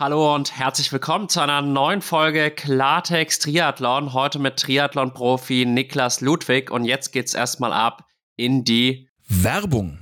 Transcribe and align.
Hallo 0.00 0.34
und 0.34 0.56
herzlich 0.56 0.90
willkommen 0.94 1.28
zu 1.28 1.40
einer 1.40 1.60
neuen 1.60 2.00
Folge 2.00 2.50
Klartext 2.50 3.42
Triathlon. 3.42 4.14
Heute 4.14 4.38
mit 4.38 4.56
Triathlon-Profi 4.56 5.66
Niklas 5.66 6.22
Ludwig 6.22 6.70
und 6.70 6.86
jetzt 6.86 7.12
geht's 7.12 7.34
erstmal 7.34 7.74
ab 7.74 8.06
in 8.34 8.64
die 8.64 9.10
Werbung. 9.28 9.98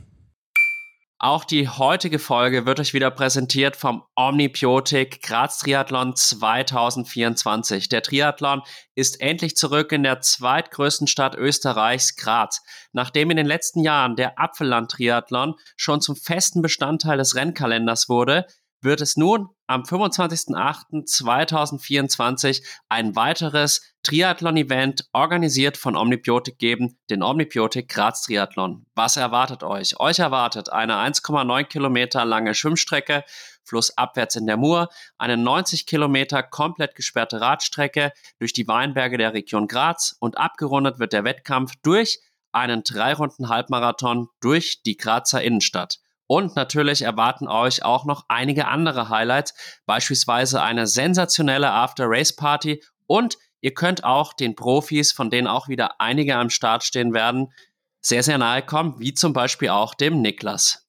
Auch 1.18 1.42
die 1.44 1.68
heutige 1.68 2.20
Folge 2.20 2.64
wird 2.64 2.78
euch 2.78 2.94
wieder 2.94 3.10
präsentiert 3.10 3.74
vom 3.74 4.04
Omnibiotik 4.14 5.20
Graz 5.20 5.58
Triathlon 5.58 6.14
2024. 6.14 7.88
Der 7.88 8.02
Triathlon 8.02 8.62
ist 8.94 9.20
endlich 9.20 9.56
zurück 9.56 9.90
in 9.90 10.04
der 10.04 10.20
zweitgrößten 10.20 11.08
Stadt 11.08 11.34
Österreichs, 11.34 12.14
Graz. 12.14 12.62
Nachdem 12.92 13.32
in 13.32 13.36
den 13.36 13.46
letzten 13.46 13.80
Jahren 13.80 14.14
der 14.14 14.38
Apfelland 14.38 14.92
Triathlon 14.92 15.56
schon 15.76 16.00
zum 16.00 16.14
festen 16.14 16.62
Bestandteil 16.62 17.18
des 17.18 17.34
Rennkalenders 17.34 18.08
wurde, 18.08 18.46
wird 18.80 19.00
es 19.00 19.16
nun 19.16 19.48
am 19.66 19.82
25.08.2024 19.82 22.62
ein 22.88 23.16
weiteres 23.16 23.82
Triathlon-Event 24.02 25.08
organisiert 25.12 25.76
von 25.76 25.96
Omnibiotik 25.96 26.58
geben, 26.58 26.98
den 27.10 27.22
Omnibiotik 27.22 27.88
Graz 27.88 28.22
Triathlon. 28.22 28.86
Was 28.94 29.16
erwartet 29.16 29.62
euch? 29.62 30.00
Euch 30.00 30.20
erwartet 30.20 30.72
eine 30.72 30.94
1,9 30.94 31.64
Kilometer 31.64 32.24
lange 32.24 32.54
Schwimmstrecke, 32.54 33.24
flussabwärts 33.64 34.36
in 34.36 34.46
der 34.46 34.56
Mur, 34.56 34.88
eine 35.18 35.36
90 35.36 35.84
Kilometer 35.86 36.42
komplett 36.42 36.94
gesperrte 36.94 37.38
Radstrecke 37.40 38.12
durch 38.38 38.54
die 38.54 38.66
Weinberge 38.66 39.18
der 39.18 39.34
Region 39.34 39.68
Graz 39.68 40.16
und 40.20 40.38
abgerundet 40.38 40.98
wird 40.98 41.12
der 41.12 41.24
Wettkampf 41.24 41.74
durch 41.82 42.20
einen 42.52 42.82
drei 42.82 43.12
Runden 43.12 43.50
Halbmarathon 43.50 44.28
durch 44.40 44.82
die 44.82 44.96
Grazer 44.96 45.42
Innenstadt. 45.42 45.98
Und 46.28 46.54
natürlich 46.56 47.02
erwarten 47.02 47.48
euch 47.48 47.82
auch 47.82 48.04
noch 48.04 48.26
einige 48.28 48.68
andere 48.68 49.08
Highlights, 49.08 49.54
beispielsweise 49.86 50.62
eine 50.62 50.86
sensationelle 50.86 51.72
After-Race-Party 51.72 52.84
und 53.06 53.38
ihr 53.62 53.72
könnt 53.72 54.04
auch 54.04 54.34
den 54.34 54.54
Profis, 54.54 55.10
von 55.10 55.30
denen 55.30 55.48
auch 55.48 55.68
wieder 55.68 56.00
einige 56.00 56.36
am 56.36 56.50
Start 56.50 56.84
stehen 56.84 57.14
werden, 57.14 57.50
sehr, 58.02 58.22
sehr 58.22 58.36
nahe 58.36 58.62
kommen, 58.62 59.00
wie 59.00 59.14
zum 59.14 59.32
Beispiel 59.32 59.70
auch 59.70 59.94
dem 59.94 60.20
Niklas. 60.20 60.87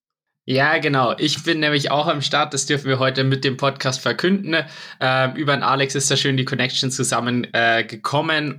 Ja, 0.52 0.80
genau. 0.80 1.14
Ich 1.20 1.44
bin 1.44 1.60
nämlich 1.60 1.92
auch 1.92 2.08
am 2.08 2.24
Start. 2.24 2.56
Das 2.56 2.66
dürfen 2.66 2.88
wir 2.88 2.98
heute 2.98 3.24
mit 3.24 3.44
dem 3.44 3.56
Podcast 3.56 4.02
verkünden. 4.02 4.56
Äh, 5.00 5.40
über 5.40 5.56
den 5.56 5.62
Alex 5.62 5.94
ist 5.94 6.10
da 6.10 6.18
schön 6.18 6.38
die 6.38 6.46
Connection 6.46 6.90
zusammen 6.90 7.46
äh, 7.54 7.86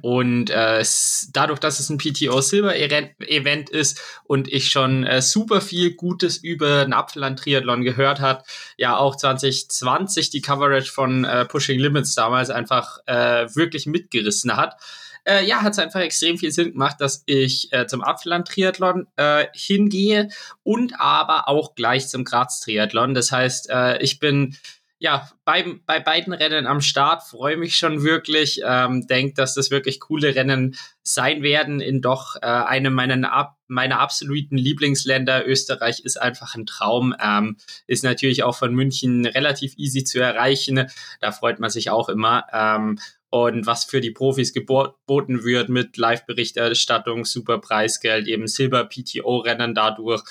und 0.01 0.51
äh, 0.51 0.85
dadurch, 1.33 1.59
dass 1.59 1.81
es 1.81 1.91
ein 1.91 1.99
PTO 1.99 2.41
Silver 2.43 2.77
Event 2.77 3.71
ist 3.71 4.01
und 4.23 4.47
ich 4.47 4.71
schon 4.71 5.03
äh, 5.05 5.21
super 5.21 5.61
viel 5.61 5.95
Gutes 5.95 6.37
über 6.37 6.85
den 6.85 6.93
Apfelland 6.93 7.41
Triathlon 7.41 7.83
gehört 7.83 8.21
hat, 8.21 8.45
ja 8.77 8.97
auch 8.97 9.17
2020 9.17 10.31
die 10.31 10.43
Coverage 10.43 10.93
von 10.93 11.25
äh, 11.25 11.45
Pushing 11.45 11.81
Limits 11.81 12.15
damals 12.15 12.51
einfach 12.51 12.99
äh, 13.07 13.53
wirklich 13.57 13.87
mitgerissen 13.87 14.57
hat 14.57 14.77
äh, 15.25 15.45
ja, 15.45 15.63
hat 15.63 15.73
es 15.73 15.79
einfach 15.79 16.01
extrem 16.01 16.39
viel 16.39 16.53
Sinn 16.53 16.73
gemacht, 16.73 16.97
dass 17.01 17.23
ich 17.27 17.73
äh, 17.73 17.87
zum 17.87 18.03
Apfelland-Triathlon 18.03 19.07
äh, 19.17 19.47
hingehe 19.55 20.29
und 20.63 20.99
aber 20.99 21.49
auch 21.49 21.75
gleich 21.75 22.09
zum 22.09 22.25
Graz-Triathlon. 22.25 23.15
Das 23.15 23.33
heißt, 23.33 23.71
äh, 23.71 24.03
ich 24.03 24.19
bin 24.19 24.57
ja, 25.03 25.31
bei, 25.47 25.65
bei 25.87 25.99
beiden 25.99 26.35
Rennen 26.35 26.67
am 26.67 26.83
Start 26.83 27.23
freue 27.23 27.57
mich 27.57 27.77
schon 27.77 28.05
wirklich. 28.05 28.61
Ähm, 28.63 29.07
Denke, 29.07 29.33
dass 29.33 29.55
das 29.55 29.71
wirklich 29.71 29.99
coole 29.99 30.35
Rennen 30.35 30.77
sein 31.03 31.43
werden 31.43 31.81
in 31.81 32.03
doch 32.03 32.37
äh, 32.37 32.47
einem 32.47 32.93
meiner, 32.93 33.57
meiner 33.67 33.99
absoluten 33.99 34.59
Lieblingsländer. 34.59 35.47
Österreich 35.47 36.01
ist 36.01 36.21
einfach 36.21 36.55
ein 36.55 36.67
Traum. 36.67 37.15
Ähm, 37.19 37.57
ist 37.87 38.05
natürlich 38.05 38.43
auch 38.43 38.55
von 38.55 38.75
München 38.75 39.25
relativ 39.25 39.73
easy 39.79 40.05
zu 40.05 40.21
erreichen. 40.21 40.87
Da 41.21 41.33
freut 41.33 41.61
man 41.61 41.71
sich 41.71 41.89
auch 41.89 42.11
immer. 42.11 42.45
Ähm, 42.53 42.99
und 43.31 43.67
was 43.67 43.85
für 43.85 44.01
die 44.01 44.11
Profis 44.11 44.53
geboten 44.53 45.45
wird 45.45 45.69
mit 45.69 45.97
Live-Berichterstattung, 45.97 47.25
super 47.25 47.59
Preisgeld, 47.59 48.27
eben 48.27 48.47
Silber-PTO-Rennen 48.47 49.75
dadurch. 49.75 50.23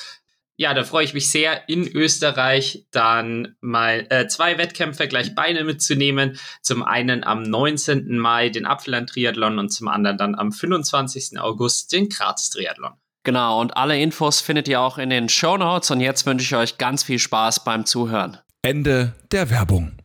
Ja, 0.57 0.73
da 0.73 0.83
freue 0.83 1.05
ich 1.05 1.13
mich 1.13 1.29
sehr, 1.29 1.69
in 1.69 1.87
Österreich 1.87 2.85
dann 2.91 3.55
mal 3.61 4.05
äh, 4.09 4.27
zwei 4.27 4.57
Wettkämpfe 4.57 5.07
gleich 5.07 5.33
Beine 5.33 5.63
mitzunehmen. 5.63 6.37
Zum 6.61 6.83
einen 6.83 7.23
am 7.23 7.43
19. 7.43 8.17
Mai 8.17 8.49
den 8.49 8.65
Apfelland-Triathlon 8.65 9.57
und 9.57 9.69
zum 9.69 9.87
anderen 9.87 10.17
dann 10.17 10.35
am 10.35 10.51
25. 10.51 11.39
August 11.39 11.93
den 11.93 12.09
Graz-Triathlon. 12.09 12.91
Genau, 13.23 13.61
und 13.61 13.77
alle 13.77 13.97
Infos 14.01 14.41
findet 14.41 14.67
ihr 14.67 14.81
auch 14.81 14.97
in 14.97 15.09
den 15.09 15.29
Show 15.29 15.55
Notes. 15.55 15.91
Und 15.91 16.01
jetzt 16.01 16.25
wünsche 16.25 16.43
ich 16.43 16.55
euch 16.55 16.77
ganz 16.77 17.03
viel 17.03 17.19
Spaß 17.19 17.63
beim 17.63 17.85
Zuhören. 17.85 18.37
Ende 18.61 19.13
der 19.31 19.49
Werbung. 19.49 19.98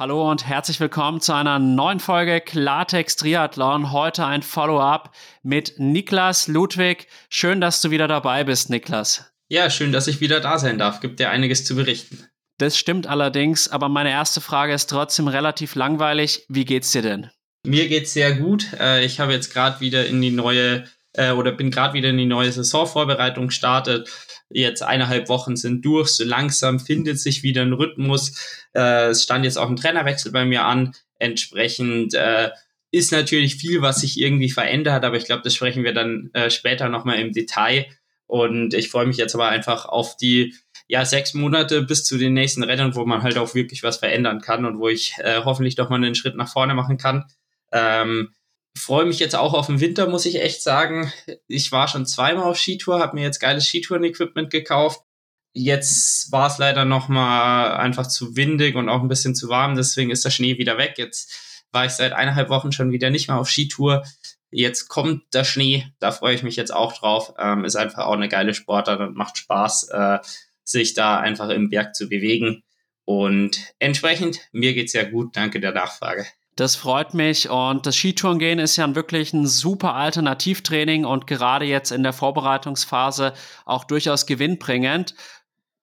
Hallo 0.00 0.30
und 0.30 0.46
herzlich 0.46 0.80
willkommen 0.80 1.20
zu 1.20 1.34
einer 1.34 1.58
neuen 1.58 2.00
Folge 2.00 2.40
Klartext 2.40 3.20
Triathlon. 3.20 3.92
Heute 3.92 4.24
ein 4.24 4.40
Follow-up 4.40 5.14
mit 5.42 5.74
Niklas 5.76 6.48
Ludwig. 6.48 7.06
Schön, 7.28 7.60
dass 7.60 7.82
du 7.82 7.90
wieder 7.90 8.08
dabei 8.08 8.44
bist, 8.44 8.70
Niklas. 8.70 9.30
Ja, 9.50 9.68
schön, 9.68 9.92
dass 9.92 10.06
ich 10.06 10.22
wieder 10.22 10.40
da 10.40 10.58
sein 10.58 10.78
darf. 10.78 11.00
Gibt 11.00 11.20
ja 11.20 11.28
einiges 11.28 11.66
zu 11.66 11.76
berichten. 11.76 12.24
Das 12.56 12.78
stimmt 12.78 13.08
allerdings, 13.08 13.68
aber 13.68 13.90
meine 13.90 14.08
erste 14.08 14.40
Frage 14.40 14.72
ist 14.72 14.88
trotzdem 14.88 15.28
relativ 15.28 15.74
langweilig. 15.74 16.46
Wie 16.48 16.64
geht's 16.64 16.92
dir 16.92 17.02
denn? 17.02 17.28
Mir 17.66 17.86
geht's 17.86 18.14
sehr 18.14 18.32
gut. 18.32 18.72
Äh, 18.80 19.04
ich 19.04 19.20
habe 19.20 19.34
jetzt 19.34 19.52
gerade 19.52 19.80
wieder 19.80 20.06
in 20.06 20.22
die 20.22 20.30
neue 20.30 20.84
äh, 21.12 21.32
oder 21.32 21.52
bin 21.52 21.70
gerade 21.70 21.92
wieder 21.92 22.08
in 22.08 22.16
die 22.16 22.24
neue 22.24 22.50
Saisonvorbereitung 22.50 23.48
gestartet 23.48 24.08
Jetzt 24.52 24.82
eineinhalb 24.82 25.28
Wochen 25.28 25.56
sind 25.56 25.84
durch, 25.84 26.08
so 26.08 26.24
langsam 26.24 26.80
findet 26.80 27.20
sich 27.20 27.42
wieder 27.42 27.62
ein 27.62 27.72
Rhythmus. 27.72 28.66
Äh, 28.74 29.08
es 29.10 29.22
stand 29.22 29.44
jetzt 29.44 29.58
auch 29.58 29.68
ein 29.68 29.76
Trainerwechsel 29.76 30.32
bei 30.32 30.44
mir 30.44 30.64
an. 30.64 30.92
Entsprechend 31.18 32.14
äh, 32.14 32.50
ist 32.90 33.12
natürlich 33.12 33.56
viel, 33.56 33.82
was 33.82 34.00
sich 34.00 34.20
irgendwie 34.20 34.50
verändert, 34.50 35.04
aber 35.04 35.16
ich 35.16 35.24
glaube, 35.24 35.42
das 35.44 35.54
sprechen 35.54 35.84
wir 35.84 35.94
dann 35.94 36.30
äh, 36.32 36.50
später 36.50 36.88
nochmal 36.88 37.20
im 37.20 37.32
Detail. 37.32 37.86
Und 38.26 38.74
ich 38.74 38.88
freue 38.88 39.06
mich 39.06 39.16
jetzt 39.16 39.34
aber 39.34 39.48
einfach 39.48 39.86
auf 39.86 40.16
die 40.16 40.54
ja, 40.88 41.04
sechs 41.04 41.34
Monate 41.34 41.82
bis 41.82 42.04
zu 42.04 42.18
den 42.18 42.34
nächsten 42.34 42.64
Rennen, 42.64 42.96
wo 42.96 43.06
man 43.06 43.22
halt 43.22 43.38
auch 43.38 43.54
wirklich 43.54 43.84
was 43.84 43.98
verändern 43.98 44.40
kann 44.40 44.64
und 44.64 44.78
wo 44.78 44.88
ich 44.88 45.14
äh, 45.18 45.42
hoffentlich 45.44 45.76
doch 45.76 45.88
mal 45.88 45.96
einen 45.96 46.16
Schritt 46.16 46.34
nach 46.34 46.52
vorne 46.52 46.74
machen 46.74 46.96
kann. 46.96 47.26
Ähm, 47.70 48.32
freue 48.76 49.04
mich 49.04 49.18
jetzt 49.18 49.36
auch 49.36 49.54
auf 49.54 49.66
den 49.66 49.80
Winter, 49.80 50.08
muss 50.08 50.26
ich 50.26 50.40
echt 50.40 50.62
sagen. 50.62 51.12
Ich 51.48 51.72
war 51.72 51.88
schon 51.88 52.06
zweimal 52.06 52.44
auf 52.44 52.58
Skitour, 52.58 53.00
habe 53.00 53.16
mir 53.16 53.22
jetzt 53.22 53.40
geiles 53.40 53.66
Skitouren-Equipment 53.66 54.50
gekauft. 54.50 55.00
Jetzt 55.52 56.30
war 56.30 56.46
es 56.46 56.58
leider 56.58 56.84
noch 56.84 57.08
mal 57.08 57.76
einfach 57.76 58.06
zu 58.06 58.36
windig 58.36 58.76
und 58.76 58.88
auch 58.88 59.02
ein 59.02 59.08
bisschen 59.08 59.34
zu 59.34 59.48
warm, 59.48 59.74
deswegen 59.74 60.10
ist 60.10 60.24
der 60.24 60.30
Schnee 60.30 60.58
wieder 60.58 60.78
weg. 60.78 60.94
Jetzt 60.96 61.32
war 61.72 61.84
ich 61.84 61.92
seit 61.92 62.12
eineinhalb 62.12 62.48
Wochen 62.50 62.72
schon 62.72 62.92
wieder 62.92 63.10
nicht 63.10 63.28
mehr 63.28 63.38
auf 63.38 63.50
Skitour. 63.50 64.04
Jetzt 64.52 64.88
kommt 64.88 65.34
der 65.34 65.44
Schnee, 65.44 65.86
da 65.98 66.12
freue 66.12 66.34
ich 66.34 66.42
mich 66.42 66.56
jetzt 66.56 66.72
auch 66.72 66.92
drauf. 66.92 67.34
Ähm, 67.38 67.64
ist 67.64 67.76
einfach 67.76 68.04
auch 68.06 68.14
eine 68.14 68.28
geile 68.28 68.54
Sportart 68.54 69.00
und 69.00 69.16
macht 69.16 69.38
Spaß, 69.38 69.88
äh, 69.90 70.18
sich 70.64 70.94
da 70.94 71.18
einfach 71.18 71.48
im 71.50 71.70
Berg 71.70 71.94
zu 71.94 72.08
bewegen. 72.08 72.62
Und 73.04 73.58
entsprechend, 73.78 74.40
mir 74.52 74.74
geht's 74.74 74.92
ja 74.92 75.04
gut, 75.04 75.36
danke 75.36 75.60
der 75.60 75.72
Nachfrage. 75.72 76.26
Das 76.60 76.76
freut 76.76 77.14
mich 77.14 77.48
und 77.48 77.86
das 77.86 77.96
Skitourengehen 77.96 78.58
ist 78.58 78.76
ja 78.76 78.94
wirklich 78.94 79.32
ein 79.32 79.46
super 79.46 79.94
Alternativtraining 79.94 81.06
und 81.06 81.26
gerade 81.26 81.64
jetzt 81.64 81.90
in 81.90 82.02
der 82.02 82.12
Vorbereitungsphase 82.12 83.32
auch 83.64 83.84
durchaus 83.84 84.26
gewinnbringend. 84.26 85.14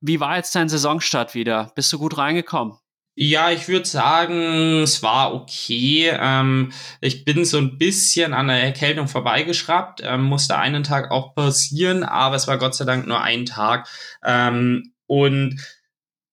Wie 0.02 0.20
war 0.20 0.38
jetzt 0.38 0.54
dein 0.54 0.70
Saisonstart 0.70 1.34
wieder? 1.34 1.72
Bist 1.74 1.92
du 1.92 1.98
gut 1.98 2.20
reingekommen? 2.20 2.78
Ja, 3.16 3.50
ich 3.50 3.68
würde 3.68 3.88
sagen, 3.88 4.84
es 4.84 5.02
war 5.02 5.34
okay. 5.34 6.12
Ähm, 6.14 6.72
ich 7.02 7.26
bin 7.26 7.44
so 7.44 7.58
ein 7.58 7.80
bisschen 7.80 8.36
an 8.36 8.50
der 8.50 8.62
Erkältung 8.62 9.08
vorbeigeschraubt, 9.08 10.02
ähm, 10.04 10.26
musste 10.26 10.60
einen 10.60 10.84
Tag 10.84 11.10
auch 11.10 11.34
passieren, 11.34 12.04
aber 12.04 12.36
es 12.36 12.48
war 12.48 12.60
Gott 12.60 12.76
sei 12.76 12.86
Dank 12.86 13.08
nur 13.08 13.20
ein 13.20 13.48
Tag. 13.48 13.90
Ähm, 14.24 14.94
und 15.08 15.60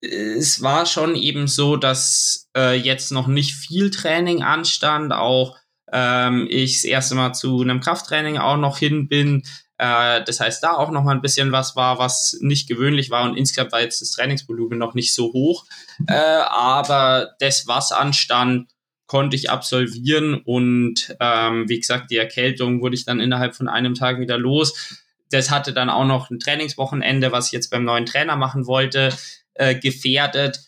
es 0.04 0.62
war 0.62 0.86
schon 0.86 1.14
eben 1.14 1.46
so, 1.48 1.76
dass 1.76 2.48
äh, 2.56 2.76
jetzt 2.76 3.12
noch 3.12 3.26
nicht 3.26 3.54
viel 3.54 3.90
Training 3.90 4.42
anstand, 4.42 5.12
auch 5.12 5.56
ähm, 5.92 6.46
ich 6.50 6.74
das 6.74 6.84
erste 6.84 7.14
Mal 7.14 7.32
zu 7.32 7.60
einem 7.60 7.80
Krafttraining 7.80 8.38
auch 8.38 8.56
noch 8.56 8.78
hin 8.78 9.08
bin. 9.08 9.42
Äh, 9.78 10.22
das 10.24 10.40
heißt, 10.40 10.62
da 10.62 10.72
auch 10.72 10.90
noch 10.90 11.04
mal 11.04 11.14
ein 11.14 11.22
bisschen 11.22 11.52
was 11.52 11.76
war, 11.76 11.98
was 11.98 12.38
nicht 12.40 12.68
gewöhnlich 12.68 13.10
war 13.10 13.24
und 13.24 13.36
insgesamt 13.36 13.72
war 13.72 13.80
jetzt 13.80 14.00
das 14.00 14.10
Trainingsvolumen 14.12 14.78
noch 14.78 14.94
nicht 14.94 15.14
so 15.14 15.32
hoch. 15.32 15.64
Äh, 16.06 16.14
aber 16.14 17.34
das, 17.40 17.66
was 17.66 17.92
anstand, 17.92 18.70
konnte 19.06 19.36
ich 19.36 19.50
absolvieren 19.50 20.34
und 20.34 21.14
ähm, 21.20 21.68
wie 21.68 21.78
gesagt, 21.78 22.10
die 22.10 22.16
Erkältung 22.16 22.80
wurde 22.80 22.94
ich 22.94 23.04
dann 23.04 23.20
innerhalb 23.20 23.54
von 23.54 23.68
einem 23.68 23.94
Tag 23.94 24.18
wieder 24.18 24.38
los. 24.38 25.02
Das 25.30 25.50
hatte 25.50 25.72
dann 25.72 25.90
auch 25.90 26.06
noch 26.06 26.30
ein 26.30 26.38
Trainingswochenende, 26.38 27.30
was 27.30 27.46
ich 27.46 27.52
jetzt 27.52 27.70
beim 27.70 27.84
neuen 27.84 28.06
Trainer 28.06 28.36
machen 28.36 28.66
wollte 28.66 29.12
äh, 29.54 29.74
gefährdet. 29.74 30.60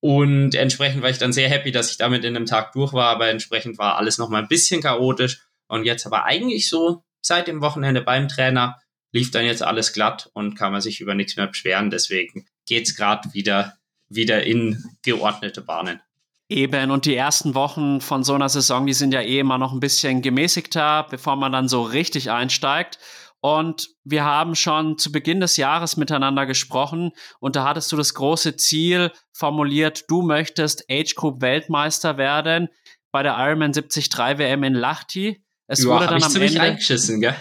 Und 0.00 0.54
entsprechend 0.54 1.02
war 1.02 1.10
ich 1.10 1.18
dann 1.18 1.32
sehr 1.32 1.48
happy, 1.48 1.72
dass 1.72 1.90
ich 1.90 1.98
damit 1.98 2.24
in 2.24 2.34
einem 2.34 2.46
Tag 2.46 2.72
durch 2.72 2.92
war, 2.92 3.08
aber 3.08 3.28
entsprechend 3.28 3.78
war 3.78 3.96
alles 3.96 4.18
nochmal 4.18 4.42
ein 4.42 4.48
bisschen 4.48 4.82
chaotisch. 4.82 5.42
Und 5.68 5.84
jetzt 5.84 6.06
aber 6.06 6.24
eigentlich 6.24 6.68
so 6.68 7.04
seit 7.20 7.48
dem 7.48 7.60
Wochenende 7.60 8.00
beim 8.00 8.28
Trainer 8.28 8.78
lief 9.12 9.30
dann 9.30 9.44
jetzt 9.44 9.62
alles 9.62 9.92
glatt 9.92 10.30
und 10.32 10.54
kann 10.54 10.72
man 10.72 10.80
sich 10.80 11.00
über 11.00 11.14
nichts 11.14 11.36
mehr 11.36 11.46
beschweren. 11.46 11.90
Deswegen 11.90 12.46
geht's 12.66 12.96
gerade 12.96 13.32
wieder 13.34 13.74
wieder 14.10 14.44
in 14.44 14.84
geordnete 15.02 15.62
Bahnen. 15.62 16.00
Eben, 16.48 16.90
und 16.90 17.06
die 17.06 17.14
ersten 17.14 17.54
Wochen 17.54 18.00
von 18.00 18.24
so 18.24 18.34
einer 18.34 18.48
Saison, 18.48 18.84
die 18.84 18.92
sind 18.92 19.14
ja 19.14 19.20
eh 19.20 19.38
immer 19.38 19.56
noch 19.56 19.72
ein 19.72 19.78
bisschen 19.78 20.20
gemäßigter, 20.20 21.06
bevor 21.08 21.36
man 21.36 21.52
dann 21.52 21.68
so 21.68 21.82
richtig 21.82 22.30
einsteigt. 22.32 22.98
Und 23.42 23.88
wir 24.04 24.24
haben 24.24 24.54
schon 24.54 24.98
zu 24.98 25.10
Beginn 25.12 25.40
des 25.40 25.56
Jahres 25.56 25.96
miteinander 25.96 26.44
gesprochen 26.44 27.12
und 27.38 27.56
da 27.56 27.64
hattest 27.64 27.90
du 27.90 27.96
das 27.96 28.12
große 28.12 28.56
Ziel 28.56 29.12
formuliert, 29.32 30.04
du 30.08 30.20
möchtest 30.20 30.84
Age 30.90 31.14
Group 31.14 31.40
Weltmeister 31.40 32.18
werden 32.18 32.68
bei 33.12 33.22
der 33.22 33.36
Ironman 33.38 33.72
73 33.72 34.10
WM 34.38 34.62
in 34.64 34.74
Lahti. 34.74 35.42
Es 35.66 35.82
Joa, 35.82 35.96
wurde 35.96 36.06
dann 36.08 36.22
am 36.22 36.36
Ende 36.36 36.60
reingeschissen, 36.60 37.20
gell? 37.20 37.36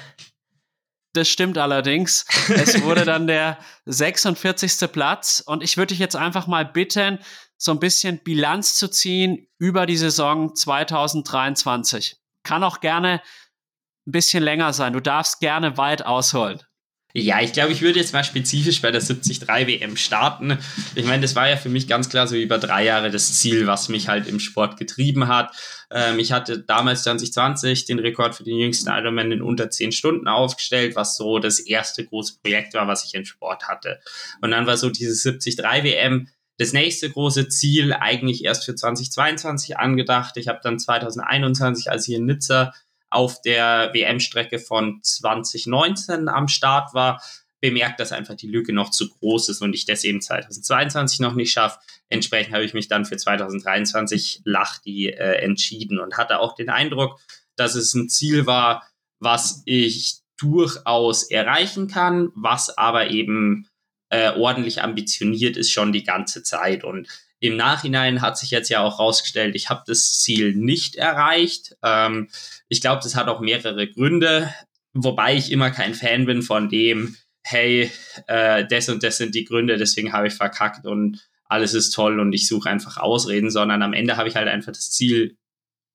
Das 1.13 1.27
stimmt 1.27 1.57
allerdings. 1.57 2.25
Es 2.49 2.81
wurde 2.83 3.03
dann 3.03 3.27
der 3.27 3.57
46. 3.85 4.91
Platz 4.91 5.43
und 5.45 5.63
ich 5.63 5.75
würde 5.75 5.87
dich 5.87 5.99
jetzt 5.99 6.15
einfach 6.15 6.47
mal 6.47 6.65
bitten, 6.65 7.19
so 7.57 7.71
ein 7.71 7.79
bisschen 7.79 8.23
Bilanz 8.23 8.77
zu 8.77 8.87
ziehen 8.87 9.47
über 9.57 9.85
die 9.85 9.97
Saison 9.97 10.55
2023. 10.55 12.17
Kann 12.43 12.63
auch 12.63 12.79
gerne 12.79 13.21
ein 14.09 14.11
bisschen 14.11 14.43
länger 14.43 14.73
sein. 14.73 14.93
Du 14.93 14.99
darfst 14.99 15.39
gerne 15.39 15.77
weit 15.77 16.05
ausholen. 16.05 16.59
Ja, 17.15 17.41
ich 17.41 17.53
glaube, 17.53 17.71
ich 17.71 17.81
würde 17.81 17.97
jetzt 17.97 18.13
mal 18.13 18.23
spezifisch 18.23 18.83
bei 18.83 18.91
der 18.91 19.01
73 19.01 19.47
WM 19.47 19.97
starten. 19.97 20.59
Ich 20.93 21.05
meine, 21.05 21.23
das 21.23 21.35
war 21.35 21.49
ja 21.49 21.57
für 21.57 21.69
mich 21.69 21.87
ganz 21.87 22.07
klar 22.07 22.27
so 22.27 22.35
über 22.35 22.59
drei 22.59 22.85
Jahre 22.85 23.09
das 23.09 23.33
Ziel, 23.39 23.65
was 23.65 23.89
mich 23.89 24.07
halt 24.07 24.27
im 24.27 24.39
Sport 24.39 24.77
getrieben 24.77 25.27
hat. 25.27 25.51
Ähm, 25.89 26.19
ich 26.19 26.31
hatte 26.31 26.59
damals 26.59 27.01
2020 27.03 27.85
den 27.85 27.97
Rekord 27.97 28.35
für 28.35 28.43
den 28.43 28.59
jüngsten 28.59 28.89
Ironman 28.89 29.31
in 29.31 29.41
unter 29.41 29.71
zehn 29.71 29.91
Stunden 29.91 30.27
aufgestellt, 30.27 30.95
was 30.95 31.17
so 31.17 31.39
das 31.39 31.59
erste 31.59 32.05
große 32.05 32.35
Projekt 32.43 32.75
war, 32.75 32.87
was 32.87 33.03
ich 33.05 33.15
im 33.15 33.25
Sport 33.25 33.67
hatte. 33.67 33.99
Und 34.41 34.51
dann 34.51 34.67
war 34.67 34.77
so 34.77 34.91
diese 34.91 35.15
73 35.15 35.57
WM 35.57 36.27
das 36.59 36.73
nächste 36.73 37.09
große 37.09 37.47
Ziel 37.47 37.93
eigentlich 37.93 38.43
erst 38.43 38.65
für 38.65 38.75
2022 38.75 39.79
angedacht. 39.79 40.37
Ich 40.37 40.47
habe 40.47 40.59
dann 40.61 40.77
2021, 40.77 41.89
als 41.89 42.07
ich 42.07 42.15
in 42.15 42.25
Nizza 42.25 42.73
auf 43.09 43.41
der 43.41 43.91
WM-Strecke 43.93 44.59
von 44.59 44.99
2019 45.01 46.27
am 46.29 46.47
Start 46.47 46.93
war, 46.93 47.21
bemerkt, 47.61 47.99
dass 47.99 48.11
einfach 48.11 48.35
die 48.35 48.47
Lücke 48.47 48.73
noch 48.73 48.89
zu 48.89 49.09
groß 49.09 49.49
ist 49.49 49.61
und 49.61 49.73
ich 49.73 49.85
das 49.85 50.03
eben 50.03 50.21
2022 50.21 51.19
noch 51.19 51.33
nicht 51.33 51.51
schaffe. 51.51 51.79
Entsprechend 52.07 52.53
habe 52.53 52.63
ich 52.63 52.73
mich 52.73 52.87
dann 52.87 53.05
für 53.05 53.17
2023 53.17 54.41
Lachti 54.45 55.09
äh, 55.09 55.41
entschieden 55.41 55.99
und 55.99 56.17
hatte 56.17 56.39
auch 56.39 56.55
den 56.55 56.69
Eindruck, 56.69 57.19
dass 57.55 57.75
es 57.75 57.93
ein 57.93 58.09
Ziel 58.09 58.45
war, 58.45 58.87
was 59.19 59.61
ich 59.65 60.19
durchaus 60.37 61.23
erreichen 61.29 61.87
kann, 61.87 62.31
was 62.33 62.77
aber 62.77 63.09
eben 63.09 63.67
äh, 64.09 64.31
ordentlich 64.31 64.81
ambitioniert 64.81 65.57
ist 65.57 65.71
schon 65.71 65.91
die 65.91 66.03
ganze 66.03 66.43
Zeit. 66.43 66.83
Und 66.85 67.07
im 67.39 67.55
Nachhinein 67.55 68.21
hat 68.21 68.37
sich 68.37 68.51
jetzt 68.51 68.69
ja 68.69 68.81
auch 68.81 68.99
rausgestellt, 68.99 69.55
ich 69.55 69.69
habe 69.69 69.83
das 69.87 70.19
Ziel 70.19 70.55
nicht 70.55 70.95
erreicht. 70.95 71.75
Ähm, 71.83 72.29
ich 72.67 72.81
glaube, 72.81 73.01
das 73.03 73.15
hat 73.15 73.27
auch 73.27 73.39
mehrere 73.39 73.87
Gründe, 73.89 74.53
wobei 74.93 75.35
ich 75.35 75.51
immer 75.51 75.71
kein 75.71 75.93
Fan 75.93 76.25
bin 76.25 76.41
von 76.41 76.69
dem, 76.69 77.15
hey, 77.43 77.91
äh, 78.27 78.65
das 78.67 78.89
und 78.89 79.03
das 79.03 79.17
sind 79.17 79.35
die 79.35 79.45
Gründe, 79.45 79.77
deswegen 79.77 80.13
habe 80.13 80.27
ich 80.27 80.33
verkackt 80.33 80.85
und 80.85 81.29
alles 81.45 81.73
ist 81.73 81.91
toll 81.91 82.19
und 82.19 82.33
ich 82.33 82.47
suche 82.47 82.69
einfach 82.69 82.97
Ausreden, 82.97 83.49
sondern 83.49 83.81
am 83.81 83.93
Ende 83.93 84.17
habe 84.17 84.29
ich 84.29 84.35
halt 84.35 84.47
einfach 84.47 84.71
das 84.71 84.91
Ziel 84.91 85.37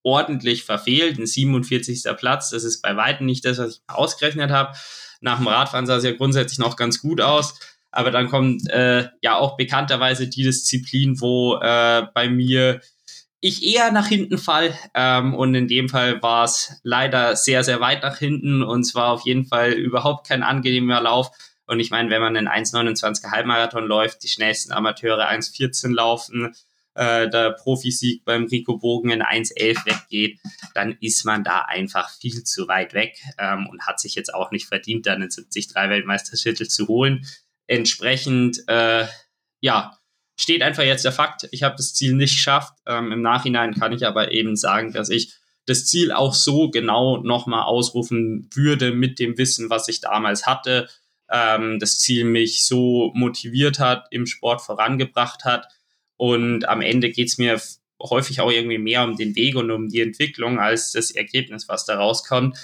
ordentlich 0.03 0.65
verfehlt. 0.65 1.19
Ein 1.19 1.27
47. 1.27 2.05
Platz, 2.17 2.51
das 2.51 2.65
ist 2.65 2.83
bei 2.83 2.97
weitem 2.97 3.27
nicht 3.27 3.45
das, 3.45 3.59
was 3.59 3.77
ich 3.77 3.83
ausgerechnet 3.87 4.51
habe. 4.51 4.77
Nach 5.21 5.39
dem 5.39 5.49
Radfahren 5.49 5.87
sah 5.87 5.97
es 5.97 6.05
ja 6.05 6.13
grundsätzlich 6.13 6.59
noch 6.59 6.77
ganz 6.77 7.01
gut 7.01 7.21
aus. 7.21 7.59
Aber 7.95 8.11
dann 8.11 8.29
kommt 8.29 8.69
äh, 8.71 9.09
ja 9.23 9.37
auch 9.37 9.57
bekannterweise 9.57 10.29
die 10.29 10.43
Disziplin, 10.43 11.21
wo 11.21 11.57
äh, 11.61 12.07
bei 12.13 12.29
mir 12.29 12.81
ich 13.41 13.63
eher 13.63 13.93
nach 13.93 14.09
hinten 14.09 14.39
fall. 14.39 14.77
Ähm, 14.95 15.35
und 15.35 15.55
in 15.55 15.69
dem 15.69 15.89
Fall 15.89 16.21
war 16.21 16.45
es 16.45 16.81
leider 16.83 17.37
sehr, 17.37 17.63
sehr 17.63 17.79
weit 17.79 18.03
nach 18.03 18.19
hinten. 18.19 18.63
Und 18.63 18.85
zwar 18.85 19.13
auf 19.13 19.25
jeden 19.25 19.45
Fall 19.45 19.73
überhaupt 19.73 20.27
kein 20.27 20.43
angenehmer 20.43 21.01
Lauf. 21.01 21.31
Und 21.67 21.79
ich 21.79 21.91
meine, 21.91 22.11
wenn 22.11 22.21
man 22.21 22.37
einen 22.37 22.49
1,29er 22.49 23.31
Halbmarathon 23.31 23.87
läuft, 23.87 24.25
die 24.25 24.29
schnellsten 24.29 24.73
Amateure 24.73 25.29
1,14 25.29 25.93
laufen, 25.93 26.55
äh, 26.95 27.29
der 27.29 27.53
Profisieg 27.53 28.25
beim 28.25 28.45
Rico 28.45 28.79
Bogen 28.79 29.11
in 29.11 29.23
1,11 29.23 29.87
weggeht, 29.87 30.41
dann 30.75 30.97
ist 31.01 31.25
man 31.25 31.45
da 31.45 31.61
einfach 31.61 32.11
viel 32.11 32.43
zu 32.43 32.67
weit 32.67 32.93
weg 32.93 33.19
ähm, 33.39 33.69
und 33.69 33.87
hat 33.87 34.01
sich 34.01 34.15
jetzt 34.15 34.35
auch 34.35 34.51
nicht 34.51 34.67
verdient, 34.67 35.07
dann 35.07 35.23
einen 35.23 35.31
73 35.31 35.75
Weltmeistertitel 35.75 36.67
zu 36.67 36.89
holen 36.89 37.25
entsprechend, 37.67 38.63
äh, 38.69 39.07
ja, 39.61 39.99
steht 40.37 40.63
einfach 40.63 40.83
jetzt 40.83 41.05
der 41.05 41.13
Fakt, 41.13 41.49
ich 41.53 41.63
habe 41.63 41.77
das 41.77 41.95
Ziel 41.95 42.15
nicht 42.15 42.35
geschafft. 42.35 42.75
Ähm, 42.87 43.13
Im 43.13 43.23
Nachhinein 43.23 43.75
kann 43.75 43.93
ich 43.93 44.07
aber 44.07 44.33
eben 44.33 44.57
sagen, 44.57 44.93
dass 44.93 45.09
ich 45.09 45.35
das 45.67 45.87
Ziel 45.87 46.13
auch 46.13 46.35
so 46.35 46.71
genau 46.71 47.19
nochmal 47.19 47.63
ausrufen 47.63 48.49
würde 48.53 48.93
mit 48.93 49.19
dem 49.19 49.39
Wissen, 49.39 49.71
was 49.71 49.89
ich 49.89 50.01
damals 50.01 50.47
hatte. 50.47 50.89
Ähm, 51.31 51.79
das 51.79 51.99
Ziel 51.99 52.25
mich 52.25 52.67
so 52.67 53.13
motiviert 53.15 53.79
hat, 53.79 54.07
im 54.11 54.27
Sport 54.27 54.61
vorangebracht 54.61 55.45
hat. 55.45 55.69
Und 56.17 56.69
am 56.69 56.83
Ende 56.83 57.11
geht's 57.11 57.39
mir 57.39 57.61
häufig 58.03 58.41
auch 58.41 58.51
irgendwie 58.51 58.79
mehr 58.79 59.05
um 59.05 59.17
den 59.17 59.35
Weg 59.37 59.57
und 59.57 59.71
um 59.71 59.89
die 59.89 60.01
Entwicklung 60.01 60.59
als 60.59 60.93
das 60.93 61.11
Ergebnis, 61.11 61.69
was 61.69 61.87
da 61.87 61.97
rauskommt 61.97 62.59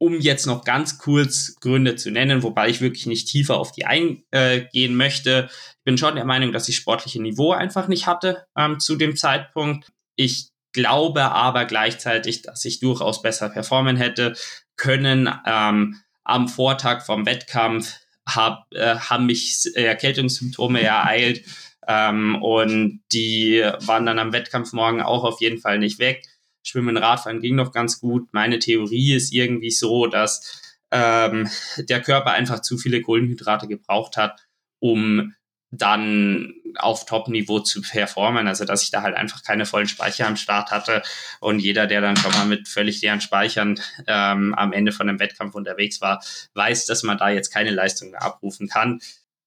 um 0.00 0.18
jetzt 0.18 0.46
noch 0.46 0.64
ganz 0.64 0.96
kurz 0.96 1.56
Gründe 1.60 1.94
zu 1.94 2.10
nennen, 2.10 2.42
wobei 2.42 2.70
ich 2.70 2.80
wirklich 2.80 3.04
nicht 3.04 3.28
tiefer 3.28 3.58
auf 3.58 3.70
die 3.70 3.84
eingehen 3.84 4.96
möchte. 4.96 5.50
Ich 5.50 5.84
bin 5.84 5.98
schon 5.98 6.14
der 6.14 6.24
Meinung, 6.24 6.52
dass 6.52 6.68
ich 6.70 6.76
sportliche 6.76 7.20
Niveau 7.20 7.52
einfach 7.52 7.86
nicht 7.86 8.06
hatte 8.06 8.46
ähm, 8.56 8.80
zu 8.80 8.96
dem 8.96 9.14
Zeitpunkt. 9.14 9.92
Ich 10.16 10.48
glaube 10.72 11.30
aber 11.32 11.66
gleichzeitig, 11.66 12.40
dass 12.40 12.64
ich 12.64 12.80
durchaus 12.80 13.20
besser 13.20 13.50
performen 13.50 13.96
hätte 13.96 14.34
können. 14.76 15.30
Ähm, 15.46 16.00
am 16.24 16.48
Vortag 16.48 17.04
vom 17.04 17.26
Wettkampf 17.26 17.92
hab, 18.26 18.72
äh, 18.72 18.96
haben 18.96 19.26
mich 19.26 19.66
Erkältungssymptome 19.74 20.80
ereilt 20.82 21.44
ähm, 21.86 22.42
und 22.42 23.02
die 23.12 23.62
waren 23.80 24.06
dann 24.06 24.18
am 24.18 24.32
Wettkampfmorgen 24.32 25.02
auch 25.02 25.24
auf 25.24 25.42
jeden 25.42 25.58
Fall 25.58 25.78
nicht 25.78 25.98
weg. 25.98 26.22
Schwimmen, 26.62 26.96
Radfahren 26.96 27.40
ging 27.40 27.56
noch 27.56 27.72
ganz 27.72 28.00
gut. 28.00 28.28
Meine 28.32 28.58
Theorie 28.58 29.14
ist 29.14 29.32
irgendwie 29.32 29.70
so, 29.70 30.06
dass 30.06 30.78
ähm, 30.90 31.48
der 31.76 32.02
Körper 32.02 32.32
einfach 32.32 32.60
zu 32.60 32.76
viele 32.76 33.00
Kohlenhydrate 33.00 33.68
gebraucht 33.68 34.16
hat, 34.16 34.46
um 34.78 35.34
dann 35.72 36.54
auf 36.76 37.06
Top-Niveau 37.06 37.60
zu 37.60 37.80
performen. 37.80 38.48
Also, 38.48 38.64
dass 38.64 38.82
ich 38.82 38.90
da 38.90 39.02
halt 39.02 39.14
einfach 39.16 39.42
keine 39.44 39.66
vollen 39.66 39.86
Speicher 39.86 40.26
am 40.26 40.36
Start 40.36 40.70
hatte. 40.70 41.02
Und 41.40 41.60
jeder, 41.60 41.86
der 41.86 42.00
dann 42.00 42.16
schon 42.16 42.32
mal 42.32 42.46
mit 42.46 42.68
völlig 42.68 43.00
leeren 43.02 43.20
Speichern 43.20 43.80
ähm, 44.06 44.54
am 44.54 44.72
Ende 44.72 44.92
von 44.92 45.08
einem 45.08 45.20
Wettkampf 45.20 45.54
unterwegs 45.54 46.00
war, 46.00 46.22
weiß, 46.54 46.86
dass 46.86 47.02
man 47.02 47.18
da 47.18 47.30
jetzt 47.30 47.52
keine 47.52 47.70
Leistung 47.70 48.10
mehr 48.10 48.22
abrufen 48.22 48.68
kann. 48.68 49.00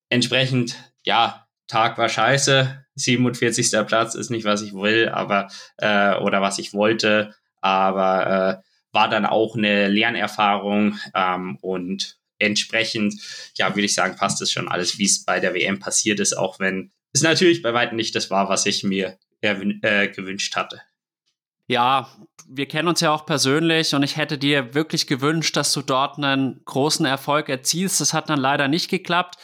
Entsprechend, 0.09 0.75
ja, 1.03 1.47
Tag 1.73 1.97
war 1.97 2.07
scheiße, 2.07 2.85
47. 2.93 3.71
Platz 3.87 4.13
ist 4.13 4.29
nicht, 4.29 4.45
was 4.45 4.61
ich 4.61 4.75
will, 4.75 5.09
aber 5.09 5.47
äh, 5.77 6.15
oder 6.17 6.39
was 6.39 6.59
ich 6.59 6.71
wollte, 6.71 7.33
aber 7.61 8.61
äh, 8.61 8.67
war 8.91 9.09
dann 9.09 9.25
auch 9.25 9.55
eine 9.55 9.87
Lernerfahrung 9.87 10.99
ähm, 11.15 11.57
und 11.61 12.19
entsprechend, 12.37 13.15
ja, 13.55 13.69
würde 13.71 13.85
ich 13.85 13.95
sagen, 13.95 14.17
passt 14.17 14.39
es 14.43 14.51
schon 14.51 14.67
alles, 14.67 14.99
wie 14.99 15.05
es 15.05 15.25
bei 15.25 15.39
der 15.39 15.55
WM 15.55 15.79
passiert 15.79 16.19
ist, 16.19 16.37
auch 16.37 16.59
wenn 16.59 16.91
es 17.11 17.23
natürlich 17.23 17.63
bei 17.63 17.73
weitem 17.73 17.95
nicht 17.95 18.13
das 18.13 18.29
war, 18.29 18.49
was 18.49 18.67
ich 18.67 18.83
mir 18.83 19.17
äh, 19.41 20.09
gewünscht 20.09 20.55
hatte. 20.55 20.79
Ja, 21.65 22.07
wir 22.47 22.67
kennen 22.67 22.87
uns 22.87 22.99
ja 22.99 23.11
auch 23.11 23.25
persönlich 23.25 23.95
und 23.95 24.03
ich 24.03 24.15
hätte 24.15 24.37
dir 24.37 24.75
wirklich 24.75 25.07
gewünscht, 25.07 25.57
dass 25.57 25.73
du 25.73 25.81
dort 25.81 26.19
einen 26.19 26.61
großen 26.65 27.07
Erfolg 27.07 27.49
erzielst. 27.49 27.99
Das 27.99 28.13
hat 28.13 28.29
dann 28.29 28.39
leider 28.39 28.67
nicht 28.67 28.91
geklappt. 28.91 29.39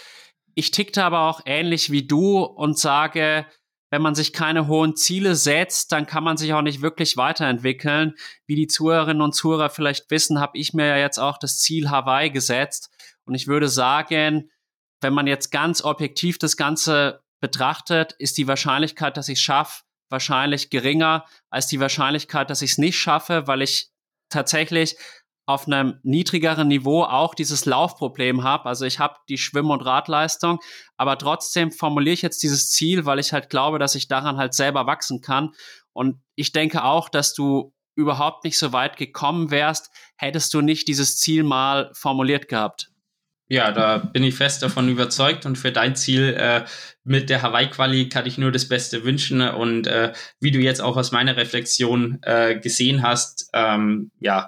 Ich 0.55 0.71
tickte 0.71 1.03
aber 1.03 1.21
auch 1.21 1.41
ähnlich 1.45 1.91
wie 1.91 2.05
du 2.05 2.43
und 2.43 2.77
sage, 2.77 3.45
wenn 3.91 4.01
man 4.01 4.15
sich 4.15 4.33
keine 4.33 4.67
hohen 4.67 4.95
Ziele 4.95 5.35
setzt, 5.35 5.91
dann 5.91 6.05
kann 6.05 6.23
man 6.23 6.37
sich 6.37 6.53
auch 6.53 6.61
nicht 6.61 6.81
wirklich 6.81 7.17
weiterentwickeln. 7.17 8.13
Wie 8.45 8.55
die 8.55 8.67
Zuhörerinnen 8.67 9.21
und 9.21 9.33
Zuhörer 9.33 9.69
vielleicht 9.69 10.11
wissen, 10.11 10.39
habe 10.39 10.57
ich 10.57 10.73
mir 10.73 10.85
ja 10.85 10.97
jetzt 10.97 11.17
auch 11.17 11.37
das 11.37 11.59
Ziel 11.59 11.89
Hawaii 11.89 12.29
gesetzt. 12.29 12.89
Und 13.25 13.35
ich 13.35 13.47
würde 13.47 13.67
sagen, 13.67 14.51
wenn 15.01 15.13
man 15.13 15.27
jetzt 15.27 15.49
ganz 15.49 15.83
objektiv 15.83 16.37
das 16.37 16.57
Ganze 16.57 17.23
betrachtet, 17.39 18.13
ist 18.19 18.37
die 18.37 18.47
Wahrscheinlichkeit, 18.47 19.17
dass 19.17 19.29
ich 19.29 19.39
es 19.39 19.43
schaffe, 19.43 19.83
wahrscheinlich 20.09 20.69
geringer 20.69 21.25
als 21.49 21.67
die 21.67 21.79
Wahrscheinlichkeit, 21.79 22.49
dass 22.49 22.61
ich 22.61 22.71
es 22.71 22.77
nicht 22.77 22.97
schaffe, 22.97 23.47
weil 23.47 23.61
ich 23.61 23.89
tatsächlich 24.29 24.97
auf 25.49 25.65
einem 25.65 25.95
niedrigeren 26.03 26.67
Niveau 26.67 27.03
auch 27.03 27.33
dieses 27.33 27.65
Laufproblem 27.65 28.43
habe. 28.43 28.67
Also 28.67 28.85
ich 28.85 28.99
habe 28.99 29.15
die 29.29 29.39
Schwimm- 29.39 29.71
und 29.71 29.81
Radleistung, 29.81 30.59
aber 30.95 31.17
trotzdem 31.17 31.71
formuliere 31.71 32.13
ich 32.13 32.21
jetzt 32.21 32.43
dieses 32.43 32.69
Ziel, 32.69 33.05
weil 33.05 33.17
ich 33.17 33.33
halt 33.33 33.49
glaube, 33.49 33.79
dass 33.79 33.95
ich 33.95 34.07
daran 34.07 34.37
halt 34.37 34.53
selber 34.53 34.85
wachsen 34.85 35.21
kann. 35.21 35.53
Und 35.91 36.21
ich 36.35 36.51
denke 36.51 36.83
auch, 36.83 37.09
dass 37.09 37.33
du 37.33 37.73
überhaupt 37.95 38.43
nicht 38.43 38.59
so 38.59 38.73
weit 38.73 38.95
gekommen 38.95 39.49
wärst, 39.49 39.89
hättest 40.17 40.53
du 40.53 40.61
nicht 40.61 40.87
dieses 40.87 41.17
Ziel 41.17 41.41
mal 41.41 41.89
formuliert 41.95 42.47
gehabt. 42.47 42.91
Ja, 43.47 43.71
da 43.71 43.97
bin 43.97 44.23
ich 44.23 44.35
fest 44.35 44.61
davon 44.61 44.87
überzeugt 44.87 45.47
und 45.47 45.57
für 45.57 45.71
dein 45.71 45.95
Ziel 45.95 46.35
äh, 46.37 46.65
mit 47.03 47.31
der 47.31 47.41
Hawaii-Quali 47.41 48.07
kann 48.07 48.27
ich 48.27 48.37
nur 48.37 48.51
das 48.51 48.67
Beste 48.67 49.03
wünschen 49.03 49.41
und 49.41 49.87
äh, 49.87 50.13
wie 50.39 50.51
du 50.51 50.59
jetzt 50.59 50.81
auch 50.81 50.95
aus 50.95 51.11
meiner 51.11 51.35
Reflexion 51.35 52.19
äh, 52.21 52.59
gesehen 52.59 53.01
hast, 53.01 53.49
ähm, 53.53 54.11
ja, 54.19 54.47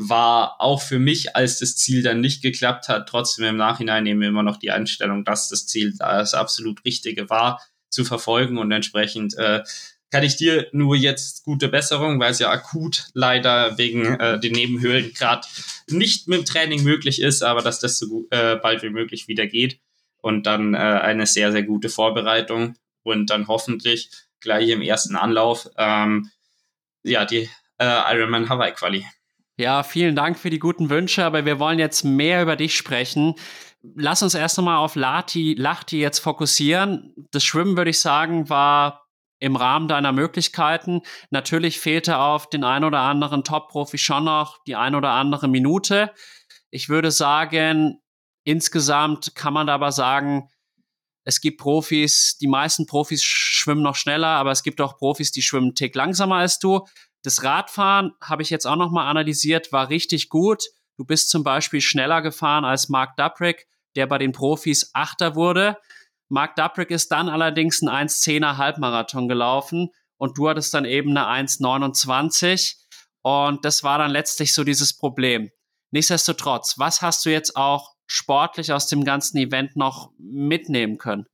war 0.00 0.60
auch 0.60 0.80
für 0.80 1.00
mich, 1.00 1.34
als 1.34 1.58
das 1.58 1.76
Ziel 1.76 2.04
dann 2.04 2.20
nicht 2.20 2.40
geklappt 2.40 2.88
hat, 2.88 3.08
trotzdem 3.08 3.44
im 3.46 3.56
Nachhinein 3.56 4.04
nehmen 4.04 4.20
wir 4.20 4.28
immer 4.28 4.44
noch 4.44 4.56
die 4.56 4.70
Einstellung, 4.70 5.24
dass 5.24 5.48
das 5.48 5.66
Ziel 5.66 5.92
das 5.98 6.34
absolut 6.34 6.84
Richtige 6.84 7.28
war, 7.28 7.60
zu 7.90 8.04
verfolgen. 8.04 8.58
Und 8.58 8.70
entsprechend 8.70 9.36
äh, 9.36 9.64
kann 10.10 10.22
ich 10.22 10.36
dir 10.36 10.68
nur 10.70 10.94
jetzt 10.94 11.44
gute 11.44 11.68
Besserung, 11.68 12.20
weil 12.20 12.30
es 12.30 12.38
ja 12.38 12.48
akut 12.48 13.08
leider 13.12 13.76
wegen 13.76 14.14
äh, 14.20 14.38
den 14.38 14.52
Nebenhöhlen 14.52 15.12
gerade 15.12 15.48
nicht 15.88 16.28
mit 16.28 16.38
dem 16.38 16.44
Training 16.44 16.84
möglich 16.84 17.20
ist, 17.20 17.42
aber 17.42 17.62
dass 17.62 17.80
das 17.80 17.98
so 17.98 18.28
äh, 18.30 18.54
bald 18.54 18.84
wie 18.84 18.90
möglich 18.90 19.26
wieder 19.26 19.48
geht. 19.48 19.80
Und 20.20 20.46
dann 20.46 20.74
äh, 20.74 20.78
eine 20.78 21.26
sehr, 21.26 21.50
sehr 21.50 21.64
gute 21.64 21.88
Vorbereitung 21.88 22.76
und 23.02 23.30
dann 23.30 23.48
hoffentlich 23.48 24.10
gleich 24.40 24.68
im 24.68 24.82
ersten 24.82 25.16
Anlauf 25.16 25.68
ähm, 25.76 26.30
ja 27.02 27.24
die 27.24 27.48
äh, 27.78 28.14
Ironman 28.14 28.48
Hawaii 28.48 28.72
Quali. 28.72 29.04
Ja, 29.60 29.82
vielen 29.82 30.14
Dank 30.14 30.38
für 30.38 30.50
die 30.50 30.60
guten 30.60 30.88
Wünsche, 30.88 31.24
aber 31.24 31.44
wir 31.44 31.58
wollen 31.58 31.80
jetzt 31.80 32.04
mehr 32.04 32.42
über 32.42 32.54
dich 32.54 32.76
sprechen. 32.76 33.34
Lass 33.82 34.22
uns 34.22 34.34
erst 34.34 34.56
einmal 34.56 34.76
auf 34.76 34.94
Lati, 34.94 35.54
Lachti 35.58 36.00
jetzt 36.00 36.20
fokussieren. 36.20 37.12
Das 37.32 37.42
Schwimmen, 37.42 37.76
würde 37.76 37.90
ich 37.90 37.98
sagen, 37.98 38.48
war 38.48 39.08
im 39.40 39.56
Rahmen 39.56 39.88
deiner 39.88 40.12
Möglichkeiten. 40.12 41.02
Natürlich 41.30 41.80
fehlte 41.80 42.18
auf 42.18 42.48
den 42.48 42.62
ein 42.62 42.84
oder 42.84 43.00
anderen 43.00 43.42
Top-Profi 43.42 43.98
schon 43.98 44.24
noch 44.24 44.62
die 44.68 44.76
ein 44.76 44.94
oder 44.94 45.10
andere 45.10 45.48
Minute. 45.48 46.12
Ich 46.70 46.88
würde 46.88 47.10
sagen, 47.10 47.98
insgesamt 48.44 49.34
kann 49.34 49.54
man 49.54 49.68
aber 49.68 49.90
sagen, 49.90 50.48
es 51.24 51.40
gibt 51.40 51.58
Profis, 51.60 52.38
die 52.40 52.46
meisten 52.46 52.86
Profis 52.86 53.24
schwimmen 53.24 53.82
noch 53.82 53.96
schneller, 53.96 54.28
aber 54.28 54.52
es 54.52 54.62
gibt 54.62 54.80
auch 54.80 54.96
Profis, 54.98 55.32
die 55.32 55.42
schwimmen 55.42 55.66
einen 55.66 55.74
Tick 55.74 55.96
langsamer 55.96 56.36
als 56.36 56.60
du. 56.60 56.86
Das 57.22 57.42
Radfahren 57.42 58.12
habe 58.22 58.42
ich 58.42 58.50
jetzt 58.50 58.66
auch 58.66 58.76
noch 58.76 58.90
mal 58.90 59.08
analysiert, 59.08 59.72
war 59.72 59.88
richtig 59.88 60.28
gut. 60.28 60.64
Du 60.96 61.04
bist 61.04 61.30
zum 61.30 61.44
Beispiel 61.44 61.80
schneller 61.80 62.22
gefahren 62.22 62.64
als 62.64 62.88
Mark 62.88 63.16
Duprick, 63.16 63.66
der 63.96 64.06
bei 64.06 64.18
den 64.18 64.32
Profis 64.32 64.90
Achter 64.94 65.34
wurde. 65.34 65.76
Mark 66.28 66.56
Duprick 66.56 66.90
ist 66.90 67.10
dann 67.10 67.28
allerdings 67.28 67.82
ein 67.82 68.08
1,10er 68.08 68.56
Halbmarathon 68.56 69.28
gelaufen 69.28 69.90
und 70.16 70.36
du 70.38 70.48
hattest 70.48 70.74
dann 70.74 70.84
eben 70.84 71.16
eine 71.16 71.26
1,29 71.46 72.76
und 73.22 73.64
das 73.64 73.82
war 73.82 73.98
dann 73.98 74.10
letztlich 74.10 74.54
so 74.54 74.64
dieses 74.64 74.96
Problem. 74.96 75.50
Nichtsdestotrotz, 75.90 76.78
was 76.78 77.02
hast 77.02 77.24
du 77.24 77.30
jetzt 77.30 77.56
auch 77.56 77.94
sportlich 78.06 78.72
aus 78.72 78.86
dem 78.88 79.04
ganzen 79.04 79.38
Event 79.38 79.76
noch 79.76 80.12
mitnehmen 80.18 80.98
können? 80.98 81.26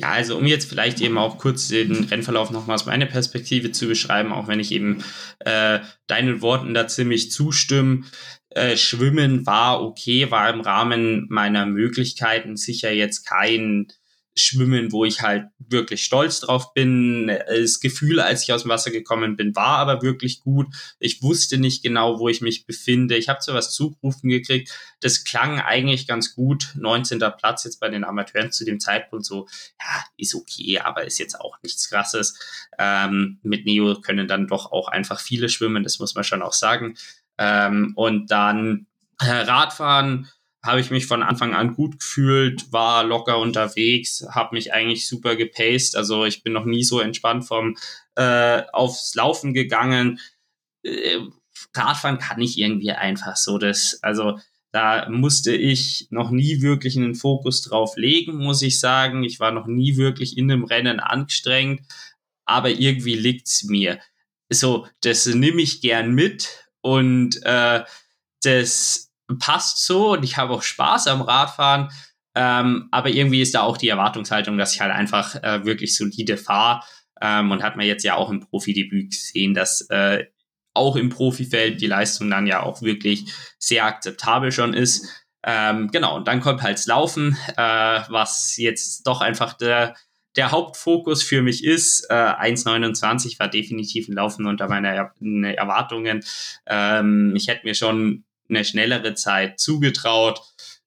Ja, 0.00 0.12
also 0.12 0.38
um 0.38 0.46
jetzt 0.46 0.66
vielleicht 0.66 1.02
eben 1.02 1.18
auch 1.18 1.36
kurz 1.36 1.68
den 1.68 2.04
Rennverlauf 2.04 2.50
nochmal 2.50 2.76
aus 2.76 2.86
meiner 2.86 3.04
Perspektive 3.04 3.70
zu 3.70 3.86
beschreiben, 3.86 4.32
auch 4.32 4.48
wenn 4.48 4.58
ich 4.58 4.72
eben 4.72 5.04
äh, 5.40 5.80
deinen 6.06 6.40
Worten 6.40 6.72
da 6.72 6.88
ziemlich 6.88 7.30
zustimme. 7.30 8.04
Äh, 8.48 8.78
Schwimmen 8.78 9.44
war 9.44 9.82
okay, 9.82 10.30
war 10.30 10.48
im 10.48 10.62
Rahmen 10.62 11.26
meiner 11.28 11.66
Möglichkeiten 11.66 12.56
sicher 12.56 12.90
jetzt 12.90 13.26
kein 13.26 13.88
Schwimmen, 14.36 14.92
wo 14.92 15.04
ich 15.04 15.22
halt 15.22 15.46
wirklich 15.58 16.04
stolz 16.04 16.40
drauf 16.40 16.72
bin. 16.72 17.26
Das 17.26 17.80
Gefühl, 17.80 18.20
als 18.20 18.44
ich 18.44 18.52
aus 18.52 18.62
dem 18.62 18.70
Wasser 18.70 18.90
gekommen 18.90 19.36
bin, 19.36 19.54
war 19.56 19.78
aber 19.78 20.02
wirklich 20.02 20.40
gut. 20.40 20.68
Ich 20.98 21.22
wusste 21.22 21.58
nicht 21.58 21.82
genau, 21.82 22.18
wo 22.18 22.28
ich 22.28 22.40
mich 22.40 22.66
befinde. 22.66 23.16
Ich 23.16 23.28
habe 23.28 23.40
so 23.42 23.54
was 23.54 23.72
zugerufen 23.72 24.28
gekriegt. 24.28 24.70
Das 25.00 25.24
klang 25.24 25.60
eigentlich 25.60 26.06
ganz 26.06 26.34
gut. 26.34 26.72
19. 26.76 27.18
Platz 27.38 27.64
jetzt 27.64 27.80
bei 27.80 27.88
den 27.88 28.04
Amateuren 28.04 28.52
zu 28.52 28.64
dem 28.64 28.80
Zeitpunkt 28.80 29.24
so, 29.24 29.48
ja, 29.80 30.04
ist 30.16 30.34
okay, 30.34 30.78
aber 30.78 31.04
ist 31.04 31.18
jetzt 31.18 31.40
auch 31.40 31.56
nichts 31.62 31.88
krasses. 31.88 32.38
Ähm, 32.78 33.40
mit 33.42 33.66
Neo 33.66 34.00
können 34.00 34.28
dann 34.28 34.46
doch 34.46 34.72
auch 34.72 34.88
einfach 34.88 35.20
viele 35.20 35.48
schwimmen, 35.48 35.82
das 35.82 35.98
muss 35.98 36.14
man 36.14 36.24
schon 36.24 36.42
auch 36.42 36.52
sagen. 36.52 36.94
Ähm, 37.38 37.92
und 37.96 38.30
dann 38.30 38.86
äh, 39.20 39.30
Radfahren, 39.30 40.28
habe 40.62 40.80
ich 40.80 40.90
mich 40.90 41.06
von 41.06 41.22
Anfang 41.22 41.54
an 41.54 41.74
gut 41.74 42.00
gefühlt, 42.00 42.70
war 42.72 43.02
locker 43.04 43.38
unterwegs, 43.38 44.26
habe 44.30 44.54
mich 44.54 44.72
eigentlich 44.72 45.08
super 45.08 45.36
gepaced. 45.36 45.96
Also 45.96 46.24
ich 46.24 46.42
bin 46.42 46.52
noch 46.52 46.66
nie 46.66 46.84
so 46.84 47.00
entspannt 47.00 47.46
vom 47.46 47.76
äh, 48.14 48.62
aufs 48.72 49.14
Laufen 49.14 49.54
gegangen. 49.54 50.20
Äh, 50.82 51.18
Radfahren 51.74 52.18
kann 52.18 52.40
ich 52.40 52.58
irgendwie 52.58 52.92
einfach 52.92 53.36
so. 53.36 53.58
Das, 53.58 53.98
also 54.02 54.38
da 54.72 55.08
musste 55.08 55.54
ich 55.54 56.06
noch 56.10 56.30
nie 56.30 56.60
wirklich 56.62 56.96
einen 56.96 57.14
Fokus 57.14 57.62
drauf 57.62 57.96
legen, 57.96 58.36
muss 58.36 58.62
ich 58.62 58.80
sagen. 58.80 59.24
Ich 59.24 59.40
war 59.40 59.52
noch 59.52 59.66
nie 59.66 59.96
wirklich 59.96 60.36
in 60.36 60.50
einem 60.50 60.64
Rennen 60.64 61.00
angestrengt, 61.00 61.82
aber 62.44 62.70
irgendwie 62.70 63.16
liegt's 63.16 63.64
mir. 63.64 63.98
So, 64.48 64.86
das 65.00 65.26
nehme 65.26 65.62
ich 65.62 65.80
gern 65.80 66.12
mit 66.12 66.68
und 66.82 67.40
äh, 67.44 67.82
das 68.42 69.09
passt 69.38 69.84
so 69.84 70.12
und 70.12 70.24
ich 70.24 70.36
habe 70.36 70.52
auch 70.52 70.62
Spaß 70.62 71.06
am 71.06 71.22
Radfahren. 71.22 71.90
Ähm, 72.34 72.88
aber 72.90 73.08
irgendwie 73.08 73.42
ist 73.42 73.54
da 73.54 73.62
auch 73.62 73.76
die 73.76 73.88
Erwartungshaltung, 73.88 74.56
dass 74.56 74.74
ich 74.74 74.80
halt 74.80 74.92
einfach 74.92 75.34
äh, 75.42 75.64
wirklich 75.64 75.96
solide 75.96 76.36
fahre. 76.36 76.82
Ähm, 77.20 77.50
und 77.50 77.62
hat 77.62 77.76
man 77.76 77.86
jetzt 77.86 78.04
ja 78.04 78.14
auch 78.14 78.30
im 78.30 78.40
Profidebüt 78.40 79.10
gesehen, 79.10 79.52
dass 79.52 79.82
äh, 79.90 80.24
auch 80.74 80.96
im 80.96 81.10
Profifeld 81.10 81.80
die 81.80 81.86
Leistung 81.86 82.30
dann 82.30 82.46
ja 82.46 82.62
auch 82.62 82.82
wirklich 82.82 83.32
sehr 83.58 83.84
akzeptabel 83.84 84.52
schon 84.52 84.74
ist. 84.74 85.06
Ähm, 85.44 85.90
genau, 85.90 86.16
und 86.16 86.28
dann 86.28 86.40
kommt 86.40 86.62
halt 86.62 86.78
das 86.78 86.86
Laufen, 86.86 87.36
äh, 87.56 88.00
was 88.08 88.56
jetzt 88.56 89.06
doch 89.06 89.20
einfach 89.20 89.54
der, 89.54 89.94
der 90.36 90.52
Hauptfokus 90.52 91.22
für 91.22 91.42
mich 91.42 91.64
ist. 91.64 92.06
Äh, 92.10 92.14
1,29 92.14 93.38
war 93.38 93.48
definitiv 93.48 94.08
ein 94.08 94.14
Laufen 94.14 94.46
unter 94.46 94.68
meinen 94.68 94.84
er 94.84 95.12
Erwartungen. 95.56 96.22
Ähm, 96.66 97.34
ich 97.36 97.48
hätte 97.48 97.66
mir 97.66 97.74
schon 97.74 98.24
eine 98.50 98.64
schnellere 98.64 99.14
Zeit 99.14 99.58
zugetraut. 99.58 100.40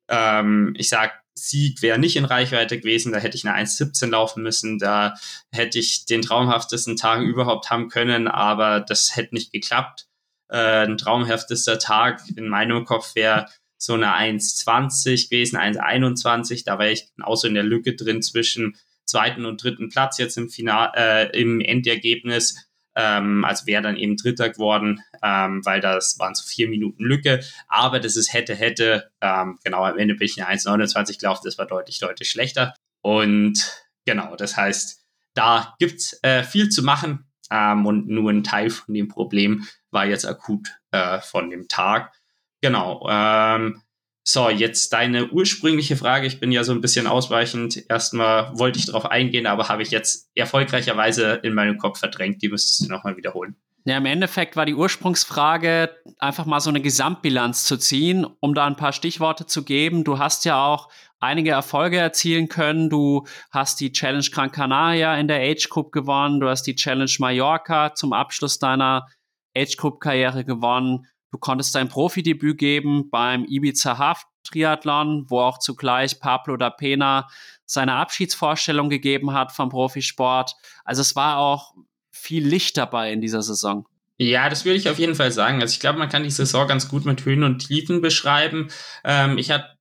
Ähm, 0.08 0.74
ich 0.78 0.90
sag, 0.90 1.24
Sieg 1.36 1.82
wäre 1.82 1.98
nicht 1.98 2.16
in 2.16 2.26
Reichweite 2.26 2.80
gewesen, 2.80 3.12
da 3.12 3.18
hätte 3.18 3.38
ich 3.38 3.48
eine 3.48 3.58
1,17 3.58 4.08
laufen 4.08 4.44
müssen, 4.44 4.78
da 4.78 5.16
hätte 5.52 5.80
ich 5.80 6.06
den 6.06 6.22
traumhaftesten 6.22 6.96
Tag 6.96 7.22
überhaupt 7.22 7.70
haben 7.70 7.90
können, 7.90 8.28
aber 8.28 8.82
das 8.82 9.16
hätte 9.16 9.34
nicht 9.34 9.52
geklappt. 9.52 10.08
Äh, 10.50 10.86
ein 10.86 10.98
traumhaftester 10.98 11.80
Tag 11.80 12.22
in 12.36 12.48
meinem 12.48 12.86
Kopf 12.86 13.16
wäre 13.16 13.48
so 13.78 13.94
eine 13.94 14.16
1,20 14.16 15.30
gewesen, 15.30 15.58
1,21, 15.58 16.64
da 16.66 16.78
wäre 16.80 16.92
ich 16.92 17.14
genauso 17.16 17.48
in 17.48 17.56
der 17.56 17.64
Lücke 17.64 17.96
drin 17.96 18.22
zwischen 18.22 18.78
zweiten 19.06 19.46
und 19.46 19.62
dritten 19.62 19.90
Platz 19.90 20.18
jetzt 20.18 20.38
im 20.38 20.50
Final, 20.50 20.92
äh, 20.96 21.40
im 21.40 21.60
Endergebnis. 21.60 22.56
Ähm, 22.96 23.44
also 23.46 23.66
wäre 23.66 23.82
dann 23.82 23.98
eben 23.98 24.18
Dritter 24.18 24.50
geworden, 24.50 25.02
ähm, 25.24 25.66
weil 25.66 25.82
das 25.82 26.18
waren 26.20 26.36
so 26.36 26.44
vier 26.46 26.70
Minuten 26.70 27.04
Lücke. 27.04 27.42
Aber 27.68 28.00
das 28.00 28.16
ist 28.16 28.34
hätte, 28.34 28.56
hätte. 28.56 29.12
Ähm, 29.22 29.60
genau, 29.64 29.84
am 29.84 29.98
Ende 29.98 30.16
bin 30.16 30.26
ich 30.26 30.42
eine 30.42 30.58
1,29 30.58 31.20
gelaufen. 31.20 31.42
Das 31.46 31.58
war 31.58 31.66
deutlich, 31.66 32.00
deutlich 32.00 32.30
schlechter. 32.30 32.74
Und 33.02 33.86
genau, 34.06 34.36
das 34.36 34.58
heißt, 34.58 35.04
da 35.34 35.76
gibt's 35.80 36.20
äh, 36.24 36.44
viel 36.44 36.70
zu 36.70 36.84
machen. 36.84 37.26
Ähm, 37.52 37.86
und 37.86 38.08
nur 38.08 38.32
ein 38.32 38.44
Teil 38.44 38.70
von 38.70 38.94
dem 38.94 39.08
Problem 39.08 39.68
war 39.92 40.06
jetzt 40.06 40.26
akut 40.26 40.76
äh, 40.92 41.20
von 41.20 41.50
dem 41.50 41.68
Tag. 41.68 42.14
Genau. 42.62 43.08
Ähm, 43.10 43.82
so, 44.26 44.50
jetzt 44.50 44.94
deine 44.94 45.30
ursprüngliche 45.30 45.98
Frage. 45.98 46.28
Ich 46.28 46.40
bin 46.40 46.52
ja 46.52 46.64
so 46.64 46.72
ein 46.72 46.80
bisschen 46.80 47.08
ausweichend. 47.08 47.84
Erstmal 47.90 48.58
wollte 48.58 48.80
ich 48.80 48.86
darauf 48.86 49.06
eingehen, 49.06 49.46
aber 49.46 49.68
habe 49.68 49.84
ich 49.84 49.92
jetzt 49.92 50.30
erfolgreicherweise 50.34 51.42
in 51.44 51.54
meinem 51.54 51.78
Kopf 51.78 52.00
verdrängt. 52.00 52.42
Die 52.42 52.48
müsstest 52.48 52.86
du 52.86 52.90
nochmal 52.90 53.18
wiederholen. 53.18 53.58
Ja, 53.86 53.98
im 53.98 54.06
Endeffekt 54.06 54.56
war 54.56 54.66
die 54.66 54.76
Ursprungsfrage, 54.76 55.90
einfach 56.18 56.46
mal 56.46 56.62
so 56.62 56.70
eine 56.70 56.80
Gesamtbilanz 56.80 57.66
zu 57.66 57.76
ziehen, 57.76 58.26
um 58.40 58.54
da 58.54 58.66
ein 58.66 58.78
paar 58.78 58.94
Stichworte 58.94 59.46
zu 59.46 59.66
geben. 59.66 60.06
Du 60.06 60.20
hast 60.20 60.46
ja 60.46 60.66
auch 60.66 60.88
einige 61.20 61.52
Erfolge 61.52 61.98
erzielen 61.98 62.48
können. 62.48 62.90
Du 62.90 63.28
hast 63.52 63.82
die 63.82 63.92
Challenge 63.92 64.26
Gran 64.32 64.54
Canaria 64.54 65.18
in 65.18 65.28
der 65.28 65.42
Age 65.42 65.68
Group 65.68 65.92
gewonnen. 65.92 66.40
Du 66.40 66.48
hast 66.48 66.64
die 66.64 66.76
Challenge 66.76 67.12
Mallorca 67.20 67.94
zum 67.94 68.14
Abschluss 68.14 68.58
deiner 68.58 69.06
Age 69.54 69.76
Group 69.76 70.00
Karriere 70.00 70.46
gewonnen. 70.46 71.08
Du 71.34 71.40
konntest 71.40 71.74
dein 71.74 71.90
Profidebüt 71.90 72.60
geben 72.60 73.10
beim 73.10 73.44
Ibiza 73.46 73.98
Haft 73.98 74.28
Triathlon, 74.44 75.26
wo 75.30 75.40
auch 75.40 75.58
zugleich 75.58 76.20
Pablo 76.20 76.58
da 76.58 76.70
Pena 76.70 77.28
seine 77.66 77.96
Abschiedsvorstellung 77.96 78.88
gegeben 78.88 79.34
hat 79.34 79.52
vom 79.52 79.70
Profisport. 79.70 80.56
Also 80.86 81.02
es 81.02 81.16
war 81.16 81.40
auch 81.40 81.74
viel 82.12 82.48
Licht 82.48 82.78
dabei 82.78 83.12
in 83.12 83.20
dieser 83.20 83.42
Saison. 83.42 83.88
Ja, 84.20 84.48
das 84.48 84.64
würde 84.64 84.78
ich 84.78 84.88
auf 84.90 85.00
jeden 85.00 85.16
Fall 85.16 85.32
sagen. 85.32 85.60
Also 85.60 85.74
ich 85.74 85.80
glaube, 85.80 85.98
man 85.98 86.10
kann 86.10 86.22
die 86.22 86.30
Saison 86.30 86.68
ganz 86.68 86.88
gut 86.88 87.04
mit 87.04 87.26
Höhen 87.26 87.42
und 87.42 87.66
Tiefen 87.66 88.02
beschreiben. 88.02 88.68
Ähm, 89.04 89.40
ich 89.40 89.50
hatte 89.50 89.76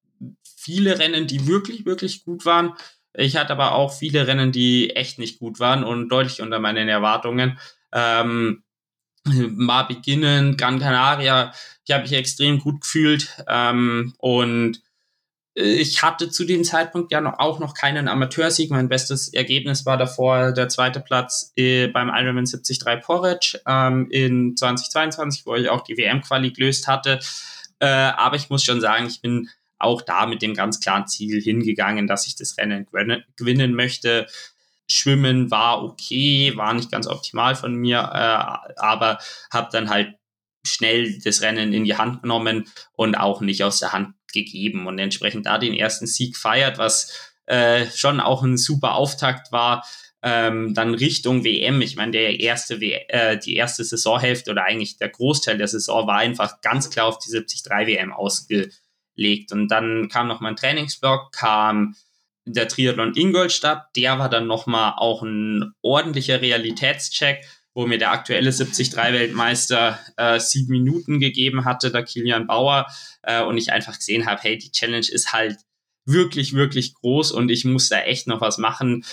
viele 0.56 0.98
Rennen, 0.98 1.26
die 1.26 1.46
wirklich, 1.46 1.84
wirklich 1.84 2.24
gut 2.24 2.46
waren. 2.46 2.72
Ich 3.12 3.36
hatte 3.36 3.52
aber 3.52 3.72
auch 3.72 3.92
viele 3.92 4.26
Rennen, 4.26 4.52
die 4.52 4.96
echt 4.96 5.18
nicht 5.18 5.38
gut 5.38 5.60
waren 5.60 5.84
und 5.84 6.08
deutlich 6.08 6.40
unter 6.40 6.60
meinen 6.60 6.88
Erwartungen. 6.88 7.58
Ähm, 7.92 8.61
mal 9.56 9.84
beginnen, 9.84 10.56
Gran 10.56 10.78
Canaria, 10.78 11.52
ich 11.84 11.92
habe 11.92 12.02
mich 12.02 12.12
extrem 12.12 12.58
gut 12.58 12.80
gefühlt 12.80 13.42
ähm, 13.48 14.14
und 14.18 14.82
ich 15.54 16.02
hatte 16.02 16.30
zu 16.30 16.44
dem 16.44 16.64
Zeitpunkt 16.64 17.12
ja 17.12 17.20
noch, 17.20 17.38
auch 17.38 17.58
noch 17.58 17.74
keinen 17.74 18.08
Amateursieg. 18.08 18.70
Mein 18.70 18.88
bestes 18.88 19.28
Ergebnis 19.28 19.84
war 19.84 19.98
davor 19.98 20.52
der 20.52 20.68
zweite 20.70 21.00
Platz 21.00 21.52
äh, 21.56 21.88
beim 21.88 22.08
Ironman 22.08 22.46
73 22.46 22.80
Porridge 23.02 23.60
ähm, 23.66 24.08
in 24.10 24.56
2022, 24.56 25.44
wo 25.44 25.54
ich 25.54 25.68
auch 25.68 25.82
die 25.82 25.98
WM-Quali 25.98 26.52
gelöst 26.52 26.88
hatte. 26.88 27.20
Äh, 27.80 27.86
aber 27.86 28.36
ich 28.36 28.48
muss 28.48 28.64
schon 28.64 28.80
sagen, 28.80 29.06
ich 29.06 29.20
bin 29.20 29.50
auch 29.78 30.00
da 30.00 30.26
mit 30.26 30.40
dem 30.40 30.54
ganz 30.54 30.80
klaren 30.80 31.06
Ziel 31.06 31.42
hingegangen, 31.42 32.06
dass 32.06 32.26
ich 32.26 32.36
das 32.36 32.56
Rennen 32.56 32.86
gewinnen 33.36 33.74
möchte. 33.74 34.26
Schwimmen 34.92 35.50
war 35.50 35.82
okay, 35.82 36.56
war 36.56 36.72
nicht 36.74 36.90
ganz 36.90 37.06
optimal 37.06 37.56
von 37.56 37.74
mir, 37.74 37.98
äh, 37.98 38.80
aber 38.80 39.18
habe 39.52 39.68
dann 39.72 39.90
halt 39.90 40.14
schnell 40.64 41.18
das 41.18 41.42
Rennen 41.42 41.72
in 41.72 41.84
die 41.84 41.96
Hand 41.96 42.22
genommen 42.22 42.68
und 42.92 43.16
auch 43.16 43.40
nicht 43.40 43.64
aus 43.64 43.80
der 43.80 43.92
Hand 43.92 44.14
gegeben 44.32 44.86
und 44.86 44.98
entsprechend 44.98 45.46
da 45.46 45.58
den 45.58 45.74
ersten 45.74 46.06
Sieg 46.06 46.36
feiert, 46.36 46.78
was 46.78 47.32
äh, 47.46 47.86
schon 47.94 48.20
auch 48.20 48.42
ein 48.42 48.56
super 48.56 48.94
Auftakt 48.94 49.52
war. 49.52 49.84
Ähm, 50.22 50.72
dann 50.74 50.94
Richtung 50.94 51.44
WM. 51.44 51.80
Ich 51.82 51.96
meine, 51.96 52.12
der 52.12 52.38
erste 52.38 52.80
w 52.80 52.92
äh, 53.08 53.36
die 53.38 53.56
erste 53.56 53.82
Saisonhälfte 53.82 54.52
oder 54.52 54.64
eigentlich 54.64 54.96
der 54.96 55.08
Großteil 55.08 55.58
der 55.58 55.66
Saison 55.66 56.06
war 56.06 56.18
einfach 56.18 56.60
ganz 56.60 56.90
klar 56.90 57.06
auf 57.06 57.18
die 57.18 57.30
73 57.30 57.64
WM 57.86 58.12
ausgelegt. 58.12 59.50
Und 59.50 59.68
dann 59.68 60.08
kam 60.08 60.28
noch 60.28 60.40
mal 60.40 60.50
ein 60.50 60.56
Trainingsblock, 60.56 61.32
kam 61.32 61.96
der 62.44 62.68
Triathlon 62.68 63.14
Ingolstadt. 63.14 63.88
Der 63.96 64.18
war 64.18 64.28
dann 64.28 64.46
noch 64.46 64.66
mal 64.66 64.94
auch 64.96 65.22
ein 65.22 65.72
ordentlicher 65.82 66.40
Realitätscheck 66.40 67.44
wo 67.74 67.86
mir 67.86 67.98
der 67.98 68.12
aktuelle 68.12 68.50
73-Weltmeister 68.50 69.98
äh, 70.16 70.38
sieben 70.38 70.72
Minuten 70.72 71.20
gegeben 71.20 71.64
hatte, 71.64 71.90
der 71.90 72.04
Kilian 72.04 72.46
Bauer, 72.46 72.86
äh, 73.22 73.42
und 73.42 73.56
ich 73.56 73.72
einfach 73.72 73.96
gesehen 73.96 74.26
habe, 74.26 74.42
hey, 74.42 74.58
die 74.58 74.70
Challenge 74.70 75.06
ist 75.08 75.32
halt 75.32 75.56
wirklich, 76.04 76.54
wirklich 76.54 76.94
groß 76.94 77.32
und 77.32 77.50
ich 77.50 77.64
muss 77.64 77.88
da 77.88 78.00
echt 78.00 78.26
noch 78.26 78.40
was 78.40 78.58
machen. 78.58 79.04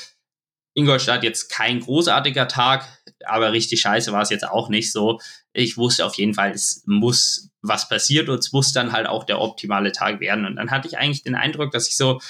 Ingolstadt 0.75 1.23
jetzt 1.23 1.49
kein 1.49 1.79
großartiger 1.79 2.47
Tag, 2.47 2.87
aber 3.25 3.51
richtig 3.51 3.81
scheiße 3.81 4.11
war 4.11 4.21
es 4.21 4.29
jetzt 4.29 4.47
auch 4.47 4.69
nicht 4.69 4.91
so. 4.91 5.19
Ich 5.53 5.77
wusste 5.77 6.05
auf 6.05 6.15
jeden 6.15 6.33
Fall, 6.33 6.51
es 6.51 6.83
muss 6.85 7.49
was 7.61 7.89
passiert 7.89 8.29
und 8.29 8.39
es 8.39 8.51
muss 8.51 8.71
dann 8.71 8.91
halt 8.91 9.07
auch 9.07 9.23
der 9.23 9.41
optimale 9.41 9.91
Tag 9.91 10.19
werden. 10.19 10.45
Und 10.45 10.55
dann 10.55 10.71
hatte 10.71 10.87
ich 10.87 10.97
eigentlich 10.97 11.23
den 11.23 11.35
Eindruck, 11.35 11.71
dass 11.71 11.87
ich 11.87 11.97
so 11.97 12.21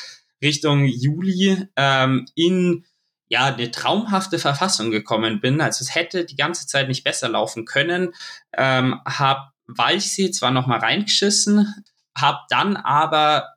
Richtung 0.41 0.85
Juli 0.85 1.67
ähm, 1.75 2.25
in 2.35 2.85
ja, 3.29 3.45
eine 3.45 3.69
traumhafte 3.69 4.39
Verfassung 4.39 4.89
gekommen 4.91 5.39
bin. 5.39 5.61
Also 5.61 5.83
es 5.83 5.93
hätte 5.93 6.25
die 6.25 6.35
ganze 6.35 6.67
Zeit 6.67 6.87
nicht 6.87 7.03
besser 7.03 7.29
laufen 7.29 7.65
können. 7.65 8.13
Ähm, 8.57 8.99
hab 9.05 9.51
Walchsee 9.67 10.31
zwar 10.31 10.51
nochmal 10.51 10.79
reingeschissen, 10.79 11.73
hab 12.17 12.47
dann 12.49 12.75
aber 12.75 13.53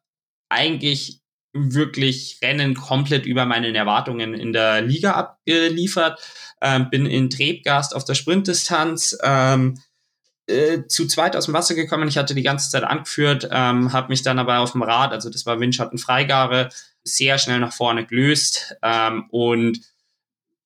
eigentlich 0.50 1.20
wirklich 1.54 2.38
Rennen 2.42 2.74
komplett 2.74 3.26
über 3.26 3.46
meinen 3.46 3.74
Erwartungen 3.74 4.34
in 4.34 4.52
der 4.52 4.82
Liga 4.82 5.12
abgeliefert. 5.12 6.20
Ähm, 6.60 6.90
bin 6.90 7.06
in 7.06 7.30
Trebgast 7.30 7.96
auf 7.96 8.04
der 8.04 8.14
Sprintdistanz 8.14 9.18
ähm, 9.22 9.78
äh, 10.46 10.86
zu 10.86 11.06
zweit 11.06 11.36
aus 11.36 11.46
dem 11.46 11.54
Wasser 11.54 11.74
gekommen. 11.74 12.08
Ich 12.08 12.18
hatte 12.18 12.34
die 12.34 12.42
ganze 12.42 12.70
Zeit 12.70 12.84
angeführt, 12.84 13.48
ähm, 13.50 13.92
habe 13.92 14.08
mich 14.08 14.22
dann 14.22 14.38
aber 14.38 14.58
auf 14.58 14.72
dem 14.72 14.82
Rad, 14.82 15.12
also 15.12 15.30
das 15.30 15.46
war 15.46 15.60
Windschatten 15.60 15.98
Freigabe, 15.98 16.68
sehr 17.04 17.38
schnell 17.38 17.60
nach 17.60 17.72
vorne 17.72 18.06
gelöst 18.06 18.76
ähm, 18.82 19.26
und 19.30 19.80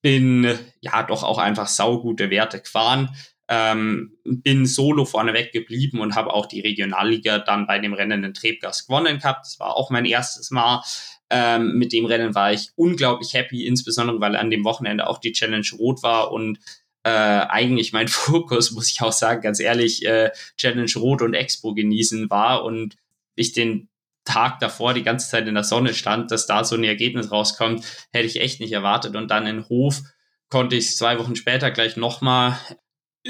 bin 0.03 0.59
ja 0.81 1.03
doch 1.03 1.23
auch 1.23 1.39
einfach 1.39 1.67
saugute 1.67 2.31
Werte 2.31 2.61
gefahren. 2.61 3.15
Ähm, 3.49 4.17
bin 4.25 4.67
solo 4.67 5.05
vorneweg 5.05 5.53
geblieben 5.53 6.01
und 6.01 6.17
habe 6.17 6.33
auch 6.33 6.47
die 6.47 6.61
Regionalliga 6.61 7.39
dann 7.39 7.67
bei 7.69 7.79
dem 7.79 7.93
Rennen 7.93 8.25
in 8.25 8.35
Trebgas 8.35 8.87
gewonnen 8.87 9.19
gehabt. 9.19 9.47
Das 9.47 9.61
war 9.61 9.77
auch 9.77 9.91
mein 9.91 10.05
erstes 10.05 10.51
Mal. 10.51 10.83
Ähm, 11.31 11.77
mit 11.77 11.93
dem 11.93 12.07
Rennen 12.07 12.35
war 12.35 12.53
ich 12.53 12.71
unglaublich 12.77 13.35
happy, 13.35 13.67
insbesondere 13.67 14.21
weil 14.21 14.37
an 14.37 14.51
dem 14.51 14.65
Wochenende 14.65 15.07
auch 15.07 15.19
die 15.19 15.33
Challenge 15.33 15.67
rot 15.79 16.03
war 16.03 16.33
und 16.33 16.59
äh, 17.07 17.47
eigentlich 17.49 17.93
mein 17.93 18.09
Fokus, 18.09 18.73
muss 18.73 18.91
ich 18.91 19.01
auch 19.01 19.13
sagen, 19.13 19.41
ganz 19.41 19.61
ehrlich, 19.61 20.05
äh, 20.05 20.33
Challenge 20.57 20.91
Rot 20.97 21.23
und 21.23 21.35
Expo 21.35 21.73
genießen 21.73 22.29
war 22.31 22.65
und 22.65 22.97
ich 23.37 23.53
den 23.53 23.89
Tag 24.25 24.59
davor 24.59 24.93
die 24.93 25.05
ganze 25.05 25.31
Zeit 25.31 25.47
in 25.47 25.55
der 25.55 25.63
Sonne 25.63 25.95
stand, 25.95 26.33
dass 26.33 26.49
da 26.49 26.65
so 26.65 26.75
ein 26.75 26.83
Ergebnis 26.83 27.31
rauskommt, 27.31 27.85
hätte 28.13 28.27
ich 28.27 28.41
echt 28.41 28.59
nicht 28.59 28.73
erwartet. 28.73 29.15
Und 29.15 29.31
dann 29.31 29.47
in 29.47 29.69
Hof 29.69 30.03
konnte 30.49 30.75
ich 30.75 30.97
zwei 30.97 31.17
Wochen 31.21 31.37
später 31.37 31.71
gleich 31.71 31.97
nochmal 31.97 32.59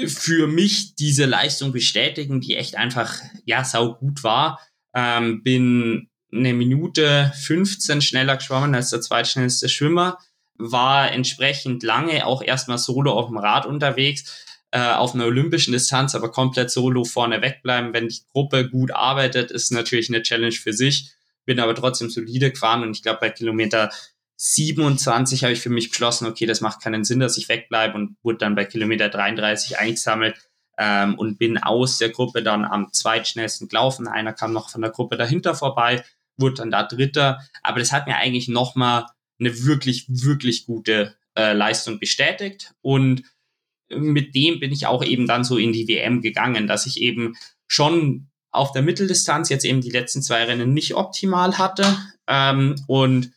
für 0.07 0.47
mich 0.47 0.95
diese 0.95 1.25
Leistung 1.25 1.71
bestätigen, 1.71 2.41
die 2.41 2.55
echt 2.55 2.75
einfach, 2.77 3.19
ja, 3.45 3.63
sau 3.63 3.93
gut 3.93 4.23
war. 4.23 4.59
Ähm, 4.95 5.43
bin 5.43 6.09
eine 6.33 6.53
Minute 6.53 7.31
15 7.43 8.01
schneller 8.01 8.37
geschwommen 8.37 8.73
als 8.73 8.89
der 8.89 9.01
zweitschnellste 9.01 9.69
Schwimmer, 9.69 10.17
war 10.57 11.11
entsprechend 11.11 11.83
lange 11.83 12.25
auch 12.25 12.41
erstmal 12.41 12.77
solo 12.77 13.11
auf 13.13 13.27
dem 13.27 13.37
Rad 13.37 13.65
unterwegs 13.65 14.45
äh, 14.71 14.93
auf 14.93 15.15
einer 15.15 15.25
olympischen 15.25 15.71
Distanz, 15.71 16.13
aber 16.13 16.31
komplett 16.31 16.71
solo 16.71 17.05
vorne 17.05 17.41
wegbleiben. 17.41 17.93
Wenn 17.93 18.09
die 18.09 18.21
Gruppe 18.31 18.69
gut 18.69 18.91
arbeitet, 18.91 19.51
ist 19.51 19.71
natürlich 19.71 20.09
eine 20.09 20.21
Challenge 20.21 20.51
für 20.51 20.73
sich. 20.73 21.11
Bin 21.45 21.59
aber 21.59 21.73
trotzdem 21.73 22.09
solide 22.09 22.51
gefahren 22.51 22.83
und 22.83 22.91
ich 22.91 23.01
glaube, 23.01 23.19
bei 23.21 23.29
Kilometer 23.29 23.89
27 24.35 25.43
habe 25.43 25.53
ich 25.53 25.61
für 25.61 25.69
mich 25.69 25.89
beschlossen, 25.89 26.27
okay, 26.27 26.45
das 26.45 26.61
macht 26.61 26.81
keinen 26.81 27.03
Sinn, 27.03 27.19
dass 27.19 27.37
ich 27.37 27.49
wegbleibe 27.49 27.95
und 27.95 28.17
wurde 28.23 28.39
dann 28.39 28.55
bei 28.55 28.65
Kilometer 28.65 29.09
33 29.09 29.79
eingesammelt 29.79 30.35
ähm, 30.77 31.15
und 31.15 31.39
bin 31.39 31.57
aus 31.57 31.97
der 31.97 32.09
Gruppe 32.09 32.43
dann 32.43 32.65
am 32.65 32.91
zweitschnellsten 32.91 33.69
gelaufen. 33.69 34.07
Einer 34.07 34.33
kam 34.33 34.53
noch 34.53 34.69
von 34.69 34.81
der 34.81 34.91
Gruppe 34.91 35.17
dahinter 35.17 35.55
vorbei, 35.55 36.03
wurde 36.37 36.55
dann 36.55 36.71
da 36.71 36.83
Dritter. 36.83 37.39
Aber 37.63 37.79
das 37.79 37.91
hat 37.91 38.05
mir 38.05 38.17
eigentlich 38.17 38.47
nochmal 38.47 39.05
eine 39.39 39.65
wirklich, 39.65 40.05
wirklich 40.07 40.65
gute 40.65 41.15
äh, 41.35 41.53
Leistung 41.53 41.99
bestätigt. 41.99 42.73
Und 42.81 43.23
mit 43.89 44.35
dem 44.35 44.59
bin 44.59 44.71
ich 44.71 44.85
auch 44.87 45.03
eben 45.03 45.27
dann 45.27 45.43
so 45.43 45.57
in 45.57 45.73
die 45.73 45.87
WM 45.87 46.21
gegangen, 46.21 46.67
dass 46.67 46.85
ich 46.85 47.01
eben 47.01 47.35
schon 47.67 48.29
auf 48.51 48.71
der 48.71 48.81
Mitteldistanz 48.81 49.49
jetzt 49.49 49.65
eben 49.65 49.81
die 49.81 49.91
letzten 49.91 50.21
zwei 50.21 50.43
Rennen 50.43 50.73
nicht 50.73 50.95
optimal 50.95 51.57
hatte 51.57 51.97
ähm, 52.27 52.75
und 52.87 53.31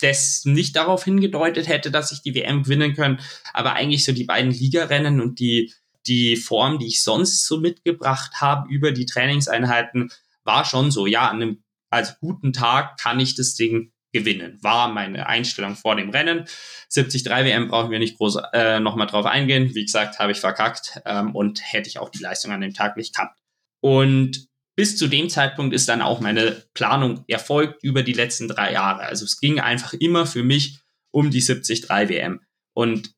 das 0.00 0.44
nicht 0.44 0.76
darauf 0.76 1.04
hingedeutet 1.04 1.66
hätte, 1.66 1.90
dass 1.90 2.12
ich 2.12 2.22
die 2.22 2.34
WM 2.34 2.62
gewinnen 2.62 2.94
können, 2.94 3.18
aber 3.52 3.72
eigentlich 3.72 4.04
so 4.04 4.12
die 4.12 4.24
beiden 4.24 4.52
Ligarennen 4.52 5.20
und 5.20 5.40
die 5.40 5.72
die 6.06 6.36
Form, 6.36 6.78
die 6.78 6.86
ich 6.86 7.02
sonst 7.02 7.44
so 7.44 7.60
mitgebracht 7.60 8.40
habe 8.40 8.68
über 8.68 8.92
die 8.92 9.06
Trainingseinheiten, 9.06 10.10
war 10.42 10.64
schon 10.64 10.90
so, 10.90 11.06
ja, 11.06 11.28
an 11.28 11.42
einem 11.42 11.62
als 11.90 12.18
guten 12.18 12.52
Tag 12.52 12.98
kann 12.98 13.20
ich 13.20 13.34
das 13.34 13.54
Ding 13.54 13.92
gewinnen, 14.18 14.58
war 14.62 14.88
meine 14.88 15.26
Einstellung 15.26 15.76
vor 15.76 15.96
dem 15.96 16.10
Rennen. 16.10 16.46
73 16.92 17.26
WM 17.26 17.68
brauchen 17.68 17.90
wir 17.90 17.98
nicht 17.98 18.16
groß 18.16 18.38
äh, 18.52 18.80
nochmal 18.80 19.06
drauf 19.06 19.26
eingehen. 19.26 19.74
Wie 19.74 19.84
gesagt, 19.84 20.18
habe 20.18 20.32
ich 20.32 20.40
verkackt 20.40 21.00
ähm, 21.04 21.34
und 21.34 21.60
hätte 21.62 21.88
ich 21.88 21.98
auch 21.98 22.08
die 22.08 22.22
Leistung 22.22 22.52
an 22.52 22.60
dem 22.60 22.74
Tag 22.74 22.96
nicht 22.96 23.14
gehabt. 23.14 23.38
Und 23.80 24.48
bis 24.74 24.96
zu 24.96 25.08
dem 25.08 25.28
Zeitpunkt 25.28 25.74
ist 25.74 25.88
dann 25.88 26.02
auch 26.02 26.20
meine 26.20 26.62
Planung 26.74 27.24
erfolgt 27.26 27.82
über 27.82 28.02
die 28.02 28.12
letzten 28.12 28.48
drei 28.48 28.72
Jahre. 28.72 29.02
Also 29.02 29.24
es 29.24 29.40
ging 29.40 29.60
einfach 29.60 29.92
immer 29.92 30.26
für 30.26 30.42
mich 30.42 30.78
um 31.10 31.30
die 31.30 31.44
73 31.44 31.88
WM. 31.88 32.40
Und 32.74 33.12